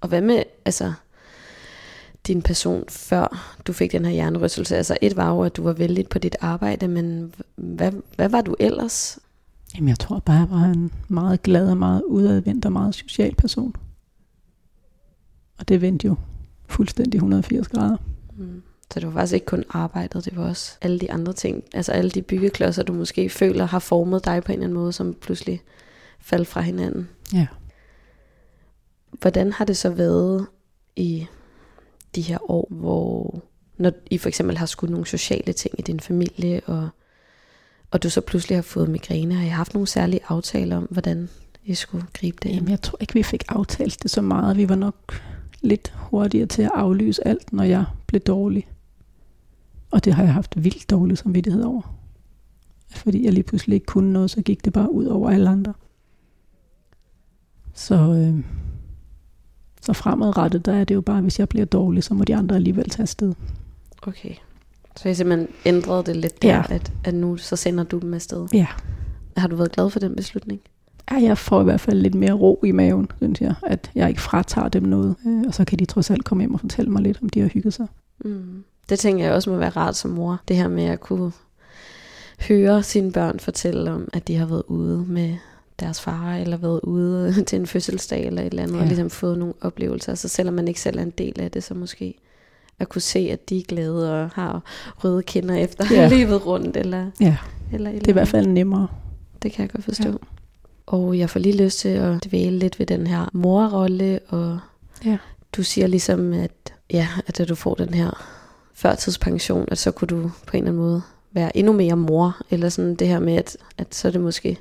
Og 0.00 0.08
hvad 0.08 0.20
med, 0.20 0.42
altså, 0.64 0.92
din 2.26 2.42
person, 2.42 2.84
før 2.88 3.56
du 3.66 3.72
fik 3.72 3.92
den 3.92 4.04
her 4.04 4.12
hjernerystelse? 4.12 4.76
Altså, 4.76 4.98
et 5.02 5.16
var 5.16 5.30
jo, 5.30 5.42
at 5.42 5.56
du 5.56 5.62
var 5.62 5.72
vældig 5.72 6.08
på 6.08 6.18
dit 6.18 6.36
arbejde, 6.40 6.88
men 6.88 7.32
hvad, 7.56 7.92
hvad 8.16 8.28
var 8.28 8.40
du 8.40 8.56
ellers? 8.60 9.18
Jamen, 9.74 9.88
jeg 9.88 9.98
tror 9.98 10.18
bare, 10.18 10.36
jeg 10.36 10.50
var 10.50 10.64
en 10.64 10.92
meget 11.08 11.42
glad 11.42 11.70
og 11.70 11.76
meget 11.76 12.02
udadvendt 12.02 12.64
og 12.64 12.72
meget 12.72 12.94
social 12.94 13.34
person. 13.34 13.74
Og 15.58 15.68
det 15.68 15.80
vendte 15.80 16.06
jo 16.06 16.16
fuldstændig 16.66 17.18
180 17.18 17.68
grader. 17.68 17.96
Mm. 18.36 18.62
Så 18.92 19.00
det 19.00 19.06
var 19.06 19.12
faktisk 19.12 19.34
ikke 19.34 19.46
kun 19.46 19.64
arbejdet, 19.70 20.24
det 20.24 20.36
var 20.36 20.48
også 20.48 20.76
alle 20.80 20.98
de 20.98 21.12
andre 21.12 21.32
ting. 21.32 21.64
Altså 21.74 21.92
alle 21.92 22.10
de 22.10 22.22
byggeklodser, 22.22 22.82
du 22.82 22.92
måske 22.92 23.30
føler 23.30 23.64
har 23.64 23.78
formet 23.78 24.24
dig 24.24 24.42
på 24.42 24.52
en 24.52 24.58
eller 24.58 24.66
anden 24.66 24.78
måde, 24.78 24.92
som 24.92 25.14
pludselig 25.14 25.62
faldt 26.20 26.48
fra 26.48 26.60
hinanden. 26.60 27.08
Ja. 27.32 27.46
Hvordan 29.20 29.52
har 29.52 29.64
det 29.64 29.76
så 29.76 29.90
været 29.90 30.46
i 30.96 31.26
de 32.14 32.20
her 32.20 32.50
år, 32.50 32.68
hvor 32.70 33.42
når 33.76 33.92
I 34.10 34.18
for 34.18 34.28
eksempel 34.28 34.58
har 34.58 34.66
skudt 34.66 34.90
nogle 34.90 35.06
sociale 35.06 35.52
ting 35.52 35.74
i 35.78 35.82
din 35.82 36.00
familie, 36.00 36.60
og, 36.66 36.88
og 37.90 38.02
du 38.02 38.10
så 38.10 38.20
pludselig 38.20 38.56
har 38.56 38.62
fået 38.62 38.88
migræne, 38.88 39.34
har 39.34 39.46
I 39.46 39.48
haft 39.48 39.74
nogle 39.74 39.86
særlige 39.86 40.20
aftaler 40.28 40.76
om, 40.76 40.86
hvordan 40.90 41.28
I 41.64 41.74
skulle 41.74 42.06
gribe 42.12 42.36
det? 42.42 42.54
Jamen, 42.54 42.70
jeg 42.70 42.82
tror 42.82 42.98
ikke, 43.00 43.14
vi 43.14 43.22
fik 43.22 43.44
aftalt 43.48 44.02
det 44.02 44.10
så 44.10 44.22
meget. 44.22 44.56
Vi 44.56 44.68
var 44.68 44.74
nok 44.74 45.22
lidt 45.62 45.94
hurtigere 45.96 46.46
til 46.46 46.62
at 46.62 46.70
aflyse 46.74 47.28
alt, 47.28 47.52
når 47.52 47.64
jeg 47.64 47.84
blev 48.06 48.20
dårlig. 48.20 48.68
Og 49.90 50.04
det 50.04 50.14
har 50.14 50.22
jeg 50.22 50.32
haft 50.32 50.64
vildt 50.64 50.90
dårlig 50.90 51.18
samvittighed 51.18 51.62
over. 51.62 51.94
Fordi 52.90 53.24
jeg 53.24 53.32
lige 53.32 53.44
pludselig 53.44 53.74
ikke 53.74 53.86
kunne 53.86 54.12
noget, 54.12 54.30
så 54.30 54.42
gik 54.42 54.64
det 54.64 54.72
bare 54.72 54.92
ud 54.92 55.06
over 55.06 55.30
alle 55.30 55.50
andre. 55.50 55.74
Så, 57.74 57.94
øh, 57.94 58.44
så 59.82 59.92
fremadrettet, 59.92 60.66
der 60.66 60.72
er 60.72 60.84
det 60.84 60.94
jo 60.94 61.00
bare, 61.00 61.20
hvis 61.20 61.38
jeg 61.38 61.48
bliver 61.48 61.64
dårlig, 61.66 62.04
så 62.04 62.14
må 62.14 62.24
de 62.24 62.36
andre 62.36 62.56
alligevel 62.56 62.90
tage 62.90 63.02
afsted. 63.02 63.34
Okay. 64.02 64.34
Så 64.96 65.08
jeg 65.08 65.16
simpelthen 65.16 65.48
ændrede 65.66 66.04
det 66.04 66.16
lidt 66.16 66.42
der, 66.42 66.54
ja. 66.54 66.62
at, 66.70 66.92
at 67.04 67.14
nu 67.14 67.36
så 67.36 67.56
sender 67.56 67.84
du 67.84 67.98
dem 67.98 68.14
afsted. 68.14 68.48
Ja. 68.52 68.66
Har 69.36 69.48
du 69.48 69.56
været 69.56 69.72
glad 69.72 69.90
for 69.90 70.00
den 70.00 70.16
beslutning? 70.16 70.60
Ja, 71.10 71.16
jeg 71.22 71.38
får 71.38 71.60
i 71.60 71.64
hvert 71.64 71.80
fald 71.80 72.00
lidt 72.00 72.14
mere 72.14 72.32
ro 72.32 72.60
i 72.64 72.72
maven, 72.72 73.10
synes 73.16 73.40
jeg. 73.40 73.54
At 73.62 73.90
jeg 73.94 74.08
ikke 74.08 74.20
fratager 74.20 74.68
dem 74.68 74.82
noget. 74.82 75.16
Øh, 75.26 75.42
og 75.46 75.54
så 75.54 75.64
kan 75.64 75.78
de 75.78 75.84
trods 75.84 76.10
alt 76.10 76.24
komme 76.24 76.42
hjem 76.42 76.54
og 76.54 76.60
fortælle 76.60 76.90
mig 76.90 77.02
lidt, 77.02 77.18
om 77.22 77.28
de 77.28 77.40
har 77.40 77.48
hygget 77.48 77.74
sig. 77.74 77.86
Mm. 78.24 78.64
Det 78.88 78.98
tænker 78.98 79.24
jeg 79.24 79.34
også 79.34 79.50
må 79.50 79.56
være 79.56 79.70
rart 79.70 79.96
som 79.96 80.10
mor. 80.10 80.40
Det 80.48 80.56
her 80.56 80.68
med 80.68 80.84
at 80.84 81.00
kunne 81.00 81.32
høre 82.48 82.82
sine 82.82 83.12
børn 83.12 83.40
fortælle 83.40 83.90
om, 83.90 84.08
at 84.12 84.28
de 84.28 84.36
har 84.36 84.46
været 84.46 84.62
ude 84.66 85.04
med 85.08 85.36
deres 85.80 86.00
far, 86.00 86.34
eller 86.34 86.56
været 86.56 86.80
ude 86.80 87.32
til 87.46 87.58
en 87.58 87.66
fødselsdag, 87.66 88.26
eller 88.26 88.42
et 88.42 88.46
eller 88.46 88.62
andet, 88.62 88.76
ja. 88.76 88.80
og 88.80 88.86
ligesom 88.86 89.10
fået 89.10 89.38
nogle 89.38 89.54
oplevelser. 89.60 90.14
Så 90.14 90.28
selvom 90.28 90.54
man 90.54 90.68
ikke 90.68 90.80
selv 90.80 90.98
er 90.98 91.02
en 91.02 91.10
del 91.10 91.40
af 91.40 91.50
det, 91.50 91.64
så 91.64 91.74
måske 91.74 92.14
at 92.78 92.88
kunne 92.88 93.02
se, 93.02 93.18
at 93.18 93.48
de 93.48 93.58
er 93.58 93.62
glade 93.62 94.22
og 94.22 94.30
har 94.34 94.62
røde 94.96 95.22
kinder 95.22 95.54
efter 95.54 95.84
ja. 95.90 96.08
livet 96.16 96.46
rundt. 96.46 96.76
Eller, 96.76 97.10
ja, 97.20 97.36
eller, 97.72 97.90
eller 97.90 98.00
det 98.00 98.06
er 98.06 98.12
i 98.12 98.12
hvert 98.12 98.28
fald 98.28 98.46
nemmere. 98.46 98.88
Det 99.42 99.52
kan 99.52 99.62
jeg 99.62 99.70
godt 99.70 99.84
forstå. 99.84 100.08
Ja. 100.08 100.37
Og 100.88 101.18
jeg 101.18 101.30
får 101.30 101.40
lige 101.40 101.64
lyst 101.64 101.78
til 101.78 101.88
at 101.88 102.24
dvæle 102.24 102.58
lidt 102.58 102.78
ved 102.78 102.86
den 102.86 103.06
her 103.06 103.28
morrolle, 103.32 104.20
og 104.28 104.58
ja. 105.04 105.18
du 105.52 105.62
siger 105.62 105.86
ligesom, 105.86 106.32
at, 106.32 106.74
ja, 106.92 107.08
at 107.26 107.38
da 107.38 107.44
du 107.44 107.54
får 107.54 107.74
den 107.74 107.94
her 107.94 108.10
førtidspension, 108.74 109.68
at 109.70 109.78
så 109.78 109.90
kunne 109.90 110.08
du 110.08 110.30
på 110.46 110.56
en 110.56 110.58
eller 110.58 110.70
anden 110.70 110.82
måde 110.82 111.02
være 111.32 111.56
endnu 111.56 111.72
mere 111.72 111.96
mor, 111.96 112.36
eller 112.50 112.68
sådan 112.68 112.94
det 112.94 113.08
her 113.08 113.18
med, 113.18 113.34
at, 113.34 113.56
at 113.78 113.94
så 113.94 114.08
er 114.08 114.12
det 114.12 114.20
måske, 114.20 114.58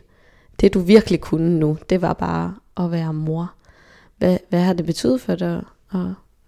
det 0.59 0.73
du 0.73 0.79
virkelig 0.79 1.21
kunne 1.21 1.59
nu, 1.59 1.77
det 1.89 2.01
var 2.01 2.13
bare 2.13 2.55
at 2.77 2.91
være 2.91 3.13
mor. 3.13 3.51
Hvad, 4.17 4.37
hvad 4.49 4.61
har 4.61 4.73
det 4.73 4.85
betydet 4.85 5.21
for 5.21 5.35
dig 5.35 5.63
at 5.93 5.99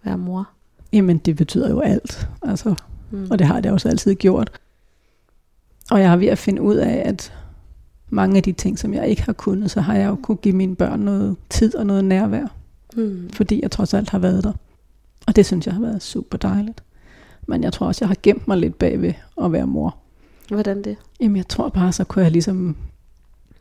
være 0.04 0.18
mor? 0.18 0.48
Jamen, 0.92 1.18
det 1.18 1.36
betyder 1.36 1.70
jo 1.70 1.80
alt. 1.80 2.28
Altså, 2.42 2.74
Mm. 3.12 3.28
og 3.30 3.38
det 3.38 3.46
har 3.46 3.60
det 3.60 3.72
også 3.72 3.88
altid 3.88 4.14
gjort. 4.14 4.60
Og 5.90 6.00
jeg 6.00 6.10
har 6.10 6.16
ved 6.16 6.26
at 6.28 6.38
finde 6.38 6.62
ud 6.62 6.76
af, 6.76 7.02
at 7.06 7.32
mange 8.10 8.36
af 8.36 8.42
de 8.42 8.52
ting, 8.52 8.78
som 8.78 8.94
jeg 8.94 9.08
ikke 9.08 9.22
har 9.22 9.32
kunnet, 9.32 9.70
så 9.70 9.80
har 9.80 9.94
jeg 9.94 10.08
jo 10.08 10.16
kunne 10.22 10.36
give 10.36 10.56
mine 10.56 10.76
børn 10.76 11.00
noget 11.00 11.36
tid 11.50 11.74
og 11.74 11.86
noget 11.86 12.04
nærvær, 12.04 12.46
Mm. 12.96 13.30
fordi 13.32 13.62
jeg 13.62 13.70
trods 13.70 13.94
alt 13.94 14.10
har 14.10 14.18
været 14.18 14.44
der. 14.44 14.52
Og 15.26 15.36
det 15.36 15.46
synes 15.46 15.66
jeg 15.66 15.74
har 15.74 15.80
været 15.80 16.02
super 16.02 16.38
dejligt. 16.38 16.82
Men 17.48 17.62
jeg 17.64 17.72
tror 17.72 17.86
også, 17.86 18.04
jeg 18.04 18.08
har 18.08 18.16
gemt 18.22 18.48
mig 18.48 18.56
lidt 18.58 18.78
bagved 18.78 19.12
at 19.42 19.52
være 19.52 19.66
mor. 19.66 19.96
Hvordan 20.48 20.84
det? 20.84 20.96
Jamen, 21.20 21.36
jeg 21.36 21.48
tror 21.48 21.68
bare, 21.68 21.92
så 21.92 22.04
kunne 22.04 22.22
jeg 22.22 22.32
ligesom 22.32 22.76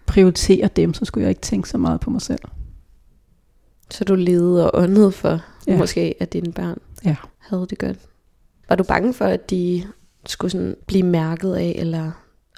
prioritere 0.05 0.69
dem, 0.75 0.93
så 0.93 1.05
skulle 1.05 1.21
jeg 1.23 1.29
ikke 1.29 1.41
tænke 1.41 1.69
så 1.69 1.77
meget 1.77 1.99
på 1.99 2.09
mig 2.09 2.21
selv. 2.21 2.39
Så 3.91 4.03
du 4.03 4.15
levede 4.15 4.71
og 4.71 4.81
åndede 4.83 5.12
for, 5.12 5.39
Ja. 5.67 5.77
måske, 5.77 6.15
at 6.19 6.33
dine 6.33 6.51
børn 6.53 6.77
Ja. 7.05 7.15
havde 7.38 7.67
det 7.69 7.77
godt. 7.77 7.97
Var 8.69 8.75
du 8.75 8.83
bange 8.83 9.13
for, 9.13 9.25
at 9.25 9.49
de 9.49 9.83
skulle 10.25 10.51
sådan 10.51 10.75
blive 10.88 11.03
mærket 11.03 11.53
af, 11.53 11.75
eller 11.79 12.12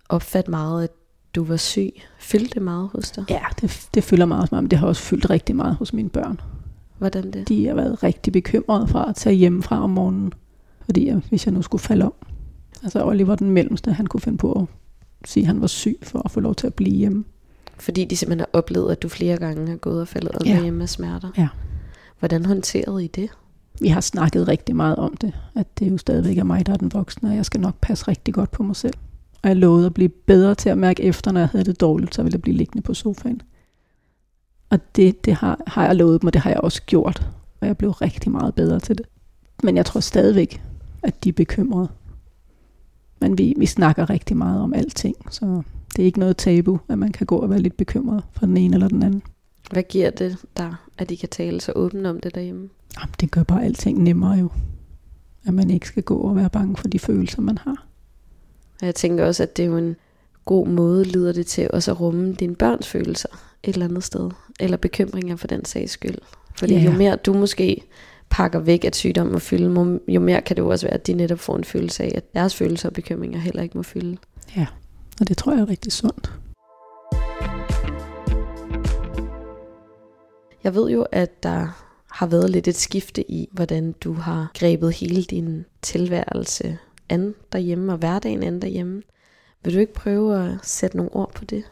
opfatte 0.10 0.52
meget, 0.52 0.84
at 0.84 0.90
du 1.36 1.44
var 1.44 1.58
syg? 1.58 1.92
Fyldte 2.20 2.54
det 2.54 2.62
meget 2.62 2.90
hos 2.94 3.12
dig? 3.12 3.26
Ja, 3.30 3.42
det, 3.62 3.88
det 3.94 4.04
fylder 4.04 4.26
meget 4.26 4.42
hos 4.44 4.52
mig, 4.52 4.64
men 4.64 4.72
det 4.72 4.80
har 4.80 4.88
også 4.88 5.02
fyldt 5.02 5.30
rigtig 5.30 5.56
meget 5.56 5.76
hos 5.76 5.94
mine 5.94 6.10
børn. 6.10 6.40
Hvordan 6.98 7.32
det? 7.32 7.48
De 7.48 7.68
har 7.68 7.74
været 7.76 8.04
rigtig 8.04 8.34
bekymrede 8.34 8.88
fra 8.88 9.10
at 9.10 9.16
tage 9.16 9.36
hjemmefra 9.36 9.84
om 9.84 9.90
morgenen, 9.90 10.34
fordi 10.86 11.08
jeg, 11.08 11.22
hvis 11.30 11.46
jeg 11.46 11.54
nu 11.54 11.62
skulle 11.62 11.82
falde 11.82 12.06
om. 12.06 12.14
Altså 12.84 13.06
Oliver, 13.06 13.36
den 13.36 13.50
mellemste, 13.50 13.94
han 13.94 14.08
kunne 14.08 14.22
finde 14.22 14.38
på 14.38 14.54
at 14.54 14.66
sige, 15.30 15.44
at 15.44 15.48
han 15.48 15.62
var 15.62 15.68
syg 15.68 15.98
for 16.04 16.22
at 16.26 16.32
få 16.32 16.40
lov 16.40 16.56
til 16.56 16.68
at 16.68 16.74
blive 16.74 16.96
hjemme. 16.96 17.24
Fordi 17.80 18.06
de 18.06 18.16
simpelthen 18.18 18.40
har 18.40 18.50
oplevet, 18.60 18.92
at 18.92 19.02
du 19.02 19.10
flere 19.10 19.38
gange 19.38 19.68
har 19.70 19.76
gået 19.78 20.02
og 20.02 20.08
faldet 20.08 20.32
om 20.32 20.46
Ja. 20.46 20.62
hjemme 20.62 20.80
med 20.80 20.88
smerter. 20.88 21.30
Ja. 21.38 21.48
Hvordan 22.20 22.46
håndterede 22.46 23.04
I 23.04 23.08
det? 23.08 23.30
Vi 23.82 23.88
har 23.88 24.02
snakket 24.02 24.48
rigtig 24.48 24.76
meget 24.76 24.96
om 24.96 25.18
det, 25.18 25.34
at 25.56 25.80
det 25.80 25.92
jo 25.92 25.98
stadigvæk 25.98 26.38
er 26.38 26.44
mig, 26.44 26.66
der 26.66 26.74
er 26.74 26.78
den 26.78 26.94
voksne, 26.94 27.30
og 27.30 27.36
jeg 27.36 27.46
skal 27.46 27.62
nok 27.62 27.76
passe 27.82 28.08
rigtig 28.08 28.34
godt 28.34 28.52
på 28.52 28.64
mig 28.64 28.76
selv. 28.76 28.94
Og 29.44 29.50
jeg 29.50 29.58
lovede 29.58 29.86
at 29.86 29.94
blive 29.94 30.10
bedre 30.10 30.56
til 30.56 30.70
at 30.70 30.78
mærke 30.78 31.04
efter, 31.04 31.32
når 31.32 31.40
jeg 31.40 31.50
havde 31.50 31.66
det 31.66 31.82
dårligt, 31.82 32.16
så 32.16 32.24
ville 32.24 32.36
jeg 32.36 32.42
blive 32.42 32.58
liggende 32.58 32.82
på 32.82 32.94
sofaen. 32.94 33.42
Og 34.70 34.80
det, 34.96 35.26
det 35.26 35.34
har, 35.34 35.62
har 35.68 35.86
jeg 35.86 35.96
lovet 35.96 36.22
dem, 36.22 36.28
og 36.28 36.34
det 36.34 36.42
har 36.42 36.50
jeg 36.50 36.60
også 36.60 36.82
gjort. 36.86 37.32
Og 37.62 37.68
jeg 37.68 37.78
blev 37.78 37.92
rigtig 37.92 38.32
meget 38.32 38.56
bedre 38.56 38.80
til 38.80 38.98
det. 38.98 39.06
Men 39.64 39.78
jeg 39.78 39.86
tror 39.86 40.00
stadigvæk, 40.00 40.62
at 41.04 41.24
de 41.24 41.30
er 41.30 41.34
bekymrede. 41.34 41.90
Men 43.22 43.38
vi, 43.38 43.54
vi 43.58 43.66
snakker 43.66 44.10
rigtig 44.10 44.38
meget 44.38 44.62
om 44.62 44.74
alting, 44.74 45.16
så 45.30 45.62
det 45.96 46.02
er 46.02 46.06
ikke 46.06 46.20
noget 46.20 46.38
tabu, 46.38 46.80
at 46.90 46.98
man 46.98 47.12
kan 47.12 47.28
gå 47.28 47.38
og 47.38 47.50
være 47.50 47.60
lidt 47.60 47.78
bekymret 47.78 48.24
for 48.32 48.46
den 48.46 48.58
ene 48.58 48.74
eller 48.74 48.88
den 48.88 49.04
anden. 49.04 49.24
Hvad 49.72 49.84
giver 49.84 50.10
det 50.10 50.38
dig, 50.58 50.76
at 50.98 51.12
I 51.12 51.16
kan 51.16 51.30
tale 51.30 51.62
så 51.62 51.72
åbent 51.76 52.08
om 52.08 52.20
det 52.20 52.36
derhjemme? 52.36 52.70
Jamen, 53.00 53.14
det 53.20 53.32
gør 53.32 53.44
bare 53.44 53.64
alting 53.64 54.04
nemmere 54.04 54.32
jo. 54.32 54.50
At 55.46 55.54
man 55.54 55.70
ikke 55.70 55.88
skal 55.88 56.04
gå 56.04 56.18
og 56.18 56.36
være 56.36 56.50
bange 56.50 56.78
for 56.78 56.88
de 56.88 57.00
følelser, 57.00 57.42
man 57.42 57.58
har. 57.58 57.88
Og 58.82 58.86
jeg 58.86 58.96
tænker 58.96 59.26
også, 59.26 59.44
at 59.44 59.58
det 59.58 59.64
er 59.64 59.68
jo 59.68 59.78
en 59.78 59.96
god 60.46 60.68
måde, 60.68 61.04
lyder 61.04 61.32
det 61.32 61.48
til 61.48 61.70
også 61.74 61.92
at 61.92 62.00
rumme 62.00 62.34
dine 62.34 62.56
børns 62.56 62.88
følelser 62.88 63.30
et 63.64 63.74
eller 63.74 63.86
andet 63.88 64.04
sted. 64.04 64.30
Eller 64.60 64.78
bekymringer 64.78 65.36
for 65.36 65.48
den 65.48 65.66
sags 65.66 65.92
skyld. 65.92 66.18
Fordi 66.58 66.74
Ja. 66.74 66.82
jo 66.82 66.92
mere 66.92 67.16
du 67.16 67.34
måske 67.34 67.84
pakker 68.30 68.60
væk, 68.60 68.86
at 68.86 68.96
sygdommen 68.96 69.34
må 69.34 69.40
fylde, 69.40 70.00
jo 70.08 70.20
mere 70.20 70.42
kan 70.42 70.56
det 70.56 70.62
jo 70.62 70.70
også 70.70 70.86
være, 70.86 70.94
at 70.94 71.08
de 71.08 71.14
netop 71.14 71.40
får 71.40 71.56
en 71.58 71.64
følelse 71.64 72.04
af, 72.04 72.12
at 72.16 72.34
deres 72.34 72.56
følelser 72.56 72.90
og 72.90 72.94
bekymringer 72.94 73.40
heller 73.40 73.64
ikke 73.64 73.78
må 73.78 73.84
fylde. 73.84 74.18
Og 75.22 75.28
det 75.28 75.38
tror 75.38 75.52
jeg 75.52 75.62
er 75.62 75.70
rigtig 75.70 75.92
sundt. 75.92 76.32
Jeg 80.64 80.76
ved 80.76 80.90
jo, 80.90 81.06
at 81.12 81.44
der 81.44 81.68
har 82.12 82.26
været 82.28 82.50
lidt 82.50 82.68
et 82.68 82.76
skifte 82.76 83.32
i, 83.32 83.50
hvordan 83.52 83.92
du 83.92 84.14
har 84.14 84.52
grebet 84.60 84.94
hele 84.94 85.24
din 85.24 85.66
tilværelse 85.82 86.78
an 87.12 87.34
derhjemme 87.52 87.92
og 87.92 87.98
hverdagen 87.98 88.44
an 88.44 88.62
derhjemme. 88.62 89.02
Vil 89.64 89.74
du 89.74 89.80
ikke 89.80 89.94
prøve 89.94 90.46
at 90.46 90.58
sætte 90.64 90.98
nogle 90.98 91.16
ord 91.16 91.34
på 91.36 91.46
det? 91.46 91.64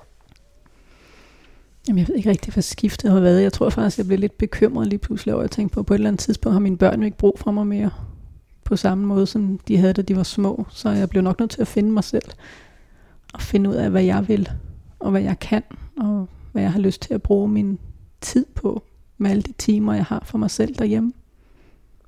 Jamen, 1.88 2.00
jeg 2.00 2.08
ved 2.08 2.16
ikke 2.16 2.30
rigtig, 2.30 2.54
hvad 2.54 2.64
skiftet 2.64 3.12
har 3.12 3.20
været. 3.20 3.42
Jeg 3.42 3.54
tror 3.54 3.70
faktisk, 3.70 3.98
jeg 3.98 4.08
blev 4.08 4.20
lidt 4.20 4.38
bekymret 4.38 4.88
lige 4.88 5.00
pludselig 5.00 5.36
over 5.36 5.44
at 5.44 5.52
tænke 5.52 5.74
på, 5.74 5.80
at 5.80 5.86
på 5.86 5.94
et 5.94 5.98
eller 5.98 6.08
andet 6.08 6.20
tidspunkt 6.20 6.54
har 6.54 6.60
mine 6.60 6.78
børn 6.78 7.00
jo 7.00 7.06
ikke 7.06 7.18
brug 7.18 7.40
for 7.40 7.52
mig 7.52 7.68
mere. 7.68 7.92
På 8.64 8.76
samme 8.76 9.06
måde, 9.06 9.28
som 9.28 9.60
de 9.68 9.78
havde, 9.78 9.94
da 9.94 10.02
de 10.02 10.16
var 10.16 10.24
små. 10.24 10.66
Så 10.70 10.90
jeg 10.90 11.10
blev 11.10 11.24
nok 11.24 11.40
nødt 11.40 11.52
til 11.52 11.62
at 11.62 11.68
finde 11.68 11.92
mig 11.92 12.04
selv. 12.04 12.32
Og 13.34 13.42
finde 13.42 13.70
ud 13.70 13.76
af, 13.76 13.90
hvad 13.90 14.04
jeg 14.04 14.28
vil. 14.28 14.50
Og 15.00 15.12
hvad 15.12 15.22
jeg 15.22 15.40
kan. 15.40 15.64
Og 15.98 16.28
hvad 16.52 16.62
jeg 16.62 16.72
har 16.72 16.80
lyst 16.80 17.02
til 17.02 17.14
at 17.14 17.22
bruge 17.22 17.50
min 17.50 17.80
tid 18.22 18.46
på. 18.56 18.84
Med 19.18 19.32
alle 19.32 19.44
de 19.44 19.52
timer, 19.52 19.94
jeg 19.94 20.06
har 20.06 20.24
for 20.26 20.38
mig 20.38 20.52
selv 20.52 20.76
derhjemme. 20.76 21.14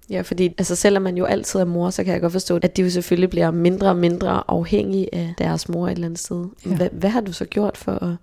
Ja, 0.10 0.22
fordi 0.22 0.48
altså, 0.58 0.76
selvom 0.76 1.04
man 1.04 1.18
jo 1.18 1.26
altid 1.26 1.60
er 1.60 1.66
mor, 1.66 1.90
så 1.90 2.04
kan 2.04 2.14
jeg 2.14 2.22
godt 2.22 2.32
forstå, 2.32 2.56
at 2.56 2.78
de 2.78 2.82
jo 2.82 2.90
selvfølgelig 2.90 3.30
bliver 3.30 3.52
mindre 3.52 3.90
og 3.90 3.96
mindre 3.96 4.44
afhængige 4.48 5.16
af 5.16 5.34
deres 5.38 5.70
mor 5.70 5.88
et 5.88 5.92
eller 5.92 6.06
andet 6.06 6.20
sted. 6.20 6.46
Ja. 6.66 6.76
Hvad, 6.76 6.90
hvad 6.92 7.10
har 7.10 7.22
du 7.22 7.34
så 7.34 7.46
gjort 7.46 7.78
for 7.78 7.92
at, 7.92 8.16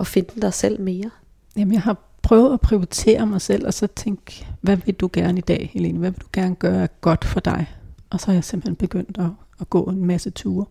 at 0.00 0.06
finde 0.06 0.40
dig 0.40 0.54
selv 0.54 0.80
mere? 0.80 1.10
Jamen, 1.56 1.74
jeg 1.74 1.82
har 1.82 1.96
prøvet 2.22 2.52
at 2.52 2.60
prioritere 2.60 3.26
mig 3.26 3.40
selv, 3.40 3.66
og 3.66 3.74
så 3.74 3.86
tænke, 3.86 4.46
hvad 4.60 4.76
vil 4.76 4.94
du 4.94 5.10
gerne 5.12 5.38
i 5.38 5.40
dag, 5.40 5.70
Helene? 5.72 5.98
Hvad 5.98 6.10
vil 6.10 6.20
du 6.20 6.26
gerne 6.32 6.54
gøre 6.54 6.88
godt 7.00 7.24
for 7.24 7.40
dig? 7.40 7.66
Og 8.10 8.20
så 8.20 8.26
har 8.26 8.34
jeg 8.34 8.44
simpelthen 8.44 8.76
begyndt 8.76 9.18
at, 9.18 9.30
at 9.60 9.70
gå 9.70 9.82
en 9.82 10.04
masse 10.04 10.30
ture. 10.30 10.66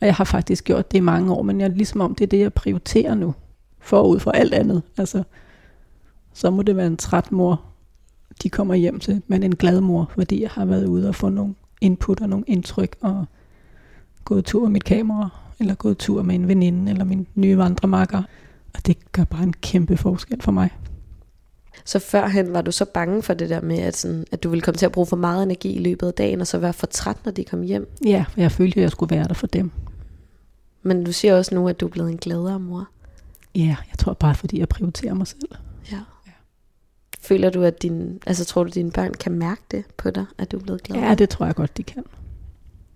Og 0.00 0.06
jeg 0.06 0.14
har 0.14 0.24
faktisk 0.24 0.64
gjort 0.64 0.92
det 0.92 0.98
i 0.98 1.00
mange 1.00 1.32
år, 1.32 1.42
men 1.42 1.60
jeg 1.60 1.66
er 1.66 1.74
ligesom 1.74 2.00
om, 2.00 2.14
det 2.14 2.24
er 2.24 2.28
det, 2.28 2.38
jeg 2.38 2.52
prioriterer 2.52 3.14
nu, 3.14 3.34
forud 3.80 4.20
for 4.20 4.30
alt 4.30 4.54
andet. 4.54 4.82
Altså, 4.98 5.22
så 6.32 6.50
må 6.50 6.62
det 6.62 6.76
være 6.76 6.86
en 6.86 6.96
træt 6.96 7.32
mor, 7.32 7.62
de 8.42 8.50
kommer 8.50 8.74
hjem 8.74 9.00
til, 9.00 9.22
men 9.26 9.42
en 9.42 9.56
glad 9.56 9.80
mor, 9.80 10.10
fordi 10.14 10.42
jeg 10.42 10.50
har 10.50 10.64
været 10.64 10.86
ude 10.86 11.08
og 11.08 11.14
få 11.14 11.28
nogle 11.28 11.54
input 11.80 12.20
og 12.20 12.28
nogle 12.28 12.44
indtryk, 12.46 12.96
og 13.00 13.26
gået 14.24 14.44
tur 14.44 14.60
med 14.62 14.70
mit 14.70 14.84
kamera, 14.84 15.28
eller 15.60 15.74
gået 15.74 15.98
tur 15.98 16.22
med 16.22 16.34
en 16.34 16.48
veninde, 16.48 16.92
eller 16.92 17.04
min 17.04 17.26
nye 17.34 17.58
vandremakker. 17.58 18.22
Og 18.74 18.86
det 18.86 19.12
gør 19.12 19.24
bare 19.24 19.42
en 19.42 19.52
kæmpe 19.52 19.96
forskel 19.96 20.42
for 20.42 20.52
mig. 20.52 20.70
Så 21.84 21.98
førhen 21.98 22.52
var 22.52 22.62
du 22.62 22.72
så 22.72 22.84
bange 22.84 23.22
for 23.22 23.34
det 23.34 23.50
der 23.50 23.60
med, 23.60 23.78
at, 23.78 23.96
sådan, 23.96 24.24
at 24.32 24.42
du 24.42 24.48
ville 24.48 24.62
komme 24.62 24.78
til 24.78 24.86
at 24.86 24.92
bruge 24.92 25.06
for 25.06 25.16
meget 25.16 25.42
energi 25.42 25.72
i 25.72 25.78
løbet 25.78 26.06
af 26.06 26.14
dagen, 26.14 26.40
og 26.40 26.46
så 26.46 26.58
være 26.58 26.72
for 26.72 26.86
træt, 26.86 27.16
når 27.24 27.32
de 27.32 27.44
kom 27.44 27.62
hjem. 27.62 27.96
Ja, 28.06 28.24
for 28.28 28.40
jeg 28.40 28.52
følte, 28.52 28.76
at 28.76 28.82
jeg 28.82 28.90
skulle 28.90 29.16
være 29.16 29.28
der 29.28 29.34
for 29.34 29.46
dem. 29.46 29.70
Men 30.82 31.04
du 31.04 31.12
siger 31.12 31.36
også 31.36 31.54
nu, 31.54 31.68
at 31.68 31.80
du 31.80 31.86
er 31.86 31.90
blevet 31.90 32.10
en 32.10 32.16
gladere 32.16 32.60
mor. 32.60 32.88
Ja, 33.54 33.76
jeg 33.90 33.98
tror 33.98 34.12
bare, 34.12 34.34
fordi 34.34 34.58
jeg 34.58 34.68
prioriterer 34.68 35.14
mig 35.14 35.26
selv. 35.26 35.48
Ja. 35.92 36.00
Føler 37.24 37.50
du, 37.50 37.62
at 37.62 37.82
din, 37.82 38.18
altså 38.26 38.44
tror 38.44 38.62
du, 38.64 38.68
at 38.68 38.74
dine 38.74 38.90
børn 38.90 39.14
kan 39.14 39.32
mærke 39.32 39.60
det 39.70 39.84
på 39.96 40.10
dig, 40.10 40.24
at 40.38 40.52
du 40.52 40.58
er 40.58 40.62
blevet 40.62 40.82
gladere? 40.82 41.08
Ja, 41.08 41.14
det 41.14 41.28
tror 41.28 41.46
jeg 41.46 41.54
godt, 41.54 41.76
de 41.76 41.82
kan. 41.82 42.04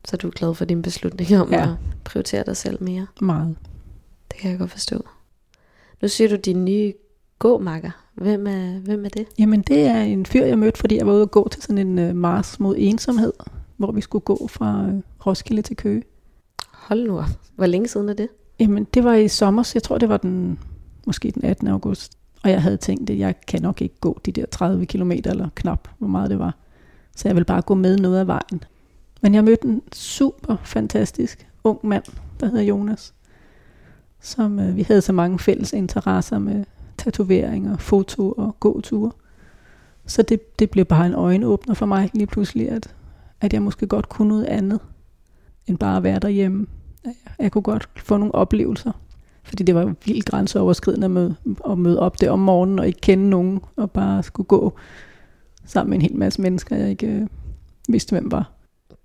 Så 0.05 0.17
du 0.17 0.27
er 0.27 0.31
glad 0.33 0.55
for 0.55 0.64
din 0.64 0.83
beslutning 0.83 1.41
om 1.41 1.53
Ja. 1.53 1.62
at 1.62 1.69
prioritere 2.05 2.45
dig 2.47 2.57
selv 2.57 2.83
mere. 2.83 3.07
Meget. 3.21 3.57
Det 4.31 4.38
kan 4.41 4.51
jeg 4.51 4.59
godt 4.59 4.71
forstå. 4.71 5.05
Nu 6.03 6.09
siger 6.09 6.29
du 6.29 6.37
din 6.37 6.64
nye 6.64 6.93
gåmakker. 7.38 7.91
Hvem 8.14 8.47
er, 8.47 8.79
hvem 8.79 9.05
er 9.05 9.09
det? 9.09 9.27
Jamen, 9.38 9.62
det 9.62 9.79
er 9.87 10.01
en 10.01 10.27
fyr, 10.27 10.45
jeg 10.45 10.59
mødte, 10.59 10.79
fordi 10.79 10.97
jeg 10.97 11.07
var 11.07 11.12
ude 11.12 11.23
og 11.23 11.31
gå 11.31 11.49
til 11.49 11.62
sådan 11.62 11.79
en 11.99 12.11
uh, 12.11 12.17
mars 12.17 12.61
mod 12.61 12.75
ensomhed, 12.79 13.33
hvor 13.77 13.93
vi 13.93 14.01
skulle 14.01 14.23
gå 14.23 14.49
fra 14.49 14.87
uh, 14.88 15.01
Roskilde 15.27 15.62
til 15.62 15.77
Køge. 15.77 16.03
Hold 16.73 17.07
nu 17.07 17.19
op. 17.19 17.25
Hvor 17.57 17.67
længe 17.67 17.88
siden 17.88 18.09
er 18.09 18.14
det? 18.14 18.29
Jamen, 18.61 18.85
det 18.95 19.05
var 19.05 19.14
i 19.14 19.29
sommer, 19.29 19.71
jeg 19.75 19.83
tror, 19.83 19.99
det 19.99 20.09
var 20.09 20.17
den, 20.17 20.59
måske 21.07 21.31
den 21.31 21.45
18. 21.45 21.69
august. 21.69 22.17
Og 22.42 22.51
jeg 22.51 22.62
havde 22.62 22.77
tænkt, 22.77 23.11
at 23.11 23.18
jeg 23.18 23.35
kan 23.46 23.62
nok 23.62 23.83
ikke 23.83 24.01
gå 24.01 24.20
de 24.27 24.33
der 24.33 24.46
30 24.46 24.87
km 24.87 25.11
eller 25.11 25.48
knap, 25.55 25.88
hvor 25.98 26.09
meget 26.09 26.31
det 26.31 26.38
var. 26.38 26.57
Så 27.16 27.29
jeg 27.29 27.37
vil 27.37 27.44
bare 27.44 27.62
gå 27.62 27.74
med 27.74 27.98
noget 27.98 28.18
af 28.20 28.27
vejen. 28.27 28.64
Men 29.22 29.35
jeg 29.35 29.44
mødte 29.44 29.64
en 29.64 29.83
super 29.92 30.57
fantastisk 30.64 31.48
ung 31.64 31.79
mand, 31.83 32.05
der 32.40 32.46
hedder 32.46 32.62
Jonas. 32.62 33.14
Som 34.20 34.59
øh, 34.59 34.77
vi 34.77 34.83
havde 34.83 35.01
så 35.01 35.12
mange 35.12 35.38
fælles 35.38 35.72
interesser 35.72 36.38
med 36.38 36.64
tatoveringer, 36.98 37.77
foto 37.77 38.33
og 38.33 38.61
gåture. 38.61 39.11
Så 40.07 40.22
det, 40.22 40.59
det 40.59 40.70
blev 40.70 40.85
bare 40.85 41.07
en 41.07 41.14
øjenåbner 41.14 41.74
for 41.74 41.87
mig 41.87 42.11
lige 42.14 42.27
pludselig, 42.27 42.70
at, 42.70 42.94
at 43.40 43.53
jeg 43.53 43.62
måske 43.62 43.87
godt 43.87 44.09
kunne 44.09 44.29
noget 44.29 44.44
andet, 44.44 44.81
end 45.66 45.79
bare 45.79 45.96
at 45.96 46.03
være 46.03 46.18
derhjemme. 46.18 46.66
Jeg 47.38 47.53
kunne 47.53 47.62
godt 47.62 47.88
få 47.96 48.16
nogle 48.16 48.35
oplevelser. 48.35 48.92
Fordi 49.49 49.63
det 49.65 49.75
var 49.75 49.83
jo 49.83 49.95
vildt 50.07 50.25
grænseoverskridende 50.25 51.05
at 51.05 51.11
møde, 51.11 51.35
at 51.71 51.79
møde 51.79 52.01
op 52.01 52.21
der 52.21 52.31
om 52.31 52.39
morgenen 52.39 52.79
og 52.79 52.87
ikke 52.87 53.01
kende 53.01 53.31
nogen, 53.31 53.61
og 53.77 53.91
bare 53.91 54.23
skulle 54.23 54.47
gå 54.47 54.73
sammen 55.67 55.91
med 55.91 55.99
en 55.99 56.03
hel 56.03 56.17
masse 56.17 56.41
mennesker, 56.41 56.77
jeg 56.77 56.91
ikke 56.91 57.07
øh, 57.07 57.27
vidste, 57.89 58.11
hvem 58.13 58.31
var. 58.33 58.53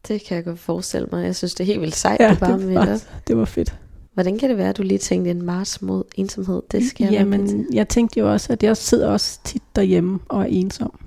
Det 0.07 0.23
kan 0.27 0.35
jeg 0.37 0.43
godt 0.45 0.59
forestille 0.59 1.07
mig. 1.11 1.25
Jeg 1.25 1.35
synes, 1.35 1.53
det 1.55 1.63
er 1.63 1.65
helt 1.65 1.81
vildt 1.81 1.95
sejt, 1.95 2.19
Ja, 2.19 2.29
du 2.33 2.35
bare 2.39 2.57
det 2.59 2.65
med 2.67 2.73
var- 2.73 2.93
op. 2.93 2.99
Det 3.27 3.37
var 3.37 3.45
fedt. 3.45 3.79
Hvordan 4.13 4.37
kan 4.37 4.49
det 4.49 4.57
være, 4.57 4.69
at 4.69 4.77
du 4.77 4.83
lige 4.83 4.97
tænkte 4.97 5.31
en 5.31 5.41
mars 5.41 5.81
mod 5.81 6.03
ensomhed? 6.15 6.61
Det 6.71 6.83
skal 6.87 7.03
jeg 7.03 7.13
Jamen, 7.13 7.41
med 7.41 7.49
til. 7.49 7.65
jeg 7.73 7.89
tænkte 7.89 8.19
jo 8.19 8.31
også, 8.31 8.53
at 8.53 8.63
jeg 8.63 8.77
sidder 8.77 9.09
også 9.09 9.39
tit 9.43 9.63
derhjemme 9.75 10.19
og 10.29 10.41
er 10.41 10.45
ensom. 10.45 10.99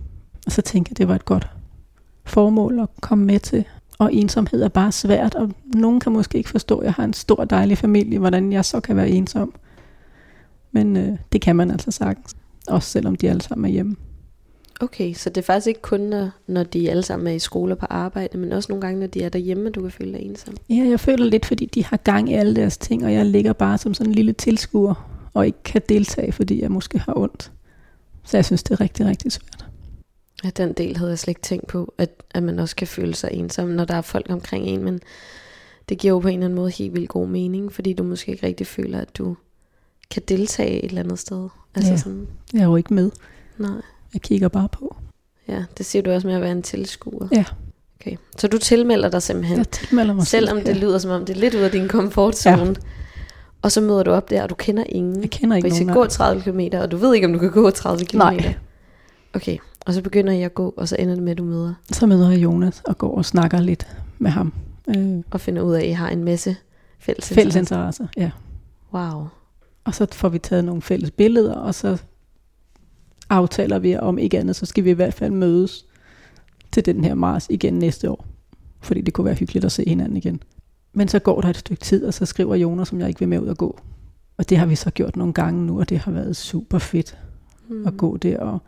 Og 0.47 0.53
så 0.53 0.63
tænkte 0.63 0.89
jeg, 0.91 0.95
at 0.95 0.99
det 0.99 1.09
var 1.09 1.15
et 1.15 1.25
godt 1.25 1.49
formål 2.25 2.79
at 2.79 2.89
komme 3.01 3.25
med 3.25 3.39
til. 3.41 3.65
Og 3.99 4.15
ensomhed 4.15 4.63
er 4.63 4.69
bare 4.69 4.93
svært, 4.93 5.35
og 5.35 5.51
nogen 5.75 6.01
kan 6.01 6.13
måske 6.13 6.39
ikke 6.39 6.51
forstå, 6.51 6.79
at 6.79 6.85
jeg 6.85 6.93
har 6.93 7.05
en 7.05 7.13
stor 7.13 7.45
dejlig 7.45 7.79
familie, 7.79 8.19
hvordan 8.19 8.53
jeg 8.53 8.65
så 8.65 8.81
kan 8.81 8.97
være 8.97 9.09
ensom. 9.09 9.55
Men 10.73 10.97
øh, 10.97 11.19
det 11.33 11.41
kan 11.41 11.57
man 11.57 11.71
altså 11.71 11.91
sagtens. 11.91 12.37
Også 12.69 12.91
selvom 12.91 13.17
de 13.17 13.31
alle 13.31 13.43
sammen 13.43 13.65
er 13.65 13.73
hjemme. 13.73 13.97
Okay, 14.81 15.15
så 15.15 15.31
det 15.31 15.37
er 15.37 15.43
faktisk 15.43 15.67
ikke 15.67 15.83
kun, 15.83 16.01
når, 16.01 16.31
når 16.47 16.63
de 16.63 16.91
alle 16.91 17.03
sammen 17.03 17.27
er 17.27 17.33
i 17.33 17.39
skole 17.39 17.75
og 17.75 17.79
på 17.79 17.87
arbejde, 17.91 18.39
men 18.39 18.53
også 18.53 18.73
nogle 18.73 18.81
gange, 18.81 19.01
når 19.01 19.07
de 19.07 19.23
er 19.23 19.29
derhjemme, 19.29 19.71
du 19.71 19.83
kan 19.83 19.91
føle 19.91 20.13
dig 20.13 20.21
ensom. 20.21 20.55
Ja, 20.69 20.75
jeg 20.75 21.01
føler 21.01 21.25
lidt, 21.25 21.47
fordi 21.47 21.67
de 21.67 21.85
har 21.85 21.97
gang 21.97 22.31
i 22.31 22.35
alle 22.35 22.57
deres 22.57 22.79
ting, 22.79 23.05
og 23.05 23.13
jeg 23.13 23.27
ligger 23.27 23.53
bare 23.53 23.79
som 23.79 23.95
sådan 23.95 24.11
en 24.11 24.15
lille 24.15 24.33
tilskuer, 24.33 25.11
og 25.35 25.47
ikke 25.47 25.63
kan 25.65 25.83
deltage, 25.89 26.33
fordi 26.33 26.63
jeg 26.63 26.71
måske 26.71 26.99
har 26.99 27.19
ondt. 27.19 27.53
Så 28.25 28.37
jeg 28.37 28.45
synes, 28.45 28.63
det 28.63 28.71
er 28.71 28.81
rigtig, 28.81 29.07
rigtig 29.07 29.33
svært. 29.33 29.67
Ja, 30.47 30.51
den 30.57 30.73
del 30.73 30.97
havde 30.97 31.11
jeg 31.11 31.19
slet 31.19 31.29
ikke 31.31 31.41
tænkt 31.43 31.67
på, 31.67 31.95
at, 31.99 32.11
at 32.35 32.43
man 32.43 32.59
også 32.59 32.77
kan 32.77 32.87
føle 32.87 33.15
sig 33.15 33.31
ensom, 33.33 33.69
når 33.69 33.85
der 33.85 33.95
er 33.95 34.01
folk 34.03 34.27
omkring 34.31 34.67
en, 34.67 34.85
men 34.85 35.01
det 35.89 35.99
giver 35.99 36.13
jo 36.15 36.19
på 36.19 36.29
en 36.29 36.35
eller 36.35 36.45
anden 36.45 36.57
måde 36.57 36.71
helt 36.71 36.95
vildt 36.95 37.09
god 37.09 37.27
mening, 37.29 37.73
fordi 37.73 37.93
du 37.93 38.03
måske 38.03 38.33
ikke 38.33 38.47
rigtig 38.47 38.67
føler, 38.67 39.01
at 39.01 39.17
du 39.19 39.37
kan 40.11 40.23
deltage 40.29 40.83
et 40.83 40.89
eller 40.89 41.03
andet 41.03 41.19
sted. 41.19 41.49
Altså 41.75 41.91
Ja. 41.93 41.97
sådan, 41.99 42.27
Jeg 42.53 42.61
er 42.61 42.65
jo 42.67 42.77
ikke 42.77 42.95
med. 42.95 43.11
nej. 43.59 43.71
Jeg 44.15 44.23
kigger 44.23 44.49
bare 44.49 44.69
på. 44.73 44.97
Ja, 45.49 45.65
det 45.79 45.87
siger 45.87 46.03
du 46.03 46.11
også 46.11 46.27
med 46.27 46.35
at 46.35 46.41
være 46.43 46.53
en 46.53 46.63
tilskuer. 46.63 47.29
Ja. 47.33 47.45
Okay. 48.01 48.17
Så 48.39 48.49
du 48.49 48.59
tilmelder 48.59 49.09
dig 49.09 49.23
simpelthen, 49.23 49.59
Jeg 49.59 49.71
tilmelder 49.71 50.15
mig 50.15 50.27
selvom 50.27 50.57
selv. 50.57 50.67
det 50.67 50.75
Ja. 50.75 50.79
lyder 50.81 50.99
som 50.99 51.11
om 51.11 51.25
det 51.27 51.37
er 51.37 51.41
lidt 51.41 51.55
ud 51.55 51.61
af 51.61 51.71
din 51.71 51.89
komfortzone. 51.89 52.67
Ja. 52.67 52.75
Og 53.63 53.73
så 53.73 53.81
møder 53.81 54.03
du 54.03 54.11
op 54.11 54.31
der, 54.31 54.43
og 54.43 54.51
du 54.51 54.55
kender 54.55 54.85
ingen. 54.89 55.23
Jeg 55.23 55.31
kender 55.31 55.57
ikke 55.57 55.67
Og 55.69 55.73
I 55.73 55.75
skal 55.75 55.87
nogen. 55.87 56.03
gå 56.03 56.07
30 56.09 56.43
km, 56.43 56.61
og 56.77 56.91
du 56.91 56.97
ved 56.97 57.15
ikke, 57.15 57.27
om 57.27 57.33
du 57.33 57.39
kan 57.39 57.51
gå 57.51 57.71
30 57.71 58.05
km. 58.05 58.17
Nej. 58.19 58.55
Okay, 59.35 59.59
og 59.87 59.95
så 59.95 60.03
begynder 60.03 60.33
jeg 60.33 60.45
at 60.45 60.55
gå, 60.55 60.75
og 60.77 60.89
så 60.89 60.97
ender 60.99 61.15
det 61.15 61.23
med, 61.23 61.33
at 61.33 61.39
du 61.39 61.45
møder 61.45 61.75
Så 61.93 62.07
møder 62.07 62.31
jeg 62.31 62.43
Jonas 62.43 62.83
og 62.87 62.99
går 62.99 63.17
og 63.17 63.25
snakker 63.25 63.61
lidt 63.61 63.87
med 64.19 64.31
ham. 64.31 64.53
Øh, 64.97 65.23
og 65.31 65.41
finder 65.41 65.63
ud 65.63 65.75
af, 65.75 65.81
at 65.81 65.87
I 65.87 65.91
har 65.91 66.09
en 66.09 66.25
masse 66.25 66.57
fælles, 66.99 67.29
fælles 67.29 67.57
interesser. 67.57 68.07
ja. 68.17 68.31
Wow. 68.95 69.27
Og 69.85 69.95
så 69.95 70.07
får 70.13 70.29
vi 70.29 70.39
taget 70.39 70.65
nogle 70.65 70.83
fælles 70.83 71.11
billeder, 71.11 71.55
og 71.55 71.75
så 71.75 72.03
aftaler 73.31 73.79
vi, 73.79 73.97
om 73.97 74.19
ikke 74.19 74.39
andet, 74.39 74.57
så 74.57 74.67
skal 74.67 74.85
vi 74.85 74.91
i 74.91 74.93
hvert 74.93 75.15
fald 75.15 75.33
mødes 75.33 75.87
til 76.73 76.87
den 76.87 77.05
her 77.05 77.15
Mars 77.15 77.47
igen 77.51 77.75
næste 77.75 78.11
år. 78.11 78.27
Fordi 78.81 79.01
det 79.01 79.15
kunne 79.15 79.25
være 79.25 79.35
hyggeligt 79.35 79.65
at 79.65 79.73
se 79.73 79.85
hinanden 79.87 80.17
igen. 80.17 80.43
Men 80.93 81.09
så 81.09 81.19
går 81.19 81.41
der 81.41 81.49
et 81.49 81.57
stykke 81.57 81.83
tid, 81.85 82.05
og 82.05 82.15
så 82.15 82.27
skriver 82.27 82.55
Jonas, 82.55 82.89
som 82.89 83.01
jeg 83.01 83.09
ikke 83.09 83.19
vil 83.19 83.29
med 83.29 83.39
ud 83.39 83.47
og 83.47 83.57
gå. 83.57 83.79
Og 84.39 84.49
det 84.49 84.59
har 84.59 84.67
vi 84.67 84.75
så 84.75 84.91
gjort 84.91 85.17
nogle 85.17 85.33
gange 85.33 85.67
nu, 85.67 85.79
og 85.81 85.89
det 85.89 85.99
har 85.99 86.13
været 86.13 86.37
super 86.37 86.79
fedt 86.79 87.19
Mm. 87.69 87.87
at 87.87 87.97
gå 87.97 88.17
der 88.17 88.39
og 88.39 88.59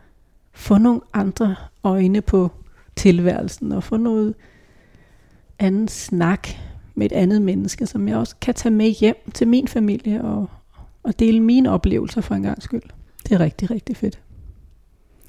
få 0.53 0.77
nogle 0.77 1.01
andre 1.13 1.55
øjne 1.83 2.21
på 2.21 2.51
tilværelsen, 2.95 3.71
og 3.71 3.83
få 3.83 3.97
noget 3.97 4.35
anden 5.59 5.87
snak 5.87 6.47
med 6.95 7.05
et 7.05 7.11
andet 7.11 7.41
menneske, 7.41 7.85
som 7.85 8.07
jeg 8.07 8.17
også 8.17 8.35
kan 8.41 8.53
tage 8.53 8.73
med 8.73 8.89
hjem 8.89 9.31
til 9.33 9.47
min 9.47 9.67
familie 9.67 10.23
og, 10.23 10.49
og 11.03 11.19
dele 11.19 11.39
mine 11.39 11.71
oplevelser 11.71 12.21
for 12.21 12.35
en 12.35 12.43
gang 12.43 12.63
skyld. 12.63 12.81
Det 13.23 13.31
er 13.31 13.39
rigtig, 13.39 13.71
rigtig 13.71 13.97
fedt. 13.97 14.19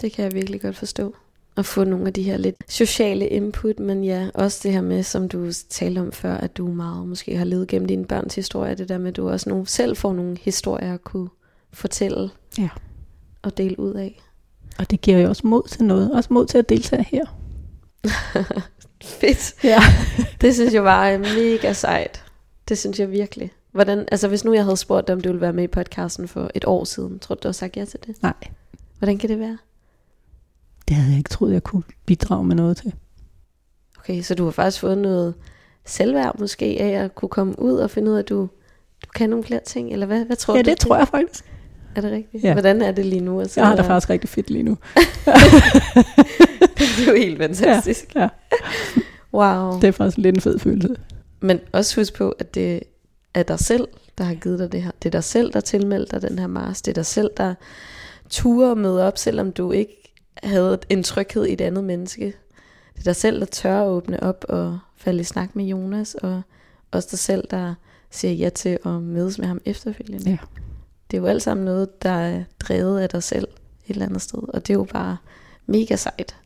Det 0.00 0.12
kan 0.12 0.24
jeg 0.24 0.32
virkelig 0.32 0.60
godt 0.60 0.76
forstå. 0.76 1.14
At 1.56 1.66
få 1.66 1.84
nogle 1.84 2.06
af 2.06 2.12
de 2.12 2.22
her 2.22 2.36
lidt 2.36 2.56
sociale 2.68 3.28
input, 3.28 3.78
men 3.78 4.04
ja, 4.04 4.28
også 4.34 4.60
det 4.62 4.72
her 4.72 4.80
med, 4.80 5.02
som 5.02 5.28
du 5.28 5.52
talte 5.70 5.98
om 5.98 6.12
før, 6.12 6.34
at 6.36 6.56
du 6.56 6.66
meget 6.66 7.08
måske 7.08 7.36
har 7.36 7.44
levet 7.44 7.68
gennem 7.68 7.88
dine 7.88 8.04
børns 8.04 8.34
historie, 8.34 8.74
det 8.74 8.88
der 8.88 8.98
med, 8.98 9.08
at 9.08 9.16
du 9.16 9.30
også 9.30 9.48
nogle, 9.48 9.66
selv 9.66 9.96
får 9.96 10.12
nogle 10.12 10.36
historier 10.40 10.94
at 10.94 11.04
kunne 11.04 11.28
fortælle 11.72 12.30
Ja. 12.58 12.68
og 13.42 13.56
dele 13.58 13.80
ud 13.80 13.94
af. 13.94 14.22
Og 14.78 14.90
det 14.90 15.00
giver 15.00 15.18
jo 15.18 15.28
også 15.28 15.46
mod 15.46 15.68
til 15.68 15.84
noget. 15.84 16.12
Også 16.12 16.32
mod 16.32 16.46
til 16.46 16.58
at 16.58 16.68
deltage 16.68 17.04
her. 17.10 17.24
Fedt. 19.04 19.64
Ja. 19.64 19.80
Det 20.40 20.54
synes 20.54 20.74
jeg 20.74 20.84
var 20.84 21.08
øh, 21.10 21.20
mega 21.20 21.72
sejt. 21.72 22.24
Det 22.68 22.78
synes 22.78 22.98
jeg 23.00 23.10
virkelig. 23.10 23.50
Hvordan, 23.72 24.08
altså 24.12 24.28
hvis 24.28 24.44
nu 24.44 24.54
jeg 24.54 24.64
havde 24.64 24.76
spurgt 24.76 25.06
dig, 25.06 25.14
om 25.14 25.20
du 25.20 25.28
ville 25.28 25.40
være 25.40 25.52
med 25.52 25.64
i 25.64 25.66
podcasten 25.66 26.28
for 26.28 26.50
et 26.54 26.64
år 26.64 26.84
siden, 26.84 27.18
tror 27.18 27.34
du, 27.34 27.38
du 27.42 27.46
havde 27.48 27.56
sagt 27.56 27.76
ja 27.76 27.84
til 27.84 28.00
det? 28.06 28.22
Nej, 28.22 28.32
Hvordan 28.98 29.18
kan 29.18 29.28
det 29.28 29.38
være? 29.38 29.58
det 30.88 30.96
havde 30.96 31.10
jeg 31.10 31.18
ikke 31.18 31.30
troet, 31.30 31.52
jeg 31.52 31.62
kunne 31.62 31.82
bidrage 32.06 32.44
med 32.44 32.56
noget 32.56 32.76
til. 32.76 32.94
Okay, 33.98 34.22
så 34.22 34.34
du 34.34 34.44
har 34.44 34.50
faktisk 34.50 34.80
fået 34.80 34.98
noget 34.98 35.34
selvværd 35.84 36.38
måske 36.38 36.64
af 36.80 37.04
at 37.04 37.14
kunne 37.14 37.28
komme 37.28 37.58
ud 37.62 37.72
og 37.78 37.90
finde 37.90 38.10
ud 38.10 38.16
af, 38.16 38.18
at 38.18 38.28
du, 38.28 38.40
du 39.04 39.10
kan 39.14 39.30
nogle 39.30 39.44
flere 39.44 39.60
ting, 39.66 39.92
eller 39.92 40.06
hvad, 40.06 40.24
hvad 40.24 40.36
tror 40.36 40.56
Ja, 40.56 40.62
du? 40.62 40.70
det 40.70 40.78
tror 40.78 40.96
jeg 40.96 41.08
faktisk. 41.08 41.44
Er 42.00 42.08
det 42.08 42.16
rigtigt? 42.16 42.44
Ja. 42.44 42.52
Hvordan 42.52 42.82
er 42.82 42.92
det 42.92 43.06
lige 43.06 43.20
nu? 43.20 43.40
Altså, 43.40 43.60
Jeg 43.60 43.68
har 43.68 43.76
det 43.76 43.84
faktisk 43.84 44.10
rigtig 44.10 44.30
fedt 44.30 44.50
lige 44.50 44.62
nu. 44.62 44.70
det 46.78 47.06
er 47.06 47.06
jo 47.08 47.14
helt 47.16 47.38
fantastisk. 47.38 48.14
Ja, 48.14 48.28
Wow. 49.34 49.80
det 49.80 49.84
er 49.88 49.92
faktisk 49.92 50.18
lidt 50.18 50.34
en 50.36 50.40
fed 50.40 50.58
følelse. 50.58 50.96
Men 51.40 51.60
også 51.72 52.00
husk 52.00 52.14
på, 52.14 52.30
at 52.38 52.54
det 52.54 52.82
er 53.34 53.42
dig 53.42 53.58
selv, 53.58 53.88
der 54.18 54.24
har 54.24 54.34
givet 54.34 54.58
dig 54.58 54.72
det 54.72 54.82
her. 54.82 54.90
Det 55.02 55.08
er 55.08 55.10
dig 55.10 55.24
selv, 55.24 55.52
der 55.52 55.60
tilmelder 55.60 56.18
dig 56.18 56.30
den 56.30 56.38
her 56.38 56.46
Mars. 56.46 56.82
Det 56.82 56.90
er 56.90 56.94
dig 56.94 57.06
selv, 57.06 57.30
der 57.36 57.54
turer 58.30 58.74
møde 58.74 59.06
op, 59.06 59.18
selvom 59.18 59.52
du 59.52 59.72
ikke 59.72 60.12
havde 60.42 60.78
en 60.88 61.02
tryghed 61.02 61.46
i 61.46 61.52
et 61.52 61.60
andet 61.60 61.84
menneske. 61.84 62.24
Det 62.94 63.00
er 63.00 63.02
dig 63.04 63.16
selv, 63.16 63.40
der 63.40 63.46
tør 63.46 63.82
at 63.82 63.86
åbne 63.88 64.22
op 64.22 64.44
og 64.48 64.78
falde 64.96 65.20
i 65.20 65.24
snak 65.24 65.56
med 65.56 65.64
Jonas, 65.64 66.14
og 66.14 66.42
også 66.90 67.08
dig 67.10 67.18
selv, 67.18 67.44
der 67.50 67.74
siger 68.10 68.32
ja 68.32 68.48
til 68.48 68.78
at 68.86 68.90
mødes 69.02 69.38
med 69.38 69.46
ham 69.46 69.60
efterfølgende. 69.64 70.30
Ja. 70.30 70.36
Det 71.10 71.16
er 71.16 71.20
jo 71.20 71.26
alt 71.26 71.42
sammen 71.42 71.64
noget, 71.64 72.02
der 72.02 72.10
er 72.10 72.42
drevet 72.60 73.00
af 73.00 73.08
dig 73.08 73.22
selv 73.22 73.48
et 73.86 73.92
eller 73.94 74.06
andet 74.06 74.22
sted, 74.22 74.38
og 74.54 74.66
det 74.66 74.70
er 74.70 74.78
jo 74.78 74.86
bare 74.92 75.16
mega 75.66 75.96
sejt, 75.96 76.36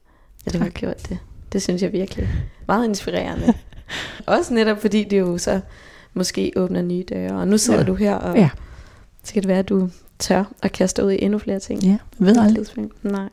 at 0.46 0.52
du 0.52 0.58
har 0.58 0.68
gjort 0.68 1.08
det. 1.08 1.18
Det 1.52 1.62
synes 1.62 1.82
jeg 1.82 1.92
virkelig 1.92 2.28
meget 2.68 2.84
inspirerende. 2.88 3.54
Også 4.26 4.54
netop 4.54 4.80
fordi 4.80 5.04
det 5.04 5.18
jo 5.20 5.38
så 5.38 5.60
måske 6.14 6.52
åbner 6.56 6.82
nye 6.82 7.04
døre, 7.08 7.32
og 7.40 7.48
nu 7.48 7.58
sidder 7.58 7.80
Ja. 7.80 7.86
du 7.86 7.94
her, 7.94 8.14
og 8.14 8.36
Ja. 8.36 8.50
så 9.22 9.32
kan 9.32 9.42
det 9.42 9.48
være, 9.48 9.58
at 9.58 9.68
du 9.68 9.90
tør 10.18 10.44
at 10.62 10.72
kaste 10.72 11.04
ud 11.04 11.10
i 11.12 11.22
endnu 11.22 11.38
flere 11.38 11.60
ting. 11.60 11.82
Ja, 11.82 11.88
jeg 11.88 11.98
ved 12.18 12.36
aldrig. 12.36 12.88
Nej. 13.02 13.28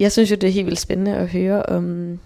Jeg 0.00 0.12
synes 0.12 0.30
jo, 0.30 0.36
det 0.36 0.48
er 0.48 0.52
helt 0.52 0.66
vildt 0.66 0.80
spændende 0.80 1.14
at 1.16 1.28
høre 1.28 1.62
om, 1.62 2.18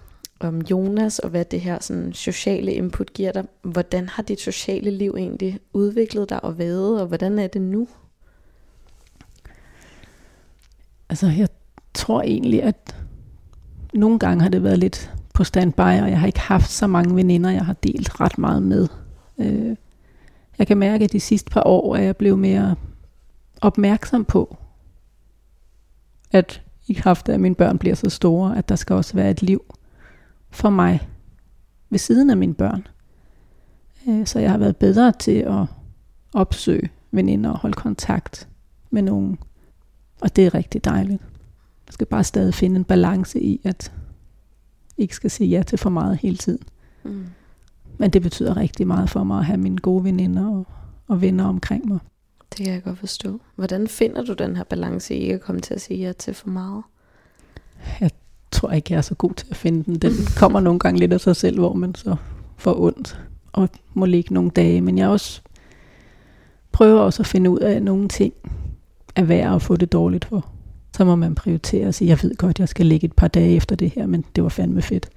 om 0.44 0.62
Jonas, 0.62 1.18
og 1.18 1.30
hvad 1.30 1.44
det 1.44 1.61
her 1.61 1.78
sådan, 1.80 2.12
sociale 2.12 2.72
input 2.72 3.12
giver 3.12 3.33
dig. 3.33 3.44
Hvordan 3.62 4.09
har 4.09 4.22
dit 4.22 4.40
sociale 4.40 4.90
liv 4.90 5.14
egentlig 5.18 5.61
udviklet 5.72 6.30
dig 6.30 6.44
og 6.44 6.59
været, 6.59 7.00
og 7.00 7.07
hvordan 7.07 7.38
er 7.38 7.46
det 7.46 7.62
nu? 7.62 7.88
Altså, 11.09 11.26
jeg 11.26 11.48
tror 11.94 12.22
egentlig, 12.22 12.62
at 12.62 12.96
nogle 13.94 14.18
gange 14.18 14.42
har 14.42 14.48
det 14.48 14.62
været 14.62 14.78
lidt 14.78 15.12
på 15.35 15.44
standby, 15.44 15.80
og 15.80 16.11
jeg 16.11 16.20
har 16.20 16.26
ikke 16.26 16.40
haft 16.40 16.70
så 16.70 16.87
mange 16.87 17.16
veninder, 17.16 17.50
jeg 17.50 17.64
har 17.64 17.72
delt 17.72 18.20
ret 18.20 18.38
meget 18.38 18.62
med. 18.62 18.88
Øh, 19.38 19.76
jeg 20.59 20.66
kan 20.66 20.78
mærke, 20.78 21.04
at 21.04 21.12
de 21.12 21.20
sidste 21.20 21.50
par 21.50 21.62
år 21.66 21.96
er 21.96 22.02
jeg 22.02 22.16
blevet 22.16 22.38
mere 22.38 22.76
opmærksom 23.61 24.24
på, 24.24 24.57
at 26.33 26.62
i 26.87 26.92
kraft 26.92 27.28
af, 27.28 27.35
at 27.35 27.40
mine 27.40 27.54
børn 27.54 27.78
bliver 27.78 27.94
så 27.94 28.11
store, 28.11 28.59
at 28.59 28.68
der 28.68 28.76
skal 28.76 28.96
også 28.96 29.14
være 29.14 29.30
et 29.30 29.42
liv 29.42 29.74
for 30.54 30.70
mig 30.70 31.08
ved 31.90 31.98
siden 31.98 32.30
af 32.30 32.36
mine 32.36 32.54
børn. 32.54 32.86
Øh, 34.08 34.26
så 34.26 34.38
jeg 34.38 34.50
har 34.50 34.58
været 34.58 34.76
bedre 34.76 35.12
til 35.12 35.38
at 35.38 35.66
opsøge 36.34 36.90
veninder 37.10 37.50
og 37.50 37.58
holde 37.58 37.74
kontakt 37.74 38.48
med 38.90 39.02
nogen. 39.02 39.38
Og 40.20 40.36
det 40.36 40.46
er 40.46 40.54
rigtig 40.54 40.84
dejligt. 40.84 41.22
Jeg 41.86 41.92
skal 41.92 42.06
bare 42.06 42.24
stadig 42.24 42.54
finde 42.54 42.76
en 42.76 42.84
balance 42.84 43.40
i, 43.40 43.60
at 43.64 43.92
ikke 44.98 45.14
skal 45.14 45.30
sige 45.30 45.48
ja 45.48 45.62
til 45.62 45.78
for 45.78 45.90
meget 45.90 46.18
hele 46.18 46.36
tiden. 46.36 46.62
Mm. 47.02 47.26
Men 47.98 48.10
det 48.10 48.22
betyder 48.22 48.56
rigtig 48.56 48.86
meget 48.86 49.10
for 49.10 49.24
mig 49.24 49.38
at 49.38 49.44
have 49.44 49.58
mine 49.58 49.78
gode 49.78 50.04
veninder 50.04 50.46
og, 50.46 50.66
og 51.08 51.20
venner 51.20 51.44
omkring 51.44 51.88
mig. 51.88 51.98
Det 52.50 52.64
kan 52.64 52.74
jeg 52.74 52.82
godt 52.82 52.98
forstå. 52.98 53.40
Hvordan 53.54 53.88
finder 53.88 54.22
du 54.22 54.32
den 54.32 54.56
her 54.56 54.64
balance 54.64 55.14
i 55.14 55.18
ikke 55.18 55.34
at 55.34 55.40
komme 55.40 55.60
til 55.60 55.74
at 55.74 55.80
sige 55.80 55.98
ja 55.98 56.12
til 56.12 56.34
for 56.34 56.48
meget? 56.48 56.82
Jeg 58.00 58.10
tror 58.64 58.72
ikke, 58.72 58.92
jeg 58.92 58.98
er 58.98 59.03
så 59.03 59.14
god 59.14 59.35
til 59.35 59.46
at 59.50 59.57
finde 59.57 59.85
den. 59.85 59.96
Den 59.96 60.12
kommer 60.40 60.61
nogle 60.61 60.79
gange 60.79 61.00
lidt 61.00 61.12
af 61.12 61.20
sig 61.20 61.37
selv, 61.37 61.59
hvor 61.59 61.72
man 61.72 61.94
så 61.94 62.16
får 62.57 62.81
ondt 62.81 63.18
og 63.53 63.68
må 63.94 64.07
ligge 64.07 64.35
nogle 64.35 64.50
dage. 64.50 64.81
Men 64.81 64.99
jeg 64.99 65.09
også 65.09 65.41
prøver 66.72 67.01
også 67.01 67.22
at 67.22 67.26
finde 67.26 67.51
ud 67.51 67.59
af, 67.59 67.72
at 67.72 67.82
nogle 67.82 68.09
ting 68.09 68.32
er 69.16 69.24
værd 69.24 69.55
at 69.55 69.62
få 69.62 69.76
det 69.76 69.93
dårligt 69.93 70.24
for. 70.24 70.47
Så 70.97 71.05
må 71.05 71.16
man 71.16 71.34
prioritere 71.34 71.86
og 71.86 71.95
sige, 71.95 72.09
jeg 72.09 72.18
ved 72.22 72.36
godt, 72.36 72.59
jeg 72.59 72.68
skal 72.68 72.86
ligge 72.86 73.05
et 73.05 73.12
par 73.12 73.28
dage 73.28 73.57
efter 73.57 73.76
det 73.76 73.91
her, 73.91 74.07
men 74.07 74.24
det 74.36 74.43
var 74.43 74.49
fandme 74.49 74.82
fedt. 74.82 75.09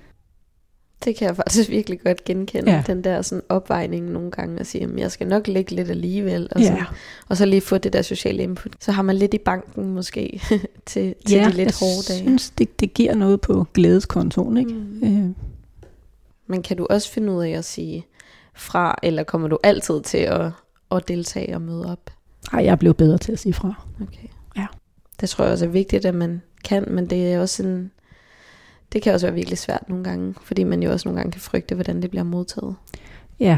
Det 1.06 1.16
kan 1.16 1.28
jeg 1.28 1.36
faktisk 1.36 1.70
virkelig 1.78 2.00
godt 2.04 2.24
genkende, 2.24 2.72
ja. 2.72 2.84
Den 2.88 3.04
der 3.04 3.22
sådan 3.22 3.42
opvejning 3.50 4.12
nogle 4.12 4.32
gange, 4.32 4.60
og 4.60 4.66
sige, 4.66 4.84
at 4.84 4.90
jeg 4.98 5.12
skal 5.12 5.28
nok 5.28 5.48
ligge 5.48 5.72
lidt 5.76 5.90
alligevel, 5.90 6.48
og, 6.52 6.62
Ja. 6.62 6.68
så, 6.68 6.84
og 7.30 7.38
så 7.38 7.46
lige 7.46 7.62
få 7.62 7.78
det 7.78 7.94
der 7.94 8.02
sociale 8.02 8.44
input. 8.44 8.72
Så 8.80 8.92
har 8.92 9.02
man 9.02 9.16
lidt 9.16 9.34
i 9.34 9.38
banken 9.38 9.92
måske 9.94 10.42
til, 10.86 11.16
til 11.26 11.38
ja, 11.38 11.46
de 11.46 11.52
lidt 11.52 11.58
jeg 11.60 11.74
hårde 11.80 12.08
dage. 12.14 12.20
synes, 12.20 12.50
det, 12.50 12.80
det 12.80 12.94
giver 12.94 13.16
noget 13.16 13.42
på 13.42 13.66
glædeskontoen, 13.74 14.58
ikke? 14.58 14.74
Mm. 14.74 15.04
Øh, 15.04 15.30
Men 16.48 16.62
kan 16.64 16.78
du 16.78 16.88
også 16.90 17.12
finde 17.12 17.32
ud 17.34 17.44
af 17.44 17.50
at 17.50 17.66
sige 17.66 18.06
fra, 18.56 18.96
eller 19.04 19.24
kommer 19.24 19.48
du 19.48 19.58
altid 19.64 20.02
til 20.02 20.18
at, 20.18 20.52
at 20.92 21.08
deltage 21.08 21.56
og 21.56 21.62
møde 21.62 21.92
op? 21.92 22.10
ej, 22.54 22.64
jeg 22.64 22.72
er 22.72 22.76
blevet 22.76 22.98
bedre 22.98 23.18
til 23.18 23.32
at 23.32 23.40
sige 23.40 23.54
fra. 23.54 23.74
Okay. 24.02 24.28
Ja. 24.58 24.66
Det 25.22 25.30
tror 25.30 25.44
jeg 25.44 25.54
også 25.54 25.66
er 25.66 25.70
vigtigt, 25.70 26.06
at 26.06 26.16
man 26.16 26.42
kan, 26.64 26.86
men 26.88 27.06
det 27.10 27.34
er 27.34 27.40
også 27.40 27.64
en, 27.64 27.92
det 28.94 29.02
kan 29.02 29.14
også 29.14 29.26
være 29.28 29.34
virkelig 29.36 29.58
svært 29.58 29.90
nogle 29.90 30.04
gange, 30.04 30.34
fordi 30.42 30.64
man 30.64 30.84
jo 30.84 30.92
også 30.92 31.08
nogle 31.08 31.20
gange 31.20 31.32
kan 31.32 31.42
frygte, 31.42 31.76
hvordan 31.76 32.02
det 32.02 32.10
bliver 32.10 32.24
modtaget. 32.24 32.76
Ja, 33.40 33.58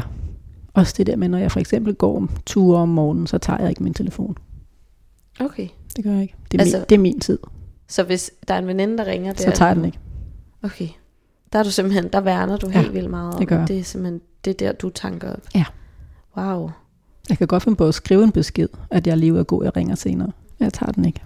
også 0.74 0.94
det 0.96 1.06
der 1.06 1.16
med, 1.16 1.28
når 1.28 1.38
jeg 1.38 1.52
for 1.52 1.60
eksempel 1.60 1.94
går 1.94 2.28
ture 2.46 2.78
om 2.78 2.88
morgenen, 2.88 3.26
så 3.26 3.38
tager 3.38 3.60
jeg 3.60 3.68
ikke 3.70 3.82
min 3.82 3.94
telefon. 3.94 4.36
Okay. 5.40 5.68
Det 5.96 6.04
gør 6.04 6.12
jeg 6.12 6.22
ikke. 6.22 6.34
Det 6.52 6.58
er, 6.58 6.62
Altså- 6.62 6.76
min, 6.78 6.86
det 6.88 6.94
er 6.94 6.98
min 6.98 7.20
tid. 7.20 7.38
Så 7.88 8.02
hvis 8.02 8.30
der 8.48 8.54
er 8.54 8.58
en 8.58 8.66
veninde, 8.66 8.98
der 8.98 9.04
ringer, 9.06 9.32
det 9.32 9.40
Så 9.40 9.50
tager 9.50 9.68
jeg 9.68 9.76
den 9.76 9.84
ikke. 9.84 9.98
Okay. 10.62 10.88
Der 11.52 11.58
er 11.58 11.62
du 11.62 11.70
simpelthen, 11.70 12.08
der 12.12 12.20
værner 12.20 12.56
du 12.56 12.68
Ja, 12.68 12.80
helt 12.80 12.94
vildt 12.94 13.10
meget 13.10 13.32
om. 13.32 13.38
det 13.38 13.48
gør. 13.48 13.66
Det 13.66 13.78
er 13.78 13.82
simpelthen, 13.84 14.20
det 14.44 14.50
er 14.50 14.54
der, 14.54 14.72
du 14.72 14.88
tanker 14.90 15.32
op. 15.32 15.40
Ja. 15.54 15.64
Wow. 16.36 16.70
Jeg 17.28 17.38
kan 17.38 17.46
godt 17.46 17.62
finde 17.62 17.76
på 17.76 17.86
at 17.86 17.94
skrive 17.94 18.24
en 18.24 18.32
besked, 18.32 18.68
at 18.90 19.06
jeg 19.06 19.16
lige 19.16 19.38
er 19.38 19.42
god, 19.42 19.64
jeg 19.64 19.76
ringer 19.76 19.94
senere. 19.94 20.32
Jeg 20.60 20.72
tager 20.72 20.92
den 20.92 21.04
ikke. 21.04 21.20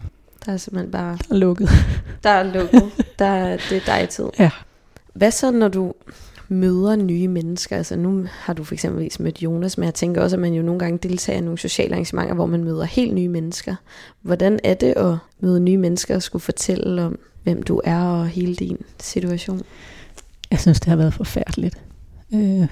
Der 0.47 0.53
er 0.53 0.57
simpelthen 0.57 0.91
bare, 0.91 1.19
Der 1.29 1.35
er 1.35 1.39
lukket. 1.39 1.69
der 2.25 2.31
er 2.31 2.43
lukket. 2.43 2.83
der 3.19 3.25
er, 3.25 3.57
det 3.71 3.77
er 3.77 3.99
dig 3.99 4.09
tid. 4.09 4.25
Ja. 4.39 4.51
Hvad 5.15 5.31
så, 5.31 5.51
når 5.51 5.69
du 5.69 5.95
møder 6.49 6.97
nye 6.97 7.29
mennesker? 7.29 7.77
Altså 7.77 7.97
nu 7.97 8.25
har 8.31 8.53
du 8.53 8.65
for 8.65 8.75
eksempel 8.75 9.11
mødt 9.21 9.43
Jonas, 9.43 9.79
men 9.79 9.85
jeg 9.85 9.95
tænker 9.95 10.23
også, 10.23 10.37
at 10.37 10.41
man 10.41 10.55
jo 10.55 10.63
nogle 10.63 10.79
gange 10.79 10.99
deltager 10.99 11.39
i 11.39 11.43
nogle 11.43 11.59
sociale 11.59 11.93
arrangementer, 11.93 12.35
hvor 12.35 12.47
man 12.47 12.65
møder 12.65 12.85
helt 12.85 13.15
nye 13.15 13.29
mennesker. 13.29 13.75
Hvordan 14.23 14.61
er 14.65 14.75
det 14.75 14.93
at 14.97 15.17
møde 15.41 15.61
nye 15.61 15.77
mennesker 15.79 16.15
og 16.15 16.23
skulle 16.23 16.43
fortælle 16.43 17.03
om, 17.03 17.19
hvem 17.43 17.63
du 17.63 17.81
er 17.85 18.01
og 18.01 18.29
hele 18.29 18.55
din 18.55 18.79
situation? 19.01 19.63
Jeg 20.51 20.61
synes, 20.61 20.81
det 20.81 20.89
har 20.89 20.97
været 20.97 21.15
forfærdeligt. 21.15 21.79
Øh, 22.35 22.69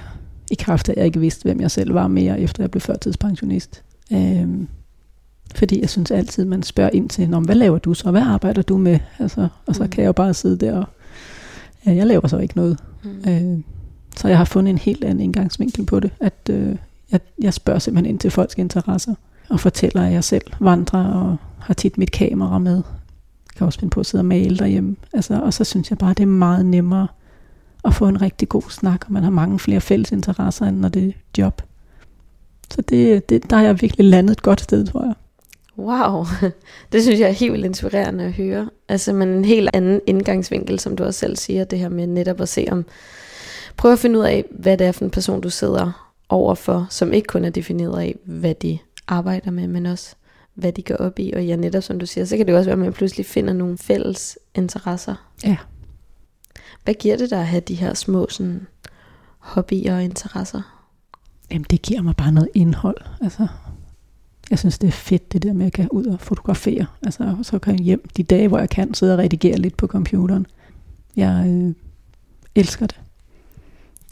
I 0.50 0.54
kraft 0.58 0.88
af, 0.88 0.92
at 0.92 0.96
jeg 0.96 1.06
ikke 1.06 1.20
vidste, 1.20 1.42
hvem 1.42 1.60
jeg 1.60 1.70
selv 1.70 1.94
var 1.94 2.08
mere, 2.08 2.40
efter 2.40 2.62
jeg 2.62 2.70
blev 2.70 2.80
førtidspensionist. 2.80 3.82
Øh, 4.12 4.48
fordi 5.54 5.80
jeg 5.80 5.90
synes 5.90 6.10
altid, 6.10 6.44
man 6.44 6.62
spørger 6.62 6.90
ind 6.92 7.08
til, 7.08 7.30
men 7.30 7.44
hvad 7.44 7.54
laver 7.54 7.78
du 7.78 7.94
så? 7.94 8.10
Hvad 8.10 8.22
arbejder 8.22 8.62
du 8.62 8.76
med? 8.76 8.98
Altså, 9.18 9.48
og 9.66 9.74
så 9.74 9.82
Mm. 9.82 9.88
kan 9.90 10.02
jeg 10.02 10.06
jo 10.06 10.12
bare 10.12 10.34
sidde 10.34 10.56
der 10.66 10.76
og, 10.78 10.84
ja, 11.86 11.94
jeg 11.94 12.06
laver 12.06 12.28
så 12.28 12.38
ikke 12.38 12.56
noget. 12.56 12.78
Mm. 13.04 13.30
Øh, 13.30 13.58
så 14.16 14.28
jeg 14.28 14.38
har 14.38 14.44
fundet 14.44 14.70
en 14.70 14.78
helt 14.78 15.04
anden 15.04 15.20
indgangsvinkel 15.20 15.86
på 15.86 16.00
det, 16.00 16.10
at 16.20 16.34
øh, 16.50 16.76
jeg, 17.12 17.20
jeg 17.42 17.54
spørger 17.54 17.78
simpelthen 17.78 18.10
ind 18.14 18.18
til 18.20 18.30
folks 18.30 18.54
interesser, 18.58 19.14
og 19.50 19.60
fortæller, 19.60 20.06
at 20.06 20.12
jeg 20.12 20.24
selv 20.24 20.42
vandrer 20.60 21.04
og 21.04 21.36
har 21.58 21.74
tit 21.74 21.98
mit 21.98 22.10
kamera 22.12 22.58
med. 22.58 22.74
Jeg 22.74 23.56
kan 23.56 23.66
også 23.66 23.78
finde 23.80 23.90
på 23.90 24.00
at 24.00 24.06
sidde 24.06 24.22
og 24.22 24.26
male 24.26 24.56
derhjemme. 24.58 24.96
Altså, 25.12 25.40
og 25.42 25.54
så 25.54 25.64
synes 25.64 25.90
jeg 25.90 25.98
bare, 25.98 26.14
det 26.14 26.22
er 26.22 26.26
meget 26.26 26.66
nemmere 26.66 27.06
at 27.84 27.94
få 27.94 28.08
en 28.08 28.22
rigtig 28.22 28.48
god 28.48 28.62
snak, 28.70 29.04
og 29.06 29.12
man 29.12 29.22
har 29.22 29.30
mange 29.30 29.58
flere 29.58 29.80
fælles 29.80 30.12
interesser, 30.12 30.66
end 30.66 30.76
når 30.78 30.88
det 30.88 31.08
er 31.08 31.12
job. 31.38 31.62
Så 32.70 32.82
det, 32.88 33.28
det, 33.28 33.50
der 33.50 33.56
er 33.56 33.62
jeg 33.62 33.80
virkelig 33.80 34.06
landet 34.06 34.32
et 34.32 34.42
godt 34.42 34.60
sted, 34.60 34.86
tror 34.86 35.04
jeg. 35.04 35.14
Wow, 35.82 36.24
det 36.92 37.02
synes 37.02 37.20
jeg 37.20 37.28
er 37.28 37.32
helt 37.32 37.64
inspirerende 37.64 38.24
at 38.24 38.32
høre. 38.32 38.70
Altså 38.88 39.12
men 39.12 39.28
en 39.28 39.44
helt 39.44 39.70
anden 39.72 40.00
indgangsvinkel, 40.06 40.78
som 40.78 40.96
du 40.96 41.04
også 41.04 41.20
selv 41.20 41.36
siger, 41.36 41.64
det 41.64 41.78
her 41.78 41.88
med 41.88 42.06
netop 42.06 42.40
at 42.40 42.48
se 42.48 42.66
om, 42.70 42.84
prøve 43.76 43.92
at 43.92 43.98
finde 43.98 44.18
ud 44.18 44.24
af, 44.24 44.44
hvad 44.50 44.78
det 44.78 44.86
er 44.86 44.92
for 44.92 45.04
en 45.04 45.10
person, 45.10 45.40
du 45.40 45.50
sidder 45.50 46.12
overfor, 46.28 46.86
som 46.90 47.12
ikke 47.12 47.26
kun 47.26 47.44
er 47.44 47.50
defineret 47.50 48.00
af, 48.00 48.16
hvad 48.24 48.54
de 48.54 48.78
arbejder 49.06 49.50
med, 49.50 49.68
men 49.68 49.86
også 49.86 50.14
hvad 50.54 50.72
de 50.72 50.82
går 50.82 50.96
op 50.96 51.18
i. 51.18 51.32
Og 51.36 51.44
ja, 51.46 51.56
netop 51.56 51.82
som 51.82 51.98
du 51.98 52.06
siger, 52.06 52.24
så 52.24 52.36
kan 52.36 52.46
det 52.46 52.54
også 52.54 52.70
være, 52.70 52.72
at 52.72 52.78
man 52.78 52.92
pludselig 52.92 53.26
finder 53.26 53.52
nogle 53.52 53.78
fælles 53.78 54.38
interesser. 54.54 55.14
Ja. 55.44 55.56
Hvad 56.84 56.94
giver 56.94 57.16
det 57.16 57.30
dig 57.30 57.38
at 57.38 57.46
have 57.46 57.60
de 57.60 57.74
her 57.74 57.94
små 57.94 58.26
sådan, 58.30 58.66
hobbyer 59.38 59.94
og 59.94 60.02
interesser? 60.02 60.62
Jamen, 61.50 61.66
det 61.70 61.82
giver 61.82 62.02
mig 62.02 62.16
bare 62.16 62.32
noget 62.32 62.48
indhold. 62.54 62.96
Altså, 63.22 63.46
jeg 64.52 64.58
synes, 64.58 64.78
det 64.78 64.86
er 64.88 64.92
fedt, 64.92 65.32
det 65.32 65.42
der 65.42 65.52
med, 65.52 65.60
at 65.60 65.64
jeg 65.64 65.72
kan 65.72 65.88
ud 65.90 66.04
og 66.06 66.20
fotografere. 66.20 66.86
Altså, 67.02 67.36
så 67.42 67.58
kan 67.58 67.74
jeg 67.78 67.84
hjem 67.84 68.08
de 68.16 68.22
dage, 68.22 68.48
hvor 68.48 68.58
jeg 68.58 68.70
kan 68.70 68.94
sidde 68.94 69.12
og 69.14 69.18
redigere 69.18 69.56
lidt 69.56 69.76
på 69.76 69.86
computeren. 69.86 70.46
Jeg 71.16 71.44
øh, 71.48 71.74
elsker 72.54 72.86
det. 72.86 73.00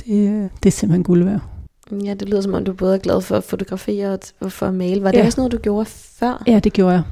det. 0.07 0.49
Det 0.63 0.69
er 0.69 0.71
simpelthen 0.73 1.03
guld 1.03 1.25
værd. 1.25 1.41
Ja, 2.05 2.15
det 2.15 2.29
lyder 2.29 2.41
som 2.41 2.55
om, 2.55 2.65
du 2.65 2.73
både 2.73 2.95
er 2.95 2.99
glad 2.99 3.21
for 3.21 3.37
at 3.37 3.45
fotografere 3.45 4.19
og 4.41 4.53
for 4.53 4.67
at 4.67 4.75
male. 4.75 5.03
Var 5.03 5.11
det 5.11 5.19
Ja. 5.19 5.27
også 5.27 5.41
noget, 5.41 5.53
du 5.53 5.59
gjorde 5.59 5.85
før? 5.91 6.43
Ja, 6.47 6.59
det 6.59 6.73
gjorde 6.73 6.93
jeg. 6.95 7.03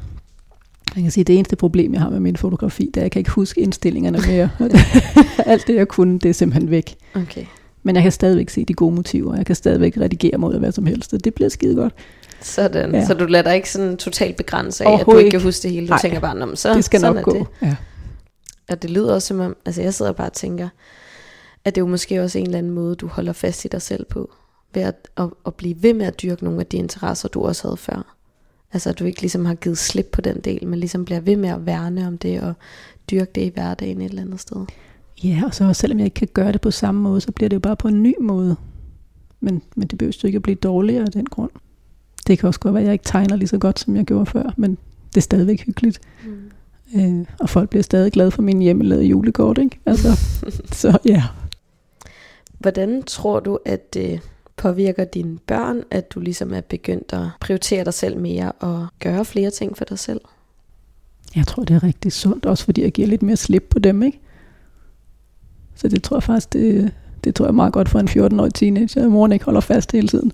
Jeg 0.97 1.03
kan 1.03 1.12
sige, 1.12 1.24
det 1.24 1.35
eneste 1.37 1.57
problem, 1.57 1.93
jeg 1.93 2.01
har 2.03 2.11
med 2.11 2.20
min 2.20 2.37
fotografi, 2.37 2.85
det 2.87 2.97
er, 2.97 3.01
at 3.01 3.03
jeg 3.05 3.11
kan 3.11 3.20
ikke 3.20 3.31
huske 3.31 3.61
indstillingerne 3.61 4.18
mere. 4.29 4.51
Alt 5.53 5.66
det, 5.66 5.74
jeg 5.74 5.89
kunne, 5.89 6.18
det 6.18 6.29
er 6.29 6.33
simpelthen 6.33 6.70
væk. 6.70 6.95
Okay. 7.14 7.45
Men 7.83 7.95
jeg 7.95 8.03
kan 8.03 8.12
stadigvæk 8.12 8.51
se 8.51 8.64
de 8.64 8.74
gode 8.74 8.95
motiver. 8.95 9.37
Jeg 9.37 9.47
kan 9.47 9.55
stadigvæk 9.57 9.97
redigere 9.97 10.39
mod 10.39 10.59
hvad 10.59 10.72
som 10.72 10.87
helst. 10.87 11.14
Og 11.14 11.24
det 11.24 11.35
bliver 11.35 11.49
skide 11.49 11.74
godt. 11.74 11.95
Sådan. 12.41 12.95
Ja. 12.95 13.07
Så 13.07 13.14
du 13.14 13.24
lader 13.26 13.43
dig 13.45 13.55
ikke 13.57 13.70
sådan 13.70 13.97
totalt 13.97 14.36
begrænse 14.36 14.84
af, 14.84 15.01
at 15.01 15.07
du 15.07 15.16
ikke 15.16 15.30
kan 15.30 15.43
huske 15.43 15.62
det 15.62 15.70
hele. 15.70 15.86
Du 15.86 15.93
Nej. 15.93 15.99
tænker 16.01 16.20
bare, 16.20 16.34
"Nå, 16.34 16.47
men 16.47 16.57
så, 16.57 16.74
det 16.74 16.84
skal 16.84 17.01
sådan 17.01 17.14
nok 17.14 17.26
er 17.28 17.32
gå. 17.32 17.39
det. 17.39 17.47
Ja. 17.62 17.76
Og 18.68 18.82
det 18.82 18.91
lyder 18.91 19.14
også 19.14 19.28
som 19.28 19.41
om, 19.41 19.57
altså 19.66 19.82
jeg 19.82 19.95
sidder 19.95 20.12
bare 20.12 20.26
og 20.26 20.32
tænker, 20.32 20.68
at 21.64 21.74
det 21.74 21.80
er 21.80 21.84
jo 21.84 21.91
måske 21.91 22.22
også 22.22 22.39
en 22.39 22.45
eller 22.47 22.59
anden 22.59 22.72
måde, 22.72 22.95
du 22.95 23.07
holder 23.07 23.32
fast 23.32 23.64
i 23.64 23.68
dig 23.68 23.82
selv 23.82 24.05
på. 24.05 24.30
Ved 24.74 24.82
at, 24.82 25.09
at, 25.16 25.30
at 25.47 25.55
blive 25.55 25.82
ved 25.82 25.95
med 25.95 26.07
at 26.07 26.22
dyrke 26.22 26.45
nogle 26.45 26.61
af 26.61 26.66
de 26.66 26.76
interesser, 26.76 27.28
du 27.28 27.43
også 27.47 27.62
havde 27.68 27.76
før. 27.76 28.14
Altså 28.72 28.89
at 28.91 28.99
du 28.99 29.05
ikke 29.05 29.20
ligesom 29.20 29.45
har 29.45 29.55
givet 29.55 29.78
slip 29.78 30.09
på 30.12 30.20
den 30.20 30.41
del, 30.41 30.66
men 30.66 30.78
ligesom 30.80 31.05
bliver 31.05 31.20
ved 31.20 31.36
med 31.36 31.49
at 31.49 31.66
værne 31.66 32.07
om 32.07 32.18
det 32.18 32.41
og 32.41 32.55
dyrke 33.11 33.30
det 33.34 33.41
i 33.41 33.49
hverdagen 33.55 34.01
et 34.01 34.09
eller 34.09 34.22
andet 34.22 34.41
sted. 34.41 34.66
Ja, 35.24 35.43
og 35.47 35.55
så 35.55 35.72
selvom 35.72 35.99
jeg 35.99 36.05
ikke 36.05 36.14
kan 36.14 36.28
gøre 36.34 36.53
det 36.53 36.61
på 36.61 36.70
samme 36.70 37.01
måde, 37.01 37.20
så 37.20 37.32
bliver 37.32 37.49
det 37.49 37.55
jo 37.55 37.61
bare 37.61 37.76
på 37.76 37.89
en 37.89 38.03
ny 38.03 38.14
måde. 38.20 38.57
Men, 39.41 39.62
men 39.76 39.89
det 39.89 39.99
behøver 39.99 40.18
jo 40.22 40.26
ikke 40.26 40.36
at 40.36 40.43
blive 40.43 40.55
dårligere 40.57 41.05
af 41.05 41.12
den 41.12 41.26
grund. 41.26 41.51
Det 42.29 42.39
kan 42.39 42.47
også 42.47 42.61
godt 42.61 42.74
være, 42.74 42.83
at 42.83 42.87
jeg 42.87 42.93
ikke 42.93 43.05
tegner 43.05 43.37
lige 43.37 43.49
så 43.49 43.59
godt, 43.59 43.79
som 43.79 43.97
jeg 43.97 44.05
gjorde 44.05 44.26
før, 44.26 44.55
men 44.57 44.70
det 45.09 45.16
er 45.16 45.20
stadigvæk 45.20 45.61
hyggeligt. 45.66 46.01
Mm. 46.24 47.01
Øh, 47.01 47.26
og 47.41 47.49
folk 47.49 47.70
bliver 47.70 47.83
stadig 47.83 48.12
glade 48.12 48.31
for 48.31 48.43
min 48.43 48.59
hjemmelavede 48.59 49.07
julekort, 49.07 49.59
ikke? 49.59 49.81
Altså, 49.87 50.09
så 50.83 50.99
ja. 51.05 51.22
Hvordan 52.59 53.03
tror 53.03 53.41
du, 53.41 53.59
at 53.64 53.95
det 53.95 54.20
påvirker 54.57 55.05
dine 55.05 55.39
børn, 55.47 55.83
at 55.91 56.12
du 56.12 56.20
ligesom 56.20 56.55
er 56.55 56.61
begyndt 56.61 57.12
at 57.12 57.26
prioritere 57.41 57.85
dig 57.85 57.95
selv 57.95 58.18
mere 58.18 58.53
og 58.53 58.87
gøre 58.99 59.24
flere 59.24 59.51
ting 59.51 59.76
for 59.76 59.85
dig 59.85 59.99
selv? 59.99 60.20
Jeg 61.37 61.47
tror, 61.47 61.64
det 61.64 61.76
er 61.76 61.83
rigtig 61.83 62.12
sundt, 62.12 62.47
også 62.47 62.64
fordi 62.64 62.83
jeg 62.83 62.93
giver 62.93 63.09
lidt 63.09 63.22
mere 63.22 63.37
slip 63.37 63.66
på 63.70 63.79
dem, 63.79 64.03
ikke? 64.03 64.20
Så 65.74 65.89
det 65.89 66.03
tror 66.03 66.16
jeg 66.16 66.22
faktisk, 66.22 66.53
det, 66.53 66.93
det 67.24 67.35
tror 67.35 67.45
jeg 67.45 67.55
meget 67.55 67.72
godt 67.72 67.89
for 67.89 67.99
en 67.99 68.09
14-årig 68.09 68.55
teenager, 68.55 69.05
at 69.05 69.11
moren 69.11 69.33
ikke 69.33 69.45
holder 69.45 69.61
fast 69.61 69.93
hele 69.93 70.09
tiden. 70.09 70.33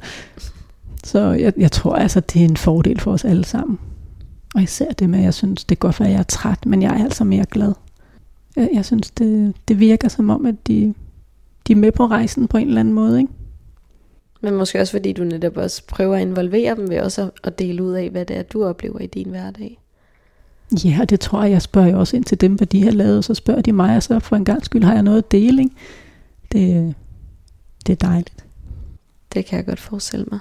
Så 1.05 1.31
jeg, 1.33 1.53
jeg 1.57 1.73
tror 1.73 1.95
altså, 1.97 2.21
det 2.21 2.41
er 2.41 2.45
en 2.45 2.57
fordel 2.57 3.01
for 3.01 3.13
os 3.13 3.25
alle 3.25 3.45
sammen. 3.45 3.79
Og 4.55 4.63
især 4.63 4.91
det 4.93 5.11
med, 5.11 5.19
at 5.19 5.25
jeg 5.25 5.35
synes, 5.35 5.65
det 5.65 5.75
er 5.75 5.79
godt, 5.79 6.01
at 6.01 6.11
jeg 6.11 6.19
er 6.19 6.23
træt, 6.23 6.67
men 6.67 6.83
jeg 6.83 7.01
er 7.01 7.05
altså 7.05 7.25
mere 7.25 7.45
glad. 7.51 7.73
Jeg, 8.57 8.71
jeg 8.73 8.85
synes, 8.85 9.11
det, 9.11 9.55
det 9.69 9.79
virker 9.81 10.09
som 10.09 10.31
om, 10.31 10.47
at 10.47 10.55
de, 10.67 10.95
de 11.67 11.73
er 11.73 11.77
med 11.77 11.93
på 11.93 12.07
rejsen 12.07 12.49
på 12.49 12.57
en 12.57 12.67
eller 12.69 12.81
anden 12.81 12.95
måde, 12.95 13.19
ikke? 13.21 13.33
Men 14.41 14.55
måske 14.55 14.81
også 14.81 14.93
fordi 14.93 15.13
du 15.13 15.25
netop 15.25 15.57
også 15.57 15.83
prøver 15.89 16.17
at 16.17 16.23
involvere 16.23 16.75
dem 16.77 16.91
ved 16.91 17.01
også 17.01 17.23
at- 17.23 17.31
at 17.45 17.59
dele 17.59 17.83
ud 17.83 17.93
af, 17.93 18.11
hvad 18.11 18.25
det 18.25 18.37
er, 18.37 18.43
du 18.43 18.65
oplever 18.65 18.99
i 18.99 19.07
din 19.07 19.29
hverdag. 19.29 19.81
Ja, 20.85 20.99
og 21.01 21.11
det 21.11 21.21
tror 21.21 21.43
jeg, 21.43 21.51
jeg 21.53 21.63
spørger 21.63 21.89
jo 21.89 21.99
også 21.99 22.17
ind 22.17 22.25
til 22.25 22.41
dem, 22.41 22.55
hvad 22.55 22.67
de 22.67 22.83
har 22.85 22.91
lavet, 22.91 23.25
så 23.25 23.35
spørger 23.35 23.61
de 23.63 23.73
mig, 23.73 23.97
og 23.97 24.03
så 24.03 24.19
for 24.21 24.37
en 24.37 24.45
gang 24.45 24.65
skyld 24.65 24.85
har 24.85 24.93
jeg 24.93 25.03
noget 25.03 25.19
at 25.19 25.33
dele, 25.33 25.63
ikke? 25.63 25.75
Det, 26.53 26.95
det 27.87 27.93
er 27.93 28.07
dejligt. 28.09 28.45
Det 29.35 29.47
kan 29.47 29.57
jeg 29.57 29.67
godt 29.67 29.81
forestille 29.81 30.27
mig. 30.31 30.39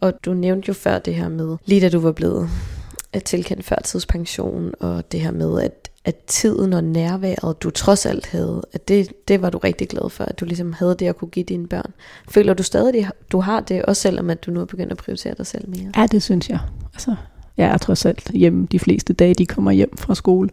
Og 0.00 0.12
du 0.24 0.34
nævnte 0.34 0.68
jo 0.68 0.74
før 0.74 0.98
det 0.98 1.14
her 1.14 1.28
med, 1.28 1.56
lige 1.66 1.80
da 1.80 1.88
du 1.88 2.00
var 2.00 2.12
blevet 2.12 2.48
øh, 3.14 3.22
tilkendt 3.22 3.64
førtidspension, 3.64 4.72
og 4.80 5.12
det 5.12 5.20
her 5.20 5.30
med, 5.30 5.60
at, 5.62 5.90
at 6.04 6.14
tiden 6.26 6.72
og 6.72 6.84
nærværet, 6.84 7.62
du 7.62 7.70
trods 7.70 8.06
alt 8.06 8.26
havde, 8.26 8.62
at 8.72 8.88
det, 8.88 9.28
det 9.28 9.42
var 9.42 9.50
du 9.50 9.58
rigtig 9.58 9.88
glad 9.88 10.10
for, 10.10 10.24
at 10.24 10.40
du 10.40 10.44
ligesom 10.44 10.72
havde 10.72 10.96
det 10.98 11.06
at 11.06 11.16
kunne 11.16 11.28
give 11.28 11.44
dine 11.44 11.66
børn. 11.66 11.92
Føler 12.28 12.54
du 12.54 12.62
stadig, 12.62 13.08
du 13.32 13.40
har 13.40 13.60
det, 13.60 13.82
også 13.82 14.02
selvom 14.02 14.30
at 14.30 14.46
du 14.46 14.50
nu 14.50 14.60
er 14.60 14.64
begyndt 14.64 14.92
at 14.92 14.98
prioritere 14.98 15.34
dig 15.38 15.46
selv 15.46 15.68
mere? 15.68 15.90
Ja, 15.96 16.06
det 16.06 16.22
synes 16.22 16.48
jeg. 16.50 16.58
Altså, 16.94 17.14
jeg 17.56 17.66
er 17.68 17.78
trods 17.78 18.04
alt 18.04 18.30
hjemme 18.30 18.66
de 18.72 18.78
fleste 18.78 19.12
dage, 19.12 19.34
de 19.34 19.46
kommer 19.46 19.70
hjem 19.70 19.96
fra 19.96 20.14
skole. 20.14 20.48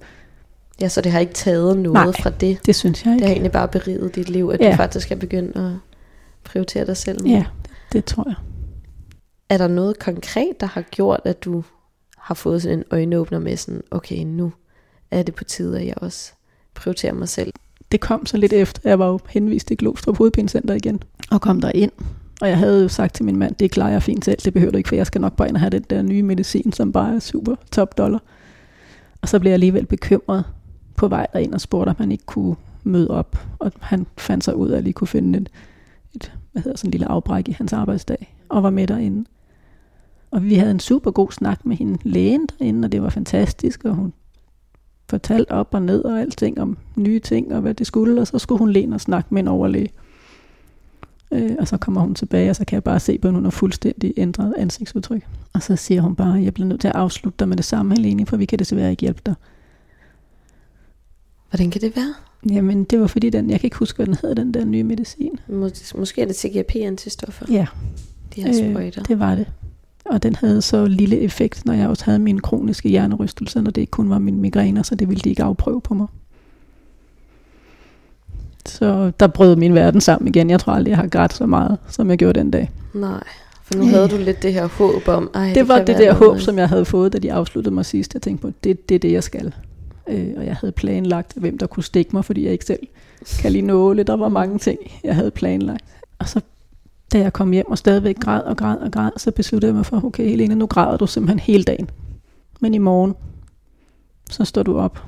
Ja, 0.82 0.88
så 0.90 1.02
det 1.02 1.12
har 1.12 1.20
ikke 1.20 1.34
taget 1.34 1.78
noget 1.78 1.94
Nej. 1.94 2.12
fra 2.22 2.30
det. 2.30 2.58
Det 2.66 2.76
synes 2.76 3.06
jeg 3.06 3.10
Det 3.12 3.16
ikke. 3.16 3.26
har 3.26 3.32
egentlig 3.32 3.52
bare 3.52 3.68
beriget 3.68 4.16
dit 4.16 4.30
liv, 4.30 4.50
at 4.54 4.60
Ja. 4.62 4.72
du 4.72 4.76
faktisk 4.76 5.12
er 5.12 5.16
begyndt 5.16 5.56
at 5.56 5.72
prioritere 6.44 6.86
dig 6.86 6.98
selv 6.98 7.24
mere. 7.24 7.34
Ja, 7.38 7.46
det 7.94 8.06
tror 8.06 8.24
jeg. 8.28 8.36
Er 9.54 9.58
der 9.58 9.68
noget 9.68 10.00
konkret, 10.00 10.60
der 10.60 10.68
har 10.68 10.82
gjort, 10.82 11.22
at 11.26 11.44
du 11.44 11.64
har 12.18 12.36
fået 12.36 12.62
sådan 12.62 12.78
en 12.78 12.84
øjenåbner 12.92 13.40
med 13.40 13.58
sådan, 13.58 13.82
okay, 13.92 14.24
nu 14.24 14.54
er 15.12 15.24
det 15.24 15.36
på 15.36 15.44
tide, 15.44 15.80
at 15.80 15.88
jeg 15.88 15.94
også 15.98 16.34
prioriterer 16.74 17.14
mig 17.14 17.30
selv? 17.30 17.54
Det 17.92 18.00
kom 18.00 18.26
så 18.26 18.38
lidt 18.38 18.54
efter, 18.54 18.90
jeg 18.90 19.00
var 19.00 19.08
jo 19.08 19.20
henvist 19.30 19.68
til 19.68 19.78
Glostrup 19.78 20.18
Hovedpinecenter 20.18 20.74
igen, 20.74 21.00
og 21.32 21.42
kom 21.42 21.62
der 21.62 21.72
ind. 21.76 21.92
Og 22.42 22.50
jeg 22.50 22.58
havde 22.58 22.82
jo 22.82 22.88
sagt 22.88 23.16
til 23.16 23.26
min 23.26 23.38
mand, 23.38 23.56
det 23.56 23.72
klarer 23.72 23.92
jeg 23.92 24.04
fint 24.04 24.26
selv, 24.26 24.38
det 24.44 24.54
behøver 24.54 24.72
du 24.72 24.78
ikke, 24.78 24.90
for 24.90 24.96
jeg 24.96 25.08
skal 25.08 25.22
nok 25.22 25.36
bare 25.36 25.48
ind 25.48 25.56
og 25.56 25.60
have 25.60 25.70
den 25.70 25.86
der 25.90 26.02
nye 26.02 26.24
medicin, 26.24 26.72
som 26.72 26.92
bare 26.92 27.16
er 27.16 27.20
super 27.20 27.56
top 27.72 27.98
dollar. 27.98 28.24
Og 29.22 29.30
så 29.30 29.40
blev 29.40 29.50
jeg 29.50 29.54
alligevel 29.54 29.86
bekymret 29.86 30.44
på 30.96 31.08
vej 31.08 31.28
derind 31.34 31.54
og 31.54 31.62
spurgte, 31.62 31.90
om 31.90 31.96
han 32.00 32.12
ikke 32.12 32.26
kunne 32.26 32.56
møde 32.84 33.10
op. 33.10 33.38
Og 33.60 33.72
han 33.80 34.06
fandt 34.18 34.44
sig 34.44 34.56
ud 34.56 34.68
af, 34.68 34.72
at 34.72 34.76
jeg 34.76 34.84
lige 34.84 34.94
kunne 34.94 35.08
finde 35.08 35.40
et, 35.40 35.50
et 36.14 36.34
hvad 36.52 36.62
hedder 36.62 36.78
sådan 36.78 36.88
en 36.88 36.92
lille 36.92 37.08
afbræk 37.08 37.48
i 37.48 37.52
hans 37.52 37.74
arbejdsdag, 37.74 38.36
og 38.50 38.64
var 38.64 38.70
med 38.70 38.88
derinde. 38.88 39.26
Og 40.34 40.44
vi 40.44 40.56
havde 40.56 40.72
en 40.72 40.80
super 40.80 41.12
god 41.12 41.32
snak 41.32 41.66
med 41.66 41.76
hende 41.78 41.98
lægen 42.04 42.48
derinde, 42.60 42.86
og 42.86 42.92
det 42.92 43.02
var 43.02 43.10
fantastisk, 43.10 43.86
og 43.86 43.96
hun 43.96 44.14
fortalte 45.10 45.52
op 45.52 45.68
og 45.72 45.82
ned 45.82 46.04
og 46.06 46.20
alting 46.22 46.60
om 46.62 46.78
nye 46.96 47.20
ting 47.20 47.54
og 47.54 47.62
hvad 47.62 47.74
det 47.74 47.88
skulle, 47.88 48.22
og 48.22 48.28
så 48.28 48.40
skulle 48.40 48.60
hun 48.60 48.72
læne 48.72 48.96
og 48.96 49.02
snakke 49.02 49.34
med 49.34 49.42
en 49.42 49.48
overlæge. 49.48 49.90
Øh, 51.32 51.52
og 51.60 51.68
så 51.68 51.78
kommer 51.78 52.02
hun 52.02 52.16
tilbage, 52.16 52.50
og 52.50 52.56
så 52.56 52.66
kan 52.66 52.76
jeg 52.76 52.84
bare 52.84 53.00
se 53.00 53.18
på, 53.18 53.28
at 53.28 53.34
hun 53.34 53.44
har 53.44 53.52
fuldstændig 53.52 54.14
ændret 54.18 54.54
ansigtsudtryk. 54.58 55.28
Og 55.54 55.62
så 55.64 55.76
siger 55.76 56.02
hun 56.02 56.16
bare, 56.16 56.38
at 56.38 56.44
jeg 56.44 56.54
bliver 56.54 56.68
nødt 56.68 56.82
til 56.82 56.88
at 56.88 56.96
afslutte 56.96 57.38
dig 57.40 57.48
med 57.50 57.58
det 57.58 57.66
samme, 57.66 57.96
Helene, 57.96 58.26
for 58.26 58.38
vi 58.38 58.46
kan 58.46 58.60
desværre 58.60 58.92
ikke 58.92 59.02
hjælpe 59.02 59.22
dig. 59.26 59.36
Hvordan 61.50 61.72
kan 61.72 61.82
det 61.82 61.96
være? 61.96 62.14
Jamen, 62.50 62.84
det 62.84 63.00
var 63.00 63.08
fordi 63.08 63.30
den, 63.30 63.50
jeg 63.50 63.60
kan 63.60 63.68
ikke 63.68 63.78
huske, 63.78 63.96
hvad 63.98 64.06
den 64.06 64.16
hedder, 64.22 64.36
den 64.36 64.54
der 64.54 64.66
nye 64.66 64.84
medicin. 64.84 65.40
Mås- 65.50 65.98
måske 66.00 66.22
er 66.22 66.26
det 66.26 66.36
CGRP-antistoffer, 66.36 67.46
Ja, 67.52 67.66
de 68.36 68.42
her 68.44 68.54
sprøjter. 68.54 69.02
Øh, 69.02 69.08
det 69.08 69.20
var 69.20 69.36
det. 69.36 69.48
Og 70.06 70.24
den 70.24 70.36
havde 70.36 70.62
så 70.62 70.86
lille 70.86 71.20
effekt, 71.20 71.66
når 71.66 71.74
jeg 71.74 71.88
også 71.88 72.06
havde 72.06 72.20
mine 72.20 72.40
kroniske 72.40 72.90
hjernerystelser, 72.90 73.62
når 73.62 73.72
det 73.72 73.82
ikke 73.82 73.92
kun 73.92 74.10
var 74.10 74.20
mine 74.20 74.38
migræner, 74.38 74.84
så 74.84 74.96
det 74.96 75.10
ville 75.10 75.22
de 75.22 75.30
ikke 75.30 75.44
afprøve 75.44 75.82
på 75.82 75.94
mig. 75.94 76.08
Så 78.66 79.12
der 79.20 79.28
brød 79.28 79.56
min 79.56 79.76
verden 79.76 80.02
sammen 80.02 80.28
igen. 80.28 80.50
Jeg 80.50 80.60
tror 80.60 80.74
aldrig, 80.74 80.90
jeg 80.92 80.98
har 80.98 81.08
grædt 81.08 81.34
så 81.34 81.46
meget, 81.46 81.78
som 81.88 82.10
jeg 82.10 82.18
gjorde 82.18 82.40
den 82.40 82.52
dag. 82.52 82.72
Nej, 82.94 83.24
for 83.64 83.74
nu 83.78 83.86
havde 83.86 84.08
du 84.08 84.18
lidt 84.18 84.44
det 84.44 84.54
her 84.54 84.68
håb 84.68 85.08
om, 85.08 85.30
ej, 85.34 85.46
Det, 85.46 85.56
det 85.56 85.68
var 85.68 85.78
det 85.78 85.88
der 85.88 85.96
noget. 85.98 86.16
håb, 86.16 86.40
som 86.40 86.58
jeg 86.58 86.70
havde 86.70 86.86
fået, 86.86 87.14
da 87.14 87.18
de 87.18 87.34
afsluttede 87.34 87.76
mig 87.76 87.86
sidst. 87.86 88.14
Jeg 88.14 88.22
tænkte 88.22 88.42
på, 88.42 88.54
det, 88.64 88.90
det 88.90 88.96
er 88.96 89.00
det, 89.00 89.12
jeg 89.12 89.24
skal. 89.24 89.54
Øh, 90.10 90.28
og 90.38 90.46
jeg 90.46 90.56
havde 90.56 90.72
planlagt, 90.72 91.34
hvem 91.36 91.58
der 91.58 91.68
kunne 91.68 91.84
stikke 91.84 92.10
mig, 92.14 92.26
fordi 92.26 92.44
jeg 92.44 92.52
ikke 92.52 92.66
selv 92.66 92.80
kan 93.40 93.52
lide 93.52 93.66
nåle. 93.66 94.04
Der 94.04 94.16
var 94.18 94.30
mange 94.30 94.60
ting, 94.60 94.80
jeg 95.04 95.16
havde 95.16 95.32
planlagt. 95.32 95.86
Og 96.20 96.30
så 96.30 96.42
da 97.14 97.20
jeg 97.20 97.34
kom 97.34 97.52
hjem 97.52 97.72
og 97.72 97.78
stadigvæk 97.78 98.20
græd 98.20 98.42
og 98.42 98.58
græd 98.58 98.78
og 98.78 98.92
græd, 98.92 99.12
så 99.18 99.32
besluttede 99.32 99.70
jeg 99.70 99.76
mig 99.76 99.86
for, 99.86 100.06
okay 100.06 100.30
Helene, 100.30 100.56
nu 100.56 100.68
græder 100.68 100.98
du 100.98 101.08
simpelthen 101.08 101.40
hele 101.40 101.64
dagen. 101.64 101.90
Men 102.60 102.74
i 102.74 102.78
morgen, 102.78 103.16
så 104.30 104.46
står 104.46 104.64
du 104.64 104.78
op, 104.78 105.06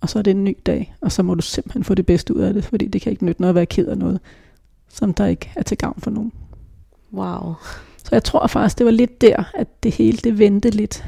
og 0.00 0.08
så 0.08 0.18
er 0.18 0.22
det 0.22 0.30
en 0.30 0.44
ny 0.44 0.56
dag, 0.66 0.94
og 1.00 1.12
så 1.12 1.22
må 1.22 1.34
du 1.34 1.42
simpelthen 1.42 1.84
få 1.84 1.94
det 1.94 2.06
bedste 2.06 2.36
ud 2.36 2.40
af 2.40 2.54
det, 2.54 2.64
fordi 2.64 2.88
det 2.88 3.02
kan 3.02 3.12
ikke 3.12 3.24
nytte 3.24 3.40
noget 3.40 3.48
at 3.50 3.54
være 3.54 3.66
ked 3.66 3.86
af 3.86 3.98
noget, 3.98 4.20
som 4.88 5.14
der 5.14 5.26
ikke 5.26 5.52
er 5.56 5.62
til 5.62 5.78
gavn 5.78 6.00
for 6.00 6.10
nogen. 6.10 6.32
Wow. 7.12 7.54
Så 7.96 8.08
jeg 8.12 8.24
tror 8.24 8.46
faktisk, 8.46 8.78
det 8.78 8.86
var 8.86 8.92
lidt 8.92 9.20
der, 9.20 9.44
at 9.54 9.82
det 9.82 9.92
hele 9.92 10.18
det 10.18 10.38
vendte 10.38 10.70
lidt. 10.70 11.04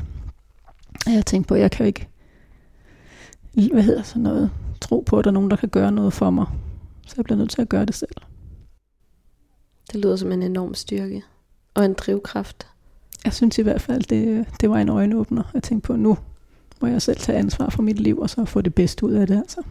Og 1.06 1.12
jeg 1.12 1.26
tænkte 1.26 1.48
på, 1.48 1.54
at 1.54 1.60
jeg 1.60 1.70
kan 1.70 1.84
jo 1.84 1.86
ikke, 1.86 2.08
hvad 3.72 3.82
hedder 3.82 4.02
sådan 4.02 4.22
noget, 4.22 4.50
tro 4.80 5.04
på, 5.06 5.18
at 5.18 5.24
der 5.24 5.30
er 5.30 5.34
nogen, 5.34 5.50
der 5.50 5.56
kan 5.56 5.68
gøre 5.68 5.92
noget 5.92 6.12
for 6.12 6.30
mig. 6.30 6.46
Så 7.06 7.14
jeg 7.16 7.24
bliver 7.24 7.38
nødt 7.38 7.50
til 7.50 7.62
at 7.62 7.68
gøre 7.68 7.84
det 7.84 7.94
selv. 7.94 8.14
Det 9.92 10.00
lyder 10.00 10.16
som 10.16 10.32
en 10.32 10.42
enorm 10.42 10.74
styrke. 10.74 11.22
Og 11.74 11.84
en 11.84 11.94
drivkraft. 11.94 12.66
Jeg 13.24 13.32
synes 13.32 13.58
i 13.58 13.62
hvert 13.62 13.80
fald, 13.80 14.02
det, 14.02 14.46
det 14.60 14.70
var 14.70 14.78
en 14.78 14.88
øjenåbner. 14.88 15.42
Jeg 15.54 15.62
tænkte 15.62 15.86
på, 15.86 15.96
nu 15.96 16.18
må 16.80 16.88
jeg 16.88 17.02
selv 17.02 17.16
tage 17.20 17.38
ansvar 17.38 17.70
for 17.70 17.82
mit 17.82 18.00
liv, 18.00 18.18
og 18.18 18.30
så 18.30 18.44
få 18.44 18.60
det 18.60 18.74
bedste 18.74 19.06
ud 19.06 19.12
af 19.12 19.26
det. 19.26 19.36
Altså. 19.38 19.62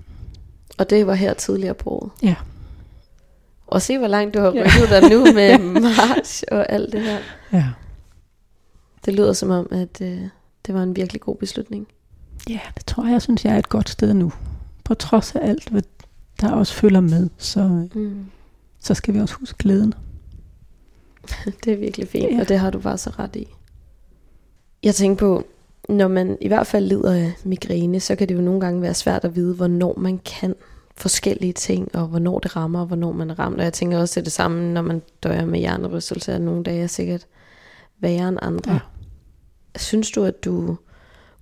Og 0.78 0.90
det 0.90 1.08
var 1.08 1.14
her 1.14 1.34
tidligere 1.34 1.74
på 1.74 1.90
året. 1.90 2.12
Ja. 2.24 2.36
Og 3.68 3.82
se, 3.82 3.98
hvor 3.98 4.08
langt 4.08 4.34
du 4.34 4.40
har 4.40 4.52
Ja. 4.54 4.62
rykket 4.64 4.90
dig 5.02 5.10
nu 5.10 5.20
med 5.34 5.60
march 5.98 6.44
og 6.52 6.72
alt 6.72 6.94
det 6.94 7.02
her. 7.02 7.18
Ja. 7.54 7.66
Det 9.06 9.14
lyder 9.14 9.34
som 9.34 9.50
om, 9.50 9.68
at 9.72 10.02
øh, 10.02 10.22
det 10.68 10.76
var 10.76 10.84
en 10.84 10.96
virkelig 10.96 11.22
god 11.22 11.36
beslutning. 11.36 11.88
ja, 12.50 12.60
det 12.76 12.86
tror 12.86 13.04
jeg, 13.04 13.12
jeg 13.14 13.22
synes, 13.22 13.46
jeg 13.46 13.54
er 13.54 13.58
et 13.58 13.70
godt 13.70 13.90
sted 13.90 14.14
nu. 14.14 14.32
På 14.84 14.94
trods 14.94 15.36
af 15.36 15.48
alt, 15.50 15.70
hvad 15.70 15.82
der 16.42 16.52
også 16.52 16.74
følger 16.74 17.02
med, 17.02 17.30
så, 17.38 17.88
Mm. 17.96 18.26
Så 18.84 18.94
skal 18.94 19.14
vi 19.14 19.20
også 19.20 19.36
huske 19.40 19.58
glæden. 19.58 19.94
Det 21.66 21.74
er 21.74 21.78
virkelig 21.78 22.08
fint, 22.08 22.32
Ja. 22.32 22.42
og 22.42 22.50
det 22.50 22.60
har 22.60 22.70
du 22.70 22.80
bare 22.80 22.98
så 22.98 23.10
ret 23.10 23.36
i. 23.36 23.48
Jeg 24.84 24.96
tænker 24.96 25.16
på, 25.20 25.44
når 25.90 26.08
man 26.08 26.38
i 26.42 26.48
hvert 26.48 26.68
fald 26.68 26.86
lider 26.86 27.14
af 27.14 27.34
migræne, 27.44 28.00
så 28.00 28.16
kan 28.16 28.30
det 28.30 28.36
jo 28.36 28.42
nogle 28.42 28.62
gange 28.62 28.82
være 28.82 28.94
svært 28.94 29.26
at 29.26 29.36
vide, 29.36 29.56
hvornår 29.56 30.00
man 30.00 30.18
kan 30.18 30.56
forskellige 30.98 31.54
ting, 31.54 31.96
og 31.96 32.08
hvornår 32.08 32.40
det 32.40 32.56
rammer, 32.56 32.80
og 32.80 32.86
hvornår 32.86 33.12
man 33.12 33.30
er 33.30 33.40
ramt. 33.40 33.58
Og 33.58 33.64
jeg 33.64 33.74
tænker 33.74 33.98
også, 34.00 34.20
er 34.20 34.24
det 34.24 34.34
samme, 34.34 34.74
når 34.74 34.82
man 34.82 35.02
døjer 35.24 35.46
med 35.46 35.60
hjernerystelse, 35.60 36.34
at 36.34 36.42
nogle 36.42 36.64
dage 36.64 36.84
er 36.84 36.88
sikkert 36.88 37.28
værre 38.00 38.30
end 38.30 38.38
andre. 38.42 38.74
Ja. 38.74 38.80
Synes 39.78 40.12
du, 40.12 40.24
at 40.24 40.44
du 40.46 40.72
er 40.72 40.76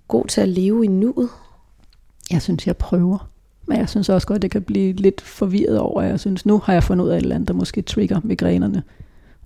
god 0.08 0.24
til 0.26 0.40
at 0.40 0.48
leve 0.48 0.84
i 0.84 0.88
nuet? 0.88 1.28
Jeg 2.30 2.42
synes, 2.42 2.66
jeg 2.66 2.76
prøver. 2.76 3.31
Men 3.66 3.78
jeg 3.78 3.88
synes 3.88 4.08
også 4.08 4.26
godt, 4.26 4.42
det 4.42 4.50
kan 4.50 4.62
blive 4.62 4.92
lidt 4.92 5.20
forvirret 5.20 5.78
over, 5.78 6.02
at 6.02 6.08
jeg 6.08 6.20
synes, 6.20 6.46
nu 6.46 6.58
har 6.58 6.72
jeg 6.72 6.84
fundet 6.84 7.04
ud 7.04 7.10
af 7.10 7.16
et 7.16 7.22
eller 7.22 7.34
andet, 7.34 7.48
der 7.48 7.54
måske 7.54 7.82
trigger 7.82 8.20
migrænerne. 8.24 8.82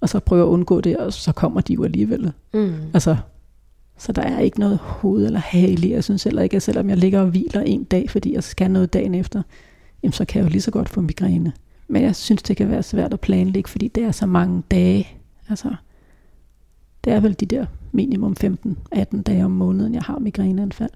Og 0.00 0.08
så 0.08 0.20
prøver 0.20 0.44
at 0.44 0.48
undgå 0.48 0.80
det, 0.80 0.96
og 0.96 1.12
så 1.12 1.32
kommer 1.32 1.60
de 1.60 1.72
jo 1.72 1.84
alligevel. 1.84 2.32
Mm. 2.54 2.74
Altså, 2.94 3.16
så 3.98 4.12
der 4.12 4.22
er 4.22 4.40
ikke 4.40 4.60
noget 4.60 4.78
hoved 4.78 5.26
eller 5.26 5.40
hale. 5.40 5.90
Jeg 5.90 6.04
synes 6.04 6.24
heller 6.24 6.42
ikke, 6.42 6.56
at 6.56 6.62
selvom 6.62 6.90
jeg 6.90 6.96
ligger 6.96 7.20
og 7.20 7.26
hviler 7.26 7.60
en 7.60 7.84
dag, 7.84 8.10
fordi 8.10 8.34
jeg 8.34 8.44
skal 8.44 8.70
noget 8.70 8.92
dagen 8.92 9.14
efter, 9.14 9.42
jamen 10.02 10.12
så 10.12 10.24
kan 10.24 10.38
jeg 10.38 10.44
jo 10.44 10.52
lige 10.52 10.62
så 10.62 10.70
godt 10.70 10.88
få 10.88 11.00
migræne. 11.00 11.52
Men 11.88 12.02
jeg 12.02 12.16
synes, 12.16 12.42
det 12.42 12.56
kan 12.56 12.70
være 12.70 12.82
svært 12.82 13.12
at 13.12 13.20
planlægge, 13.20 13.70
fordi 13.70 13.88
det 13.88 14.02
er 14.02 14.12
så 14.12 14.26
mange 14.26 14.62
dage. 14.70 15.08
Altså, 15.48 15.74
det 17.04 17.12
er 17.12 17.20
vel 17.20 17.40
de 17.40 17.46
der 17.46 17.66
minimum 17.92 18.36
15-18 18.44 19.22
dage 19.22 19.44
om 19.44 19.50
måneden, 19.50 19.94
jeg 19.94 20.02
har 20.02 20.18
migræneanfald. 20.18 20.90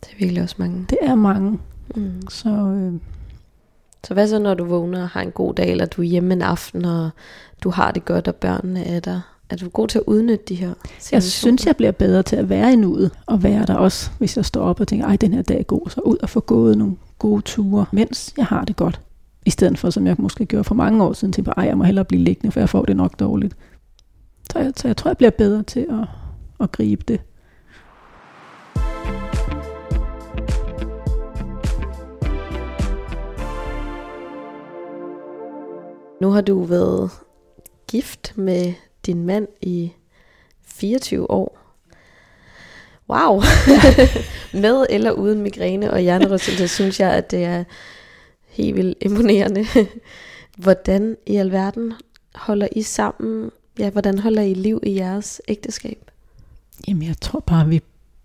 Det 0.00 0.12
er 0.12 0.16
virkelig 0.18 0.42
også 0.42 0.54
mange. 0.58 0.86
Det 0.90 0.98
er 1.02 1.14
mange, 1.14 1.58
Mm. 1.94 2.28
så 2.28 2.48
øh, 2.48 2.92
Så 4.06 4.14
hvad 4.14 4.28
så, 4.28 4.38
når 4.38 4.54
du 4.54 4.64
vågner 4.64 5.02
og 5.02 5.08
har 5.08 5.20
en 5.22 5.30
god 5.30 5.54
dag, 5.54 5.70
eller 5.70 5.86
du 5.86 6.02
er 6.02 6.06
hjemme 6.06 6.34
en 6.34 6.42
aften, 6.42 6.84
og 6.84 7.10
du 7.64 7.70
har 7.70 7.90
det 7.90 8.04
godt, 8.04 8.28
og 8.28 8.34
børnene 8.34 8.84
er 8.84 9.00
der? 9.00 9.20
Er 9.50 9.56
du 9.56 9.68
god 9.68 9.88
til 9.88 9.98
at 9.98 10.04
udnytte 10.06 10.44
de 10.48 10.54
her 10.54 10.74
jeg 11.12 11.22
synes, 11.22 11.66
jeg 11.66 11.76
bliver 11.76 11.92
bedre 11.92 12.22
til 12.22 12.36
at 12.36 12.48
være 12.48 12.72
i 12.72 12.76
nuet, 12.76 13.10
og 13.26 13.42
være 13.42 13.66
der 13.66 13.74
også, 13.74 14.10
hvis 14.18 14.36
jeg 14.36 14.44
står 14.44 14.62
op 14.62 14.80
og 14.80 14.88
tænker, 14.88 15.06
ej, 15.06 15.16
den 15.16 15.34
her 15.34 15.42
dag 15.42 15.58
er 15.58 15.62
god, 15.62 15.90
så 15.90 16.00
ud 16.00 16.16
og 16.22 16.28
få 16.28 16.40
gået 16.40 16.78
nogle 16.78 16.96
gode 17.18 17.42
ture, 17.42 17.86
mens 17.92 18.34
jeg 18.36 18.46
har 18.46 18.64
det 18.64 18.76
godt. 18.76 19.00
I 19.46 19.50
stedet 19.50 19.78
for, 19.78 19.90
som 19.90 20.06
jeg 20.06 20.16
måske 20.18 20.46
gjorde 20.46 20.64
for 20.64 20.74
mange 20.74 21.04
år 21.04 21.12
siden, 21.12 21.32
tænkte, 21.32 21.52
ej, 21.56 21.64
jeg 21.64 21.78
må 21.78 21.84
hellere 21.84 22.04
blive 22.04 22.22
liggende, 22.22 22.52
for 22.52 22.60
jeg 22.60 22.68
får 22.68 22.84
det 22.84 22.96
nok 22.96 23.20
dårligt. 23.20 23.56
Så 24.52 24.58
jeg, 24.58 24.72
så 24.76 24.88
jeg 24.88 24.96
tror, 24.96 25.08
jeg 25.08 25.16
bliver 25.16 25.30
bedre 25.30 25.62
til 25.62 25.86
at, 25.90 26.08
at 26.60 26.72
gribe 26.72 27.04
det. 27.08 27.20
Nu 36.20 36.30
har 36.30 36.40
du 36.40 36.62
været 36.62 37.10
gift 37.88 38.32
med 38.36 38.72
din 39.06 39.26
mand 39.26 39.48
i 39.62 39.92
24 40.62 41.30
år. 41.30 41.58
Wow! 43.08 43.42
med 44.62 44.86
eller 44.90 45.10
uden 45.10 45.42
migræne 45.42 45.90
og 45.90 46.00
hjernerystelse, 46.00 46.68
synes 46.68 47.00
jeg, 47.00 47.12
at 47.12 47.30
det 47.30 47.44
er 47.44 47.64
helt 48.48 48.76
vildt 48.76 48.98
imponerende. 49.00 49.66
hvordan 50.56 51.16
i 51.26 51.36
alverden 51.36 51.92
holder 52.34 52.68
I 52.72 52.82
sammen? 52.82 53.50
Ja, 53.78 53.90
hvordan 53.90 54.18
holder 54.18 54.42
I 54.42 54.54
liv 54.54 54.80
i 54.82 54.94
jeres 54.94 55.42
ægteskab? 55.48 56.10
Jamen, 56.88 57.02
jeg 57.02 57.20
tror 57.20 57.40
bare, 57.40 57.68
vi 57.68 57.80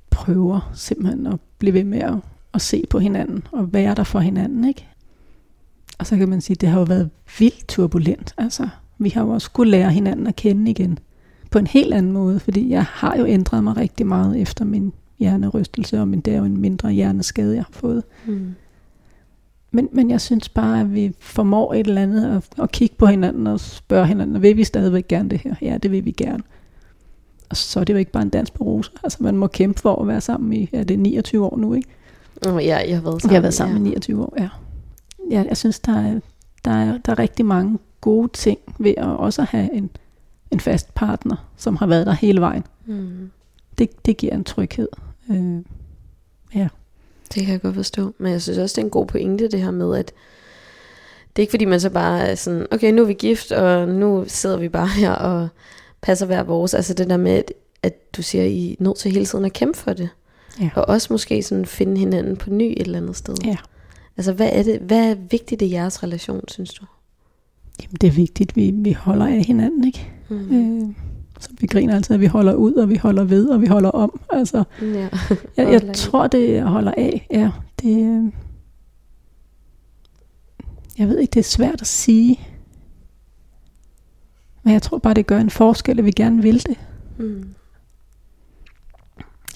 prøver 0.10 0.72
simpelthen 0.76 1.28
at 1.28 1.40
blive 1.58 1.74
ved 1.74 1.84
med 1.84 2.00
at, 2.00 2.14
at 2.54 2.62
se 2.62 2.84
på 2.90 3.00
hinanden, 3.00 3.48
og 3.52 3.74
være 3.74 3.96
der 3.96 4.04
for 4.04 4.20
hinanden, 4.20 4.68
ikke? 4.68 4.88
Og 6.00 6.08
så 6.08 6.18
kan 6.18 6.30
man 6.30 6.42
sige, 6.42 6.56
at 6.56 6.62
det 6.62 6.70
har 6.70 6.80
jo 6.80 6.86
været 6.86 7.10
vildt 7.40 7.68
turbulent. 7.68 8.34
Altså, 8.38 8.68
vi 8.98 9.10
har 9.10 9.22
jo 9.22 9.30
også 9.30 9.46
skulle 9.46 9.72
lære 9.72 9.92
hinanden 9.92 10.28
at 10.28 10.36
kende 10.36 10.72
igen 10.72 11.00
på 11.52 11.60
en 11.60 11.68
helt 11.68 11.94
anden 11.94 12.12
måde, 12.12 12.40
fordi 12.40 12.70
jeg 12.70 12.84
har 12.84 13.16
jo 13.18 13.26
ændret 13.26 13.64
mig 13.64 13.78
rigtig 13.78 14.08
meget 14.08 14.42
efter 14.42 14.66
min 14.66 14.94
hjernerystelse, 15.20 16.00
og 16.00 16.08
min, 16.08 16.22
det 16.22 16.34
er 16.34 16.38
jo 16.38 16.44
en 16.44 16.58
mindre 16.58 16.92
hjerneskade, 16.92 17.56
jeg 17.56 17.64
har 17.64 17.74
fået. 17.74 18.04
Mm. 18.26 18.56
Men, 19.72 19.90
men 19.92 20.12
jeg 20.12 20.22
synes 20.22 20.50
bare, 20.50 20.82
at 20.82 20.94
vi 20.94 21.16
formår 21.20 21.74
et 21.74 21.88
eller 21.88 22.02
andet 22.02 22.36
at, 22.36 22.64
at 22.64 22.72
kigge 22.72 22.96
på 22.96 23.06
hinanden 23.06 23.48
og 23.48 23.60
spørge 23.60 24.08
hinanden, 24.08 24.42
vil 24.42 24.58
vi 24.58 24.64
stadigvæk 24.64 25.08
gerne 25.08 25.30
det 25.30 25.40
her? 25.40 25.56
Ja, 25.62 25.78
det 25.78 25.92
vil 25.92 26.06
vi 26.06 26.12
gerne. 26.12 26.44
Og 27.50 27.58
så 27.58 27.80
er 27.80 27.84
det 27.84 27.94
jo 27.94 27.98
ikke 27.98 28.12
bare 28.12 28.24
en 28.24 28.30
dans 28.30 28.52
på 28.52 28.64
roser. 28.64 28.92
Altså 29.04 29.18
man 29.22 29.38
må 29.38 29.48
kæmpe 29.48 29.82
for 29.82 30.02
at 30.02 30.08
være 30.08 30.22
sammen 30.22 30.54
i, 30.54 30.70
ja, 30.74 30.84
det 30.84 30.92
er 30.92 30.98
29 30.98 31.46
år 31.46 31.58
nu, 31.58 31.74
ikke? 31.74 31.88
Ja, 32.46 32.56
jeg 32.58 32.96
har 32.96 33.02
været 33.02 33.22
sammen. 33.22 33.30
Vi 33.30 33.34
har 33.34 33.42
været 33.42 33.54
sammen 33.54 33.78
ja. 33.78 33.82
i 33.82 33.90
29 33.90 34.24
år, 34.24 34.34
ja. 34.38 34.50
Ja 35.32 35.44
jeg 35.50 35.58
synes, 35.58 35.80
der 35.80 35.98
er, 35.98 36.20
der, 36.66 36.72
er, 36.72 36.98
der 36.98 37.12
er 37.12 37.20
rigtig 37.20 37.46
mange 37.46 37.80
gode 38.02 38.30
ting 38.34 38.60
ved 38.78 38.94
at 38.98 39.06
også 39.06 39.44
have 39.44 39.74
en, 39.74 39.90
en 40.52 40.60
fast 40.60 40.96
partner, 40.96 41.50
som 41.58 41.76
har 41.76 41.88
været 41.88 42.06
der 42.06 42.14
hele 42.14 42.42
vejen. 42.42 42.64
Mm. 42.86 43.32
Det, 43.78 44.06
det 44.06 44.18
giver 44.18 44.34
en 44.34 44.44
tryghed. 44.44 44.88
Øh, 45.30 45.62
ja. 46.56 46.68
Det 47.34 47.44
kan 47.44 47.52
jeg 47.52 47.62
godt 47.62 47.76
forstå. 47.76 48.14
Men 48.18 48.32
jeg 48.32 48.42
synes 48.42 48.58
også, 48.58 48.74
det 48.74 48.82
er 48.82 48.86
en 48.86 48.92
god 48.92 49.06
pointe, 49.06 49.48
det 49.48 49.62
her 49.62 49.72
med, 49.72 49.96
at 49.96 50.12
det 51.36 51.42
er 51.42 51.44
ikke 51.44 51.52
fordi, 51.52 51.66
man 51.66 51.80
så 51.80 51.90
bare 51.90 52.20
er 52.20 52.36
sådan, 52.36 52.68
okay, 52.72 52.92
nu 52.92 53.02
er 53.02 53.06
vi 53.06 53.14
gift, 53.14 53.52
og 53.52 53.88
nu 53.88 54.26
sidder 54.28 54.58
vi 54.58 54.70
bare 54.70 54.88
her 54.88 55.12
og 55.12 55.48
passer 56.02 56.26
hver 56.26 56.44
vores. 56.44 56.74
Altså 56.74 56.94
det 56.94 57.10
der 57.10 57.18
med, 57.18 57.32
at, 57.32 57.54
at 57.84 58.16
du 58.16 58.22
siger, 58.22 58.44
I 58.44 58.72
er 58.72 58.84
nødt 58.84 58.98
til 58.98 59.12
hele 59.12 59.26
tiden 59.26 59.46
at 59.46 59.54
kæmpe 59.54 59.78
for 59.78 59.94
det. 59.94 60.10
Ja. 60.62 60.70
Og 60.76 60.90
også 60.90 61.08
måske 61.14 61.44
sådan 61.44 61.66
finde 61.66 61.98
hinanden 61.98 62.38
på 62.38 62.50
ny 62.50 62.64
et 62.64 62.82
eller 62.82 62.98
andet 62.98 63.16
sted. 63.16 63.36
Ja. 63.46 63.58
Altså 64.18 64.34
hvad 64.34 64.50
er 64.54 64.64
det, 64.64 64.80
hvad 64.80 65.12
er 65.12 65.16
vigtigt 65.16 65.62
i 65.62 65.72
jeres 65.72 66.04
relation, 66.04 66.42
synes 66.48 66.74
du? 66.74 66.86
Jamen, 67.84 67.96
det 68.02 68.08
er 68.08 68.12
vigtigt, 68.12 68.56
vi, 68.56 68.72
vi 68.76 68.92
holder 68.92 69.26
af 69.26 69.44
hinanden, 69.44 69.84
ikke? 69.88 70.10
Mm. 70.30 70.36
Øh, 70.84 70.94
så 71.40 71.50
vi 71.60 71.68
griner 71.68 71.96
altid, 71.96 72.14
at 72.16 72.22
vi 72.22 72.26
holder 72.26 72.54
ud, 72.54 72.74
og 72.74 72.90
vi 72.90 72.96
holder 72.96 73.24
ved, 73.24 73.48
og 73.50 73.62
vi 73.62 73.68
holder 73.68 73.90
om. 73.90 74.20
Altså, 74.30 74.64
Ja. 74.82 75.10
jeg, 75.58 75.72
jeg 75.72 75.94
tror, 75.96 76.28
det 76.28 76.50
jeg 76.54 76.66
holder 76.66 76.94
af. 76.98 77.28
Ja, 77.32 77.52
det, 77.82 78.04
øh, 78.04 78.32
jeg 80.98 81.08
ved 81.08 81.20
ikke, 81.20 81.32
det 81.32 81.40
er 81.40 81.44
svært 81.44 81.82
at 81.82 81.88
sige. 81.88 82.40
Men 84.64 84.74
jeg 84.74 84.82
tror 84.82 84.98
bare, 84.98 85.14
det 85.14 85.28
gør 85.28 85.40
en 85.40 85.50
forskel, 85.50 86.00
at 86.00 86.06
vi 86.06 86.12
gerne 86.12 86.42
vil 86.42 86.66
det. 86.68 86.78
Mm. 87.18 87.46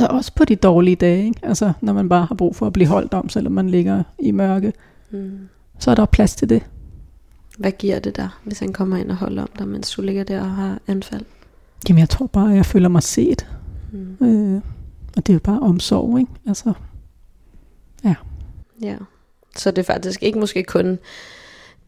Og 0.02 0.16
også 0.16 0.32
på 0.36 0.46
de 0.46 0.56
dårlige 0.56 0.96
dage, 0.96 1.26
ikke? 1.26 1.40
Altså, 1.44 1.74
når 1.82 1.94
man 1.94 2.10
bare 2.10 2.26
har 2.26 2.36
brug 2.36 2.56
for 2.56 2.68
at 2.68 2.74
blive 2.74 2.88
holdt 2.88 3.14
om, 3.14 3.30
selvom 3.30 3.54
man 3.54 3.70
ligger 3.70 4.04
i 4.20 4.32
mørke, 4.32 4.74
Mm. 5.12 5.32
så 5.80 5.92
er 5.92 5.96
der 5.96 6.06
plads 6.06 6.36
til 6.36 6.50
det. 6.50 6.64
Hvad 7.58 7.72
giver 7.72 8.00
det 8.00 8.16
dig, 8.16 8.30
hvis 8.44 8.60
han 8.60 8.74
kommer 8.74 8.98
ind 8.98 9.12
og 9.12 9.18
holder 9.18 9.42
om 9.42 9.50
dig, 9.60 9.68
mens 9.68 9.92
du 9.92 10.02
ligger 10.02 10.24
der 10.24 10.42
og 10.42 10.52
har 10.52 10.80
anfald? 10.88 11.26
Jamen, 11.90 12.00
jeg 12.00 12.10
tror 12.10 12.28
bare, 12.28 12.50
at 12.50 12.56
jeg 12.56 12.66
føler 12.66 12.90
mig 12.90 13.04
set. 13.04 13.48
Mm. 13.92 14.26
Øh, 14.28 14.62
og 15.18 15.28
det 15.28 15.30
er 15.30 15.34
jo 15.34 15.40
bare 15.44 15.60
omsorg, 15.60 16.20
ikke? 16.20 16.32
Altså, 16.48 16.74
Ja. 18.82 18.96
Så 19.58 19.72
det 19.72 19.78
er 19.78 19.84
faktisk 19.94 20.24
ikke 20.24 20.40
måske 20.40 20.64
kun 20.64 21.00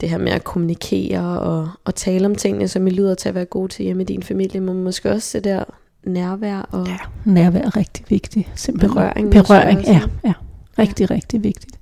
det 0.02 0.10
her 0.10 0.18
med 0.18 0.32
at 0.32 0.44
kommunikere 0.44 1.40
og, 1.40 1.70
og 1.86 1.96
tale 1.96 2.26
om 2.26 2.36
tingene, 2.36 2.68
som 2.68 2.88
I 2.88 2.90
lyder 2.90 3.16
til 3.16 3.30
at 3.30 3.36
være 3.36 3.46
gode 3.46 3.68
til 3.68 3.84
hjemme 3.86 4.04
i 4.04 4.06
din 4.06 4.24
familie, 4.24 4.62
men 4.62 4.84
måske 4.84 5.12
også 5.12 5.38
det 5.38 5.44
der 5.44 5.64
nærvær 6.04 6.60
og 6.60 6.88
Ja. 6.88 6.98
nærvær 7.26 7.60
er 7.62 7.78
rigtig 7.78 8.06
vigtigt. 8.10 8.50
Simpelthen. 8.56 8.94
Berøring 8.94 9.32
Berøring, 9.32 9.80
også, 9.80 9.92
ja, 9.92 10.02
ja. 10.24 10.34
Rigtig, 10.80 11.10
ja. 11.10 11.16
rigtig 11.16 11.44
vigtigt. 11.44 11.80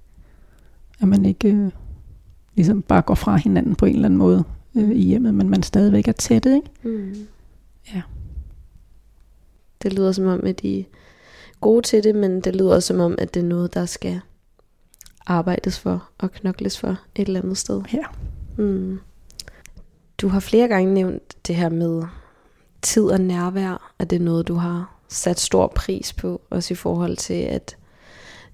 At 1.01 1.07
man 1.07 1.26
ikke 1.26 1.49
øh, 1.49 1.72
ligesom 2.55 2.82
bare 2.82 3.01
går 3.01 3.15
fra 3.15 3.36
hinanden 3.36 3.76
på 3.76 3.86
en 3.86 3.93
eller 3.95 4.05
anden 4.07 4.17
måde 4.17 4.43
øh, 4.76 4.89
i 4.91 5.01
hjemmet, 5.01 5.34
men 5.34 5.49
man 5.49 5.63
stadigvæk 5.63 6.07
er 6.07 6.11
tætte, 6.11 6.55
ikke? 6.55 6.70
Mm. 6.84 7.13
Ja. 7.95 8.01
Det 9.84 9.93
lyder 9.93 10.11
som 10.11 10.28
om, 10.28 10.45
at 10.45 10.61
I 10.63 10.80
er 10.80 10.84
gode 11.61 11.82
til 11.82 12.03
det, 12.03 12.15
men 12.15 12.41
det 12.41 12.55
lyder 12.55 12.80
som 12.80 12.99
om, 12.99 13.15
at 13.17 13.34
det 13.34 13.39
er 13.39 13.47
noget, 13.47 13.74
der 13.74 13.86
skal 13.86 14.20
arbejdes 15.26 15.80
for 15.80 16.09
og 16.17 16.32
knokles 16.32 16.80
for 16.80 16.89
et 17.15 17.28
eller 17.28 17.41
andet 17.41 17.57
sted. 17.57 17.82
Ja. 17.93 18.03
Mm. 18.63 18.99
Du 20.22 20.28
har 20.28 20.39
flere 20.39 20.67
gange 20.67 20.93
nævnt 20.93 21.47
det 21.47 21.55
her 21.55 21.70
med 21.70 22.03
tid 22.82 23.03
og 23.03 23.21
nærvær, 23.21 23.93
at 23.99 24.09
det 24.09 24.15
er 24.15 24.25
noget, 24.25 24.47
du 24.47 24.53
har 24.53 24.95
sat 25.07 25.39
stor 25.39 25.67
pris 25.67 26.13
på, 26.13 26.41
også 26.49 26.73
i 26.73 26.75
forhold 26.75 27.17
til, 27.17 27.34
at 27.34 27.77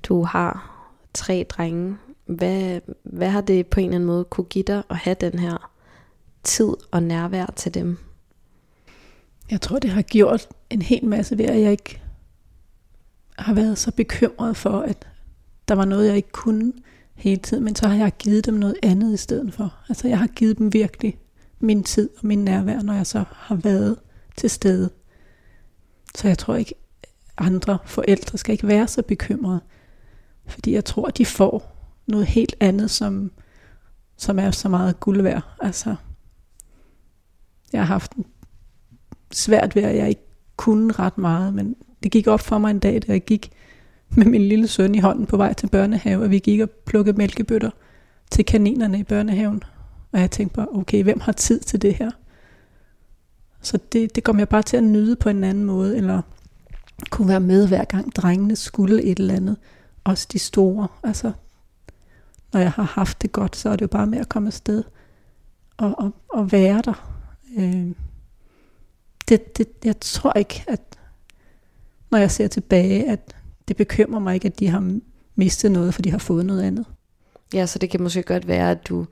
du 0.04 0.24
har 0.24 0.72
tre 1.14 1.46
drenge. 1.50 1.98
Hvad, 2.26 2.80
hvad 3.04 3.30
har 3.30 3.42
det 3.42 3.68
på 3.68 3.80
en 3.80 3.86
eller 3.86 3.96
anden 3.96 4.08
måde 4.08 4.24
kunne 4.24 4.46
give 4.46 4.64
dig 4.64 4.84
at 4.90 4.98
have 4.98 5.16
den 5.22 5.40
her 5.40 5.72
tid 6.44 6.74
og 6.92 7.04
nærvær 7.04 7.46
til 7.56 7.74
dem? 7.74 7.98
Jeg 9.52 9.62
tror, 9.62 9.80
det 9.80 9.90
har 9.90 10.02
gjort 10.02 10.48
en 10.70 10.82
hel 10.82 11.06
masse 11.06 11.38
ved, 11.38 11.46
at 11.46 11.62
jeg 11.62 11.72
ikke 11.72 12.02
har 13.40 13.54
været 13.54 13.78
så 13.78 13.92
bekymret 13.92 14.58
for, 14.58 14.80
at 14.80 15.08
der 15.68 15.76
var 15.76 15.86
noget, 15.86 16.08
jeg 16.08 16.16
ikke 16.16 16.32
kunne 16.32 16.74
hele 17.16 17.42
tiden, 17.42 17.64
men 17.64 17.76
så 17.76 17.88
har 17.88 17.96
jeg 17.96 18.14
givet 18.20 18.46
dem 18.46 18.54
noget 18.54 18.76
andet 18.84 19.14
i 19.14 19.18
stedet 19.18 19.54
for. 19.54 19.74
Altså 19.90 20.08
jeg 20.08 20.20
har 20.20 20.28
givet 20.28 20.58
dem 20.58 20.74
virkelig 20.74 21.18
min 21.60 21.84
tid 21.84 22.10
og 22.18 22.28
min 22.28 22.44
nærvær, 22.44 22.82
når 22.82 22.94
jeg 22.94 23.08
så 23.08 23.24
har 23.32 23.56
været 23.56 23.98
til 24.38 24.50
stede. 24.50 24.90
Så 26.16 26.28
jeg 26.28 26.38
tror 26.38 26.56
ikke, 26.56 26.76
andre 27.38 27.78
forældre 27.86 28.38
skal 28.38 28.52
ikke 28.52 28.68
være 28.68 28.88
så 28.88 29.02
bekymrede, 29.02 29.60
fordi 30.48 30.74
jeg 30.74 30.86
tror, 30.86 31.10
de 31.10 31.26
får 31.26 31.76
noget 32.08 32.26
helt 32.26 32.56
andet, 32.60 32.92
som, 32.92 33.32
som 34.18 34.40
er 34.40 34.52
så 34.52 34.70
meget 34.70 35.00
guld 35.00 35.22
værd. 35.22 35.42
Altså, 35.62 35.96
jeg 37.74 37.82
har 37.82 37.86
haft 37.86 38.14
svært 39.32 39.76
ved, 39.76 39.84
at 39.84 39.96
jeg 39.96 40.10
ikke 40.10 40.26
kunne 40.56 40.94
ret 40.94 41.18
meget, 41.18 41.54
men 41.54 41.76
det 42.04 42.12
gik 42.12 42.28
op 42.28 42.40
for 42.40 42.58
mig 42.58 42.72
en 42.72 42.80
dag, 42.80 43.02
da 43.08 43.12
jeg 43.12 43.26
gik 43.26 43.52
med 44.10 44.26
min 44.26 44.42
lille 44.42 44.68
søn 44.68 44.96
i 44.96 45.00
hånden 45.00 45.26
på 45.26 45.38
vej 45.38 45.54
til 45.54 45.68
børnehave, 45.68 46.24
og 46.24 46.32
vi 46.32 46.40
gik 46.40 46.60
og 46.60 46.70
plukkede 46.70 47.18
mælkebøtter 47.18 47.72
til 48.32 48.46
kaninerne 48.46 49.00
i 49.00 49.04
børnehaven. 49.04 49.64
Og 50.12 50.20
jeg 50.20 50.32
tænkte 50.32 50.56
bare, 50.56 50.68
okay, 50.72 51.04
hvem 51.04 51.20
har 51.20 51.32
tid 51.32 51.60
til 51.60 51.82
det 51.82 51.94
her? 51.94 52.12
Så 53.66 53.80
det, 53.92 54.16
det 54.16 54.24
kom 54.24 54.40
jeg 54.40 54.50
bare 54.50 54.62
til 54.62 54.78
at 54.78 54.84
nyde 54.84 55.16
på 55.16 55.30
en 55.30 55.44
anden 55.44 55.66
måde, 55.66 55.98
eller 55.98 56.22
kunne 57.10 57.28
være 57.28 57.40
med 57.40 57.68
hver 57.68 57.86
gang 57.86 58.16
drengene 58.16 58.56
skulle 58.56 59.04
et 59.04 59.20
eller 59.20 59.34
andet. 59.34 59.58
Også 60.04 60.28
de 60.32 60.40
store. 60.40 60.88
Altså, 61.04 61.32
når 62.54 62.60
jeg 62.60 62.72
har 62.72 62.84
haft 62.84 63.22
det 63.22 63.32
godt, 63.32 63.56
så 63.56 63.70
er 63.70 63.76
det 63.76 63.82
jo 63.82 63.88
bare 63.88 64.08
med 64.08 64.20
at 64.20 64.30
komme 64.30 64.48
afsted 64.48 64.84
og, 65.78 65.96
og, 65.98 66.12
og 66.30 66.52
være 66.52 66.82
der. 66.82 67.18
Øh, 67.58 67.92
det, 69.30 69.58
det, 69.58 69.68
jeg 69.84 69.96
tror 70.02 70.34
ikke, 70.38 70.64
at 70.68 70.82
når 72.12 72.18
jeg 72.18 72.32
ser 72.32 72.48
tilbage, 72.48 73.12
at 73.12 73.36
det 73.68 73.78
bekymrer 73.78 74.20
mig 74.20 74.34
ikke, 74.34 74.46
at 74.46 74.60
de 74.60 74.68
har 74.68 75.00
mistet 75.36 75.72
noget, 75.72 75.94
for 75.94 76.02
de 76.02 76.12
har 76.12 76.18
fået 76.18 76.46
noget 76.46 76.64
andet. 76.64 76.86
Ja, 77.54 77.66
så 77.66 77.80
det 77.80 77.90
kan 77.90 78.04
måske 78.04 78.24
godt 78.24 78.48
være, 78.48 78.72
at 78.72 78.88
du 78.88 79.06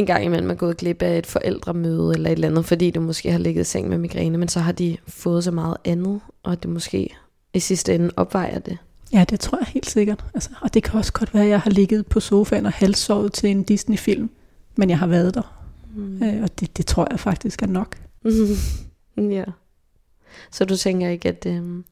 en 0.00 0.06
gang 0.06 0.24
imellem 0.24 0.50
er 0.50 0.54
gået 0.54 0.76
glip 0.76 1.02
af 1.02 1.18
et 1.18 1.26
forældremøde 1.26 2.14
eller 2.14 2.30
et 2.30 2.32
eller 2.32 2.48
andet, 2.48 2.64
fordi 2.64 2.90
du 2.90 3.00
måske 3.00 3.32
har 3.32 3.38
ligget 3.38 3.60
i 3.60 3.64
seng 3.64 3.88
med 3.88 3.98
migræne, 3.98 4.38
men 4.38 4.48
så 4.48 4.60
har 4.60 4.72
de 4.72 4.96
fået 5.08 5.44
så 5.44 5.50
meget 5.50 5.76
andet, 5.84 6.20
og 6.42 6.62
det 6.62 6.70
måske 6.70 7.16
i 7.54 7.60
sidste 7.60 7.94
ende 7.94 8.10
opvejer 8.16 8.58
det. 8.58 8.78
Ja, 9.12 9.24
det 9.30 9.40
tror 9.40 9.58
jeg 9.58 9.66
helt 9.66 9.90
sikkert. 9.90 10.24
Altså, 10.34 10.50
og 10.60 10.74
det 10.74 10.82
kan 10.82 10.98
også 10.98 11.12
godt 11.12 11.34
være, 11.34 11.42
at 11.42 11.48
jeg 11.50 11.60
har 11.60 11.70
ligget 11.70 12.06
på 12.06 12.20
sofaen 12.20 12.66
og 12.66 12.72
halvsovet 12.72 13.32
til 13.32 13.50
en 13.50 13.62
Disney-film, 13.62 14.30
men 14.76 14.90
jeg 14.90 14.98
har 14.98 15.06
været 15.06 15.34
der. 15.34 15.62
Mm. 15.94 16.22
Øh, 16.22 16.42
og 16.42 16.60
det, 16.60 16.76
det 16.76 16.86
tror 16.86 17.06
jeg 17.10 17.20
faktisk 17.20 17.62
er 17.62 17.66
nok. 17.66 17.96
ja. 19.36 19.44
Så 20.50 20.64
du 20.64 20.76
tænker 20.76 21.08
ikke, 21.08 21.28
at, 21.28 21.46
øhm, 21.46 21.84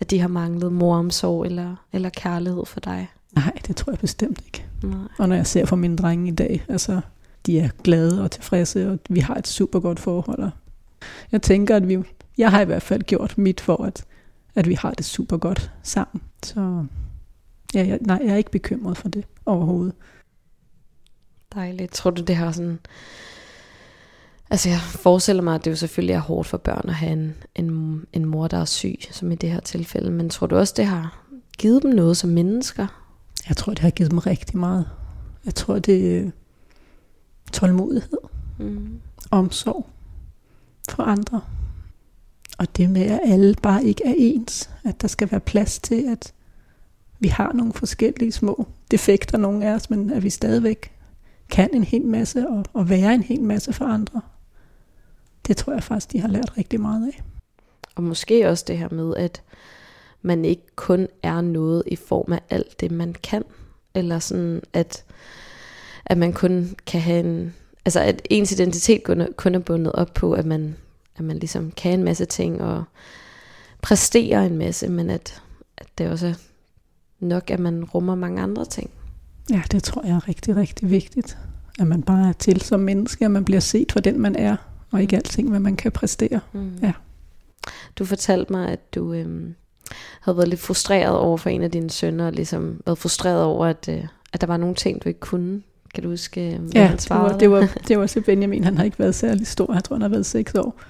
at 0.00 0.10
de 0.10 0.20
har 0.20 0.28
manglet 0.28 0.72
moromsorg 0.72 1.44
eller, 1.44 1.76
eller 1.92 2.10
kærlighed 2.10 2.66
for 2.66 2.80
dig? 2.80 3.08
Nej, 3.32 3.52
det 3.66 3.76
tror 3.76 3.92
jeg 3.92 3.98
bestemt 3.98 4.42
ikke. 4.46 4.64
Nej. 4.82 5.08
Og 5.18 5.28
når 5.28 5.36
jeg 5.36 5.46
ser 5.46 5.66
på 5.66 5.76
mine 5.76 5.96
drenge 5.96 6.28
i 6.28 6.34
dag, 6.34 6.64
altså, 6.68 7.00
de 7.46 7.60
er 7.60 7.68
glade 7.84 8.22
og 8.22 8.30
tilfredse, 8.30 8.90
og 8.90 8.98
vi 9.10 9.20
har 9.20 9.34
et 9.34 9.46
super 9.46 9.80
godt 9.80 10.00
forhold. 10.00 10.50
Jeg 11.32 11.42
tænker, 11.42 11.76
at 11.76 11.88
vi, 11.88 11.98
jeg 12.38 12.50
har 12.50 12.60
i 12.60 12.64
hvert 12.64 12.82
fald 12.82 13.02
gjort 13.02 13.38
mit 13.38 13.60
for, 13.60 13.84
at, 13.84 14.04
at 14.54 14.68
vi 14.68 14.74
har 14.74 14.90
det 14.90 15.04
super 15.04 15.36
godt 15.36 15.70
sammen. 15.82 16.22
Så 16.42 16.84
ja, 17.74 17.86
jeg, 17.86 17.98
nej, 18.00 18.18
jeg 18.24 18.32
er 18.32 18.36
ikke 18.36 18.50
bekymret 18.50 18.98
for 18.98 19.08
det 19.08 19.24
overhovedet. 19.46 19.94
Dejligt. 21.54 21.92
Tror 21.92 22.10
du, 22.10 22.22
det 22.22 22.36
har 22.36 22.52
sådan... 22.52 22.78
Altså 24.50 24.68
jeg 24.68 24.78
forestiller 24.80 25.42
mig, 25.42 25.54
at 25.54 25.64
det 25.64 25.70
jo 25.70 25.76
selvfølgelig 25.76 26.14
er 26.14 26.20
hårdt 26.20 26.48
for 26.48 26.58
børn 26.58 26.88
at 26.88 26.94
have 26.94 27.12
en, 27.12 27.34
en, 27.54 28.02
en 28.12 28.24
mor, 28.24 28.48
der 28.48 28.58
er 28.58 28.64
syg, 28.64 28.98
som 29.10 29.32
i 29.32 29.34
det 29.34 29.50
her 29.50 29.60
tilfælde. 29.60 30.10
Men 30.10 30.30
tror 30.30 30.46
du 30.46 30.56
også, 30.56 30.74
det 30.76 30.86
har 30.86 31.24
givet 31.58 31.82
dem 31.82 31.90
noget 31.90 32.16
som 32.16 32.30
mennesker? 32.30 32.86
Jeg 33.48 33.56
tror, 33.56 33.70
det 33.70 33.78
har 33.78 33.90
givet 33.90 34.10
dem 34.10 34.18
rigtig 34.18 34.58
meget. 34.58 34.88
Jeg 35.44 35.54
tror, 35.54 35.78
det 35.78 36.32
tålmodighed, 37.52 38.18
Mm. 38.58 39.00
omsorg 39.30 39.86
for 40.90 41.02
andre. 41.02 41.40
Og 42.58 42.76
det 42.76 42.90
med, 42.90 43.02
at 43.02 43.20
alle 43.24 43.54
bare 43.62 43.84
ikke 43.84 44.04
er 44.06 44.14
ens. 44.16 44.70
At 44.84 45.02
der 45.02 45.08
skal 45.08 45.30
være 45.30 45.40
plads 45.40 45.78
til, 45.78 46.04
at 46.12 46.32
vi 47.18 47.28
har 47.28 47.52
nogle 47.52 47.72
forskellige 47.72 48.32
små 48.32 48.66
defekter, 48.90 49.38
nogle 49.38 49.66
af 49.66 49.74
os, 49.74 49.90
men 49.90 50.10
at 50.10 50.22
vi 50.22 50.30
stadigvæk 50.30 50.92
kan 51.50 51.70
en 51.72 51.84
hel 51.84 52.06
masse 52.06 52.48
og, 52.48 52.64
og 52.72 52.88
være 52.88 53.14
en 53.14 53.22
hel 53.22 53.42
masse 53.42 53.72
for 53.72 53.84
andre. 53.84 54.20
Det 55.46 55.56
tror 55.56 55.72
jeg 55.72 55.82
faktisk, 55.82 56.12
de 56.12 56.20
har 56.20 56.28
lært 56.28 56.58
rigtig 56.58 56.80
meget 56.80 57.06
af. 57.06 57.22
Og 57.94 58.02
måske 58.02 58.48
også 58.48 58.64
det 58.68 58.78
her 58.78 58.88
med, 58.90 59.16
at 59.16 59.42
man 60.22 60.44
ikke 60.44 60.66
kun 60.76 61.08
er 61.22 61.40
noget 61.40 61.82
i 61.86 61.96
form 61.96 62.32
af 62.32 62.40
alt 62.50 62.80
det, 62.80 62.90
man 62.90 63.14
kan. 63.22 63.44
Eller 63.94 64.18
sådan, 64.18 64.62
at, 64.72 65.04
at 66.06 66.18
man 66.18 66.32
kun 66.32 66.76
kan 66.86 67.00
have 67.00 67.20
en... 67.20 67.54
Altså, 67.84 68.00
at 68.00 68.22
ens 68.30 68.52
identitet 68.52 69.02
kun 69.04 69.20
er, 69.20 69.26
kun 69.36 69.54
er 69.54 69.58
bundet 69.58 69.92
op 69.92 70.14
på, 70.14 70.32
at 70.32 70.46
man, 70.46 70.76
at 71.16 71.24
man 71.24 71.38
ligesom 71.38 71.70
kan 71.70 71.92
en 71.92 72.04
masse 72.04 72.24
ting 72.24 72.62
og 72.62 72.84
præsterer 73.82 74.42
en 74.42 74.58
masse, 74.58 74.88
men 74.88 75.10
at, 75.10 75.42
at 75.78 75.86
det 75.98 76.10
også 76.10 76.26
er 76.26 76.34
nok, 77.20 77.50
at 77.50 77.60
man 77.60 77.84
rummer 77.84 78.14
mange 78.14 78.42
andre 78.42 78.64
ting. 78.64 78.90
Ja, 79.50 79.62
det 79.72 79.82
tror 79.82 80.06
jeg 80.06 80.14
er 80.14 80.28
rigtig, 80.28 80.56
rigtig 80.56 80.90
vigtigt. 80.90 81.38
At 81.78 81.86
man 81.86 82.02
bare 82.02 82.28
er 82.28 82.32
til 82.32 82.60
som 82.60 82.80
menneske, 82.80 83.24
at 83.24 83.30
man 83.30 83.44
bliver 83.44 83.60
set 83.60 83.92
for 83.92 84.00
den, 84.00 84.20
man 84.20 84.36
er, 84.36 84.56
og 84.90 85.02
ikke 85.02 85.16
alting, 85.16 85.50
hvad 85.50 85.60
man 85.60 85.76
kan 85.76 85.92
præstere. 85.92 86.40
Mm. 86.52 86.78
Ja. 86.82 86.92
Du 87.98 88.04
fortalte 88.04 88.52
mig, 88.52 88.68
at 88.68 88.94
du 88.94 89.12
øhm, 89.12 89.54
havde 90.20 90.36
været 90.36 90.48
lidt 90.48 90.60
frustreret 90.60 91.16
over 91.16 91.36
for 91.36 91.50
en 91.50 91.62
af 91.62 91.70
dine 91.70 91.90
sønner, 91.90 92.26
og 92.26 92.32
ligesom 92.32 92.80
været 92.86 92.98
frustreret 92.98 93.44
over, 93.44 93.66
at, 93.66 93.88
øh, 93.88 94.04
at 94.32 94.40
der 94.40 94.46
var 94.46 94.56
nogle 94.56 94.74
ting, 94.74 95.04
du 95.04 95.08
ikke 95.08 95.20
kunne. 95.20 95.62
Kan 95.94 96.02
du 96.02 96.08
huske, 96.10 96.52
øh, 96.54 96.60
hvad 96.60 96.70
Ja, 96.74 96.82
han 96.86 96.92
det 96.92 97.02
svarede? 97.02 97.32
var, 97.32 97.38
det, 97.38 97.50
var, 97.50 97.68
det 97.88 97.98
var 97.98 98.06
så 98.06 98.20
Benjamin, 98.20 98.64
han 98.64 98.76
har 98.76 98.84
ikke 98.84 98.98
været 98.98 99.14
særlig 99.14 99.46
stor, 99.46 99.74
jeg 99.74 99.84
tror 99.84 99.96
han 99.96 100.02
har 100.02 100.08
været 100.08 100.26
seks 100.26 100.54
år. 100.54 100.80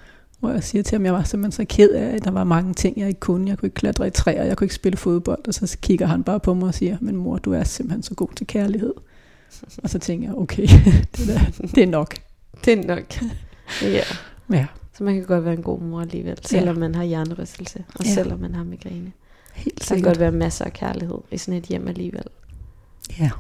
Hvor 0.40 0.50
jeg 0.50 0.64
siger 0.64 0.82
til 0.82 0.96
ham, 0.96 1.04
jeg 1.04 1.12
var 1.14 1.22
simpelthen 1.22 1.52
så 1.52 1.74
ked 1.76 1.90
af, 1.90 2.04
at 2.16 2.24
der 2.24 2.30
var 2.30 2.44
mange 2.44 2.74
ting, 2.74 2.98
jeg 2.98 3.08
ikke 3.08 3.20
kunne. 3.20 3.48
Jeg 3.48 3.58
kunne 3.58 3.66
ikke 3.66 3.74
klatre 3.74 4.06
i 4.06 4.10
træer, 4.10 4.44
jeg 4.44 4.56
kunne 4.56 4.64
ikke 4.64 4.74
spille 4.74 4.96
fodbold. 4.96 5.48
Og 5.48 5.54
så 5.54 5.76
kigger 5.82 6.06
han 6.06 6.24
bare 6.24 6.40
på 6.40 6.54
mig 6.54 6.68
og 6.68 6.74
siger, 6.74 6.96
men 7.00 7.16
mor, 7.16 7.38
du 7.38 7.52
er 7.52 7.64
simpelthen 7.64 8.02
så 8.02 8.14
god 8.14 8.28
til 8.36 8.46
kærlighed. 8.46 8.92
Og 9.82 9.90
så 9.90 9.98
tænker 9.98 10.28
jeg, 10.28 10.36
okay, 10.38 10.62
det, 11.16 11.26
der, 11.28 11.66
det 11.74 11.82
er 11.82 11.86
nok. 11.86 12.14
Det 12.64 12.72
er 12.72 12.86
nok. 12.86 13.14
ja. 13.82 14.02
Ja, 14.50 14.66
Så 14.98 15.04
man 15.04 15.14
kan 15.14 15.24
godt 15.24 15.44
være 15.44 15.54
en 15.54 15.62
god 15.62 15.80
mor 15.80 16.00
alligevel, 16.00 16.38
selvom 16.42 16.76
man 16.76 16.94
har 16.94 17.04
hjernerystelse, 17.04 17.84
og 17.94 18.04
Ja. 18.04 18.10
selvom 18.14 18.40
man 18.40 18.54
har 18.54 18.64
migræne. 18.64 19.12
helt 19.54 19.88
Der 19.88 19.94
kan 19.94 20.04
godt 20.04 20.20
være 20.20 20.32
masser 20.32 20.64
af 20.64 20.72
kærlighed 20.72 21.18
i 21.30 21.38
sådan 21.38 21.54
et 21.58 21.64
hjem 21.64 21.88
alligevel. 21.88 22.24
Ja. 23.18 23.30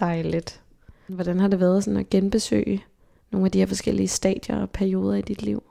Dejligt. 0.00 0.60
Hvordan 1.06 1.40
har 1.40 1.48
det 1.48 1.60
været 1.60 1.84
sådan 1.84 2.00
at 2.00 2.10
genbesøge 2.10 2.82
nogle 3.30 3.44
af 3.44 3.50
de 3.50 3.58
her 3.58 3.66
forskellige 3.66 4.08
stadier 4.08 4.56
og 4.56 4.70
perioder 4.70 5.14
i 5.14 5.22
dit 5.22 5.42
liv? 5.42 5.62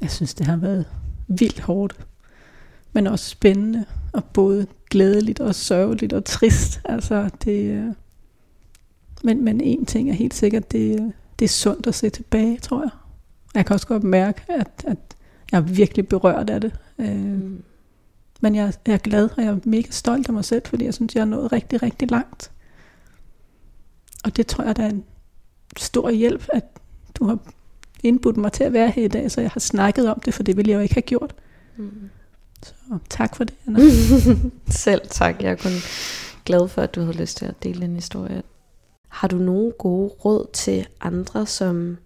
Jeg 0.00 0.10
synes, 0.10 0.34
det 0.34 0.46
har 0.46 0.56
været 0.56 0.86
vildt 1.28 1.60
hårdt, 1.60 2.06
men 2.92 3.06
også 3.06 3.30
spændende, 3.30 3.84
og 4.12 4.24
både 4.24 4.66
glædeligt 4.90 5.40
og 5.40 5.54
sørgeligt 5.54 6.12
og 6.12 6.24
trist. 6.24 6.80
Altså, 6.84 7.30
det, 7.44 7.70
øh, 7.70 7.86
men, 9.24 9.44
men 9.44 9.60
en 9.60 9.86
ting 9.86 10.10
er 10.10 10.14
helt 10.14 10.34
sikkert, 10.34 10.72
det, 10.72 11.12
det 11.38 11.44
er 11.44 11.48
sundt 11.48 11.86
at 11.86 11.94
se 11.94 12.10
tilbage, 12.10 12.58
tror 12.58 12.82
jeg. 12.82 12.90
Jeg 13.54 13.66
kan 13.66 13.74
også 13.74 13.86
godt 13.86 14.04
mærke, 14.04 14.42
at, 14.48 14.84
at 14.86 14.98
jeg 15.52 15.58
er 15.58 15.62
virkelig 15.62 16.08
berørt 16.08 16.50
af 16.50 16.60
det. 16.60 16.72
Øh, 16.98 17.16
mm. 17.16 17.62
Men 18.40 18.54
jeg, 18.54 18.72
jeg 18.86 18.94
er 18.94 18.98
glad, 18.98 19.28
og 19.36 19.42
jeg 19.42 19.50
er 19.50 19.58
mega 19.64 19.90
stolt 19.90 20.28
af 20.28 20.34
mig 20.34 20.44
selv, 20.44 20.62
fordi 20.66 20.84
jeg 20.84 20.94
synes, 20.94 21.14
jeg 21.14 21.20
er 21.20 21.24
nået 21.24 21.52
rigtig, 21.52 21.82
rigtig 21.82 22.10
langt. 22.10 22.50
Og 24.26 24.36
det 24.36 24.46
tror 24.46 24.64
jeg, 24.64 24.76
der 24.76 24.82
er 24.82 24.90
en 24.90 25.04
stor 25.76 26.10
hjælp, 26.10 26.48
at 26.52 26.64
du 27.14 27.24
har 27.24 27.38
indbudt 28.02 28.36
mig 28.36 28.52
til 28.52 28.64
at 28.64 28.72
være 28.72 28.90
her 28.90 29.04
i 29.04 29.08
dag, 29.08 29.30
så 29.30 29.40
jeg 29.40 29.50
har 29.50 29.60
snakket 29.60 30.10
om 30.10 30.20
det, 30.20 30.34
for 30.34 30.42
det 30.42 30.56
ville 30.56 30.70
jeg 30.70 30.76
jo 30.76 30.82
ikke 30.82 30.94
have 30.94 31.02
gjort. 31.02 31.34
Mm. 31.76 32.10
Så 32.62 32.74
tak 33.10 33.36
for 33.36 33.44
det, 33.44 33.54
Anna. 33.66 33.80
Selv 34.68 35.00
tak. 35.10 35.42
Jeg 35.42 35.50
er 35.50 35.54
kun 35.54 35.72
glad 36.44 36.68
for, 36.68 36.82
at 36.82 36.94
du 36.94 37.00
havde 37.00 37.16
lyst 37.16 37.36
til 37.36 37.46
at 37.46 37.62
dele 37.62 37.84
en 37.84 37.94
historie. 37.94 38.42
Har 39.08 39.28
du 39.28 39.36
nogle 39.36 39.72
gode 39.78 40.08
råd 40.08 40.46
til 40.52 40.86
andre, 41.00 41.46
som 41.46 41.96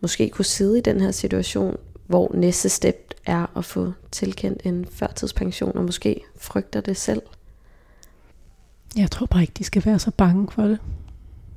måske 0.00 0.30
kunne 0.30 0.44
sidde 0.44 0.78
i 0.78 0.80
den 0.80 1.00
her 1.00 1.10
situation, 1.10 1.76
hvor 2.06 2.34
næste 2.34 2.68
step 2.68 3.14
er 3.26 3.58
at 3.58 3.64
få 3.64 3.92
tilkendt 4.10 4.62
en 4.64 4.86
førtidspension, 4.90 5.76
og 5.76 5.84
måske 5.84 6.20
frygter 6.36 6.80
det 6.80 6.96
selv? 6.96 7.22
Jeg 8.96 9.10
tror 9.10 9.26
bare 9.26 9.40
ikke, 9.40 9.54
de 9.58 9.64
skal 9.64 9.84
være 9.84 9.98
så 9.98 10.10
bange 10.10 10.50
for 10.50 10.62
det. 10.62 10.78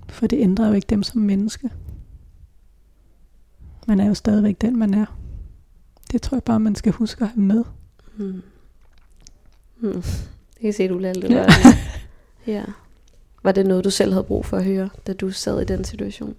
For 0.10 0.28
det 0.28 0.40
ændrer 0.40 0.68
jo 0.68 0.74
ikke 0.74 0.88
dem 0.90 1.04
som 1.04 1.22
menneske. 1.22 1.70
Man 3.88 4.00
er 4.00 4.06
jo 4.06 4.14
stadigvæk 4.14 4.62
den, 4.62 4.80
man 4.80 4.94
er. 4.94 5.06
Det 6.12 6.22
tror 6.22 6.36
jeg 6.36 6.44
bare, 6.44 6.60
man 6.60 6.76
skal 6.76 6.92
huske 6.92 7.24
at 7.24 7.28
have 7.30 7.42
med. 7.42 7.64
Hmm. 8.16 8.42
Hmm. 9.78 10.04
Jeg 10.56 10.62
kan 10.62 10.74
se, 10.74 10.88
du 10.88 10.98
lader 10.98 11.22
det. 11.22 11.30
Ja. 11.30 11.46
ja. 12.54 12.64
Var 13.44 13.52
det 13.52 13.66
noget, 13.66 13.84
du 13.84 13.90
selv 13.90 14.12
havde 14.12 14.24
brug 14.24 14.46
for 14.46 14.58
at 14.58 14.66
høre, 14.66 14.90
da 15.08 15.14
du 15.14 15.32
sad 15.32 15.62
i 15.62 15.66
den 15.66 15.84
situation? 15.84 16.36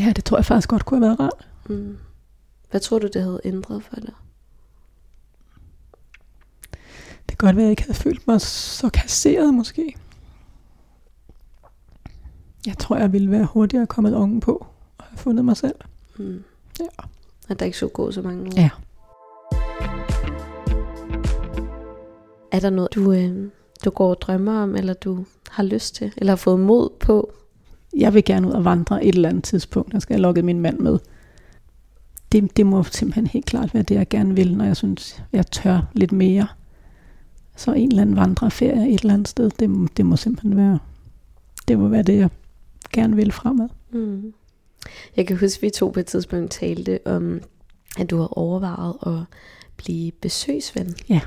Ja, 0.00 0.12
det 0.16 0.24
tror 0.24 0.38
jeg 0.38 0.44
faktisk 0.44 0.68
godt 0.68 0.84
kunne 0.84 1.06
have 1.06 1.18
været 1.18 1.20
rart. 1.20 1.48
Mm. 1.68 1.98
Hvad 2.70 2.80
tror 2.80 2.98
du, 2.98 3.06
det 3.06 3.22
havde 3.22 3.40
ændret 3.44 3.84
for 3.84 3.96
dig? 3.96 4.12
Det 7.28 7.38
kan 7.38 7.46
godt 7.48 7.56
være, 7.56 7.62
at 7.62 7.66
jeg 7.66 7.70
ikke 7.70 7.82
havde 7.82 7.98
følt 7.98 8.26
mig 8.26 8.40
så 8.40 8.88
kasseret 8.88 9.54
måske. 9.54 9.96
Jeg 12.66 12.78
tror, 12.78 12.96
jeg 12.96 13.12
ville 13.12 13.30
være 13.30 13.44
hurtigere 13.44 13.86
kommet 13.86 14.14
unge 14.14 14.40
på 14.40 14.66
og 14.98 15.04
have 15.04 15.18
fundet 15.18 15.44
mig 15.44 15.56
selv. 15.56 15.74
Mm. 16.18 16.42
Ja. 16.80 16.86
At 17.48 17.58
der 17.58 17.66
ikke 17.66 17.78
så 17.78 17.88
gå 17.88 18.10
så 18.10 18.22
mange 18.22 18.46
år. 18.46 18.52
Ja. 18.56 18.70
Er 22.52 22.60
der 22.60 22.70
noget, 22.70 22.94
du, 22.94 23.12
øh, 23.12 23.50
du 23.84 23.90
går 23.90 24.10
og 24.10 24.20
drømmer 24.20 24.62
om, 24.62 24.76
eller 24.76 24.94
du 24.94 25.24
har 25.50 25.62
lyst 25.62 25.94
til, 25.94 26.12
eller 26.16 26.30
har 26.30 26.36
fået 26.36 26.60
mod 26.60 26.88
på? 27.00 27.32
Jeg 27.96 28.14
vil 28.14 28.24
gerne 28.24 28.48
ud 28.48 28.52
og 28.52 28.64
vandre 28.64 29.04
et 29.04 29.14
eller 29.14 29.28
andet 29.28 29.44
tidspunkt. 29.44 29.92
Jeg 29.92 30.02
skal 30.02 30.14
have 30.14 30.22
lukket 30.22 30.44
min 30.44 30.60
mand 30.60 30.78
med. 30.78 30.98
Det, 32.32 32.56
det 32.56 32.66
må 32.66 32.82
simpelthen 32.82 33.26
helt 33.26 33.46
klart 33.46 33.74
være 33.74 33.82
det, 33.82 33.94
jeg 33.94 34.08
gerne 34.08 34.34
vil, 34.34 34.56
når 34.56 34.64
jeg 34.64 34.76
synes, 34.76 35.22
jeg 35.32 35.46
tør 35.46 35.80
lidt 35.92 36.12
mere. 36.12 36.46
Så 37.56 37.72
en 37.72 37.88
eller 37.88 38.02
anden 38.02 38.16
vandreferie 38.16 38.94
et 38.94 39.00
eller 39.00 39.14
andet 39.14 39.28
sted, 39.28 39.50
det, 39.50 39.96
det 39.96 40.06
må 40.06 40.16
simpelthen 40.16 40.56
være, 40.56 40.78
det 41.68 41.78
må 41.78 41.88
være 41.88 42.02
det, 42.02 42.18
jeg 42.18 42.30
gerne 42.92 43.16
vil 43.16 43.32
fremad. 43.32 43.68
Mm. 43.92 44.32
Jeg 45.16 45.26
kan 45.26 45.36
huske, 45.36 45.58
at 45.58 45.62
vi 45.62 45.70
to 45.70 45.88
på 45.88 46.00
et 46.00 46.06
tidspunkt 46.06 46.50
talte 46.50 46.98
om, 47.06 47.40
at 47.98 48.10
du 48.10 48.16
har 48.16 48.38
overvejet 48.38 48.94
at 49.06 49.36
blive 49.76 50.12
besøgsven. 50.12 50.94
Ja, 51.08 51.20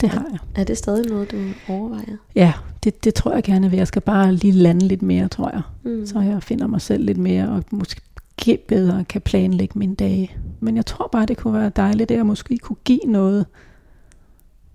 det 0.00 0.08
har 0.08 0.26
jeg. 0.30 0.38
Er 0.54 0.64
det 0.64 0.78
stadig 0.78 1.10
noget, 1.10 1.30
du 1.30 1.36
overvejer? 1.68 2.16
Ja, 2.34 2.52
det, 2.84 3.04
det 3.04 3.14
tror 3.14 3.34
jeg 3.34 3.42
gerne 3.42 3.70
vil. 3.70 3.76
Jeg 3.76 3.86
skal 3.86 4.02
bare 4.02 4.34
lige 4.34 4.52
lande 4.52 4.88
lidt 4.88 5.02
mere, 5.02 5.28
tror 5.28 5.50
jeg. 5.50 5.62
Mm. 5.82 6.06
Så 6.06 6.20
jeg 6.20 6.42
finder 6.42 6.66
mig 6.66 6.80
selv 6.80 7.04
lidt 7.04 7.18
mere, 7.18 7.48
og 7.48 7.64
måske 7.70 8.00
bedre 8.68 9.04
kan 9.04 9.20
planlægge 9.20 9.78
mine 9.78 9.94
dage. 9.94 10.30
Men 10.60 10.76
jeg 10.76 10.86
tror 10.86 11.08
bare, 11.12 11.26
det 11.26 11.36
kunne 11.36 11.54
være 11.54 11.72
dejligt, 11.76 12.10
at 12.10 12.16
jeg 12.16 12.26
måske 12.26 12.58
kunne 12.58 12.76
give 12.84 13.04
noget 13.06 13.46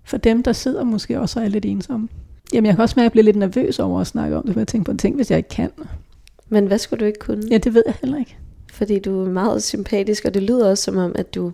for 0.04 0.16
dem, 0.16 0.42
der 0.42 0.52
sidder 0.52 0.84
måske 0.84 1.20
også 1.20 1.40
og 1.40 1.44
er 1.44 1.48
lidt 1.48 1.64
ensomme. 1.64 2.08
Jamen, 2.52 2.66
jeg 2.66 2.74
kan 2.74 2.82
også 2.82 2.94
mærke, 2.96 3.02
at 3.02 3.04
jeg 3.04 3.12
bliver 3.12 3.24
lidt 3.24 3.36
nervøs 3.36 3.78
over 3.78 4.00
at 4.00 4.06
snakke 4.06 4.36
om 4.36 4.42
det, 4.44 4.52
for 4.52 4.60
jeg 4.60 4.68
tænker 4.68 4.84
på 4.84 4.90
en 4.90 4.98
ting, 4.98 5.16
hvis 5.16 5.30
jeg 5.30 5.36
ikke 5.36 5.48
kan. 5.48 5.70
Men 6.48 6.66
hvad 6.66 6.78
skulle 6.78 7.00
du 7.00 7.04
ikke 7.04 7.18
kunne? 7.18 7.42
Ja, 7.50 7.58
det 7.58 7.74
ved 7.74 7.82
jeg 7.86 7.94
heller 8.00 8.18
ikke. 8.18 8.36
Fordi 8.72 8.98
du 8.98 9.24
er 9.24 9.28
meget 9.28 9.62
sympatisk, 9.62 10.24
og 10.24 10.34
det 10.34 10.42
lyder 10.42 10.70
også 10.70 10.84
som 10.84 10.96
om, 10.96 11.12
at 11.14 11.34
du 11.34 11.52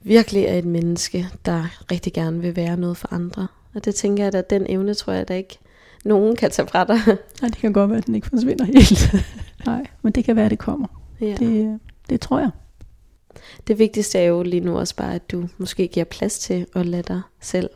virkelig 0.00 0.44
er 0.44 0.58
et 0.58 0.64
menneske, 0.64 1.28
der 1.44 1.64
rigtig 1.92 2.12
gerne 2.12 2.40
vil 2.40 2.56
være 2.56 2.76
noget 2.76 2.96
for 2.96 3.12
andre. 3.12 3.46
Og 3.74 3.84
det 3.84 3.94
tænker 3.94 4.24
jeg, 4.24 4.34
at 4.34 4.50
den 4.50 4.66
evne, 4.68 4.94
tror 4.94 5.12
jeg, 5.12 5.22
at 5.22 5.28
der 5.28 5.34
ikke 5.34 5.58
nogen 6.04 6.36
kan 6.36 6.50
tage 6.50 6.68
fra 6.68 6.84
dig. 6.84 6.98
Nej, 7.40 7.48
det 7.48 7.56
kan 7.56 7.72
godt 7.72 7.90
være, 7.90 7.98
at 7.98 8.06
den 8.06 8.14
ikke 8.14 8.26
forsvinder 8.26 8.64
helt. 8.64 9.14
Nej, 9.66 9.86
men 10.02 10.12
det 10.12 10.24
kan 10.24 10.36
være, 10.36 10.44
at 10.44 10.50
det 10.50 10.58
kommer. 10.58 10.88
Ja. 11.20 11.36
Det, 11.38 11.80
det 12.10 12.20
tror 12.20 12.38
jeg. 12.38 12.50
Det 13.66 13.78
vigtigste 13.78 14.18
er 14.18 14.24
jo 14.24 14.42
lige 14.42 14.60
nu 14.60 14.78
også 14.78 14.96
bare, 14.96 15.14
at 15.14 15.30
du 15.30 15.48
måske 15.58 15.88
giver 15.88 16.04
plads 16.04 16.38
til 16.38 16.66
at 16.74 16.86
lade 16.86 17.02
dig 17.02 17.20
selv 17.40 17.70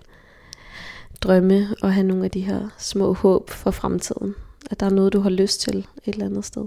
drømme 1.21 1.69
og 1.83 1.93
have 1.93 2.07
nogle 2.07 2.25
af 2.25 2.31
de 2.31 2.41
her 2.41 2.69
små 2.79 3.13
håb 3.13 3.51
for 3.51 3.71
fremtiden. 3.71 4.35
At 4.73 4.81
der 4.81 4.87
er 4.87 4.91
noget, 4.91 5.13
du 5.13 5.21
har 5.21 5.31
lyst 5.31 5.61
til 5.61 5.79
et 5.79 5.87
eller 6.13 6.27
andet 6.27 6.45
sted 6.45 6.65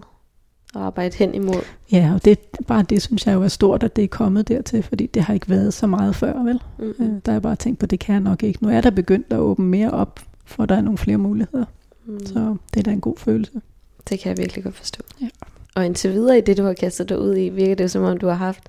at 0.76 0.82
arbejde 0.82 1.16
hen 1.18 1.36
imod. 1.36 1.62
Ja, 1.92 2.12
og 2.14 2.26
det, 2.26 2.40
bare 2.68 2.84
det 2.84 3.02
synes 3.02 3.28
jeg 3.28 3.34
jo 3.34 3.44
er 3.44 3.48
stort, 3.48 3.84
at 3.84 3.96
det 3.96 4.04
er 4.04 4.08
kommet 4.08 4.48
dertil, 4.48 4.84
fordi 4.84 5.06
det 5.06 5.22
har 5.22 5.34
ikke 5.34 5.50
været 5.50 5.74
så 5.74 5.88
meget 5.88 6.16
før, 6.16 6.44
vel? 6.44 6.62
Mm-hmm. 6.80 7.22
Der 7.22 7.32
er 7.32 7.40
bare 7.40 7.56
tænkt 7.56 7.80
på, 7.80 7.86
det 7.86 8.00
kan 8.00 8.14
jeg 8.14 8.22
nok 8.22 8.44
ikke. 8.44 8.64
Nu 8.64 8.70
er 8.70 8.82
der 8.82 8.90
begyndt 8.90 9.34
at 9.34 9.38
åbne 9.40 9.66
mere 9.66 9.92
op, 9.92 10.20
for 10.46 10.66
der 10.66 10.76
er 10.76 10.82
nogle 10.82 10.98
flere 10.98 11.18
muligheder. 11.18 11.66
Mm. 12.06 12.26
Så 12.26 12.56
det 12.74 12.80
er 12.80 12.84
da 12.84 12.92
en 12.92 13.02
god 13.02 13.18
følelse. 13.18 13.62
Det 14.10 14.20
kan 14.20 14.30
jeg 14.30 14.38
virkelig 14.38 14.64
godt 14.64 14.76
forstå. 14.76 15.04
Ja. 15.22 15.28
Og 15.76 15.86
indtil 15.86 16.14
videre 16.14 16.38
i 16.38 16.42
det, 16.42 16.58
du 16.58 16.64
har 16.64 16.74
kastet 16.74 17.10
dig 17.10 17.20
ud 17.20 17.38
i, 17.38 17.50
virker 17.50 17.76
det 17.76 17.92
som 17.92 18.04
om, 18.04 18.18
du 18.18 18.28
har 18.28 18.36
haft 18.36 18.64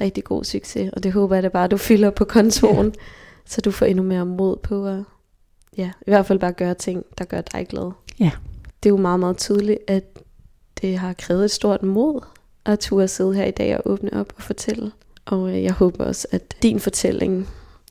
rigtig 0.00 0.24
god 0.24 0.44
succes. 0.44 0.90
Og 0.92 1.02
det 1.02 1.12
håber 1.12 1.36
jeg 1.36 1.42
da 1.42 1.48
bare, 1.48 1.68
du 1.68 1.76
fylder 1.76 2.10
på 2.10 2.24
kontoren, 2.24 2.86
ja. 2.86 3.02
så 3.46 3.60
du 3.60 3.70
får 3.70 3.86
endnu 3.86 4.02
mere 4.02 4.26
mod 4.26 4.56
på 4.56 4.86
at 4.86 5.02
ja, 5.76 5.90
i 6.06 6.10
hvert 6.10 6.26
fald 6.26 6.38
bare 6.38 6.52
gøre 6.52 6.74
ting, 6.74 7.04
der 7.18 7.24
gør 7.24 7.40
dig 7.40 7.66
glad. 7.68 7.90
Ja. 8.20 8.30
Det 8.84 8.90
er 8.90 8.94
jo 8.94 9.00
meget, 9.00 9.20
meget 9.20 9.36
tydeligt, 9.36 9.78
at 9.86 10.04
det 10.80 10.98
har 10.98 11.12
krævet 11.12 11.44
et 11.44 11.50
stort 11.50 11.82
mod 11.82 12.20
at 12.64 12.78
turde 12.78 13.08
sidde 13.08 13.34
her 13.34 13.44
i 13.44 13.50
dag 13.50 13.76
og 13.76 13.82
åbne 13.90 14.12
op 14.12 14.32
og 14.36 14.42
fortælle. 14.42 14.92
Og 15.24 15.48
øh, 15.50 15.62
jeg 15.62 15.72
håber 15.72 16.04
også, 16.04 16.28
at 16.30 16.54
din 16.62 16.80
fortælling 16.80 17.48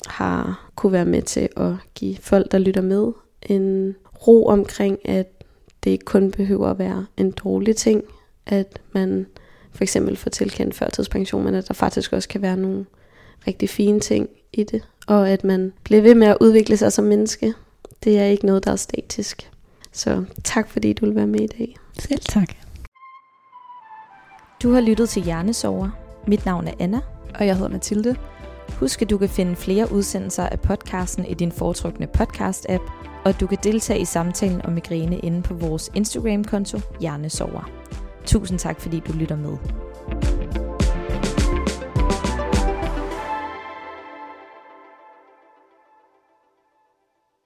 har 0.07 0.69
kunne 0.75 0.91
være 0.91 1.05
med 1.05 1.21
til 1.21 1.49
at 1.57 1.71
give 1.95 2.17
folk, 2.17 2.51
der 2.51 2.57
lytter 2.57 2.81
med, 2.81 3.11
en 3.41 3.95
ro 4.27 4.45
omkring, 4.45 5.09
at 5.09 5.43
det 5.83 5.91
ikke 5.91 6.05
kun 6.05 6.31
behøver 6.31 6.67
at 6.67 6.79
være 6.79 7.05
en 7.17 7.31
dårlig 7.31 7.75
ting, 7.75 8.03
at 8.45 8.79
man 8.91 9.25
for 9.71 9.83
eksempel 9.83 10.15
får 10.15 10.29
tilkendt 10.29 10.75
førtidspension, 10.75 11.43
men 11.43 11.55
at 11.55 11.67
der 11.67 11.73
faktisk 11.73 12.13
også 12.13 12.29
kan 12.29 12.41
være 12.41 12.57
nogle 12.57 12.85
rigtig 13.47 13.69
fine 13.69 13.99
ting 13.99 14.29
i 14.51 14.63
det, 14.63 14.83
og 15.07 15.29
at 15.29 15.43
man 15.43 15.73
bliver 15.83 16.01
ved 16.01 16.15
med 16.15 16.27
at 16.27 16.37
udvikle 16.41 16.77
sig 16.77 16.93
som 16.93 17.05
menneske. 17.05 17.53
Det 18.03 18.19
er 18.19 18.25
ikke 18.25 18.45
noget, 18.45 18.65
der 18.65 18.71
er 18.71 18.75
statisk. 18.75 19.49
Så 19.93 20.25
tak 20.43 20.69
fordi 20.69 20.93
du 20.93 21.05
vil 21.05 21.15
være 21.15 21.27
med 21.27 21.39
i 21.39 21.47
dag. 21.47 21.75
Selv 21.99 22.21
tak. 22.21 22.47
Du 24.63 24.71
har 24.71 24.81
lyttet 24.81 25.09
til 25.09 25.23
Hjernesover. 25.23 25.89
Mit 26.27 26.45
navn 26.45 26.67
er 26.67 26.73
Anna. 26.79 26.99
Og 27.35 27.47
jeg 27.47 27.55
hedder 27.55 27.71
Mathilde. 27.71 28.15
Husk, 28.79 29.01
at 29.01 29.09
du 29.09 29.17
kan 29.17 29.29
finde 29.29 29.55
flere 29.55 29.91
udsendelser 29.91 30.43
af 30.43 30.59
podcasten 30.59 31.25
i 31.25 31.33
din 31.33 31.51
foretrukne 31.51 32.07
podcast-app, 32.17 32.91
og 33.23 33.29
at 33.29 33.39
du 33.39 33.47
kan 33.47 33.57
deltage 33.63 33.99
i 33.99 34.05
samtalen 34.05 34.61
om 34.65 34.73
migræne 34.73 35.19
inde 35.19 35.41
på 35.41 35.53
vores 35.53 35.91
Instagram-konto 35.95 36.79
Hjernesover. 36.99 37.69
Tusind 38.25 38.59
tak, 38.59 38.81
fordi 38.81 38.99
du 38.99 39.13
lytter 39.13 39.35
med. 39.35 39.57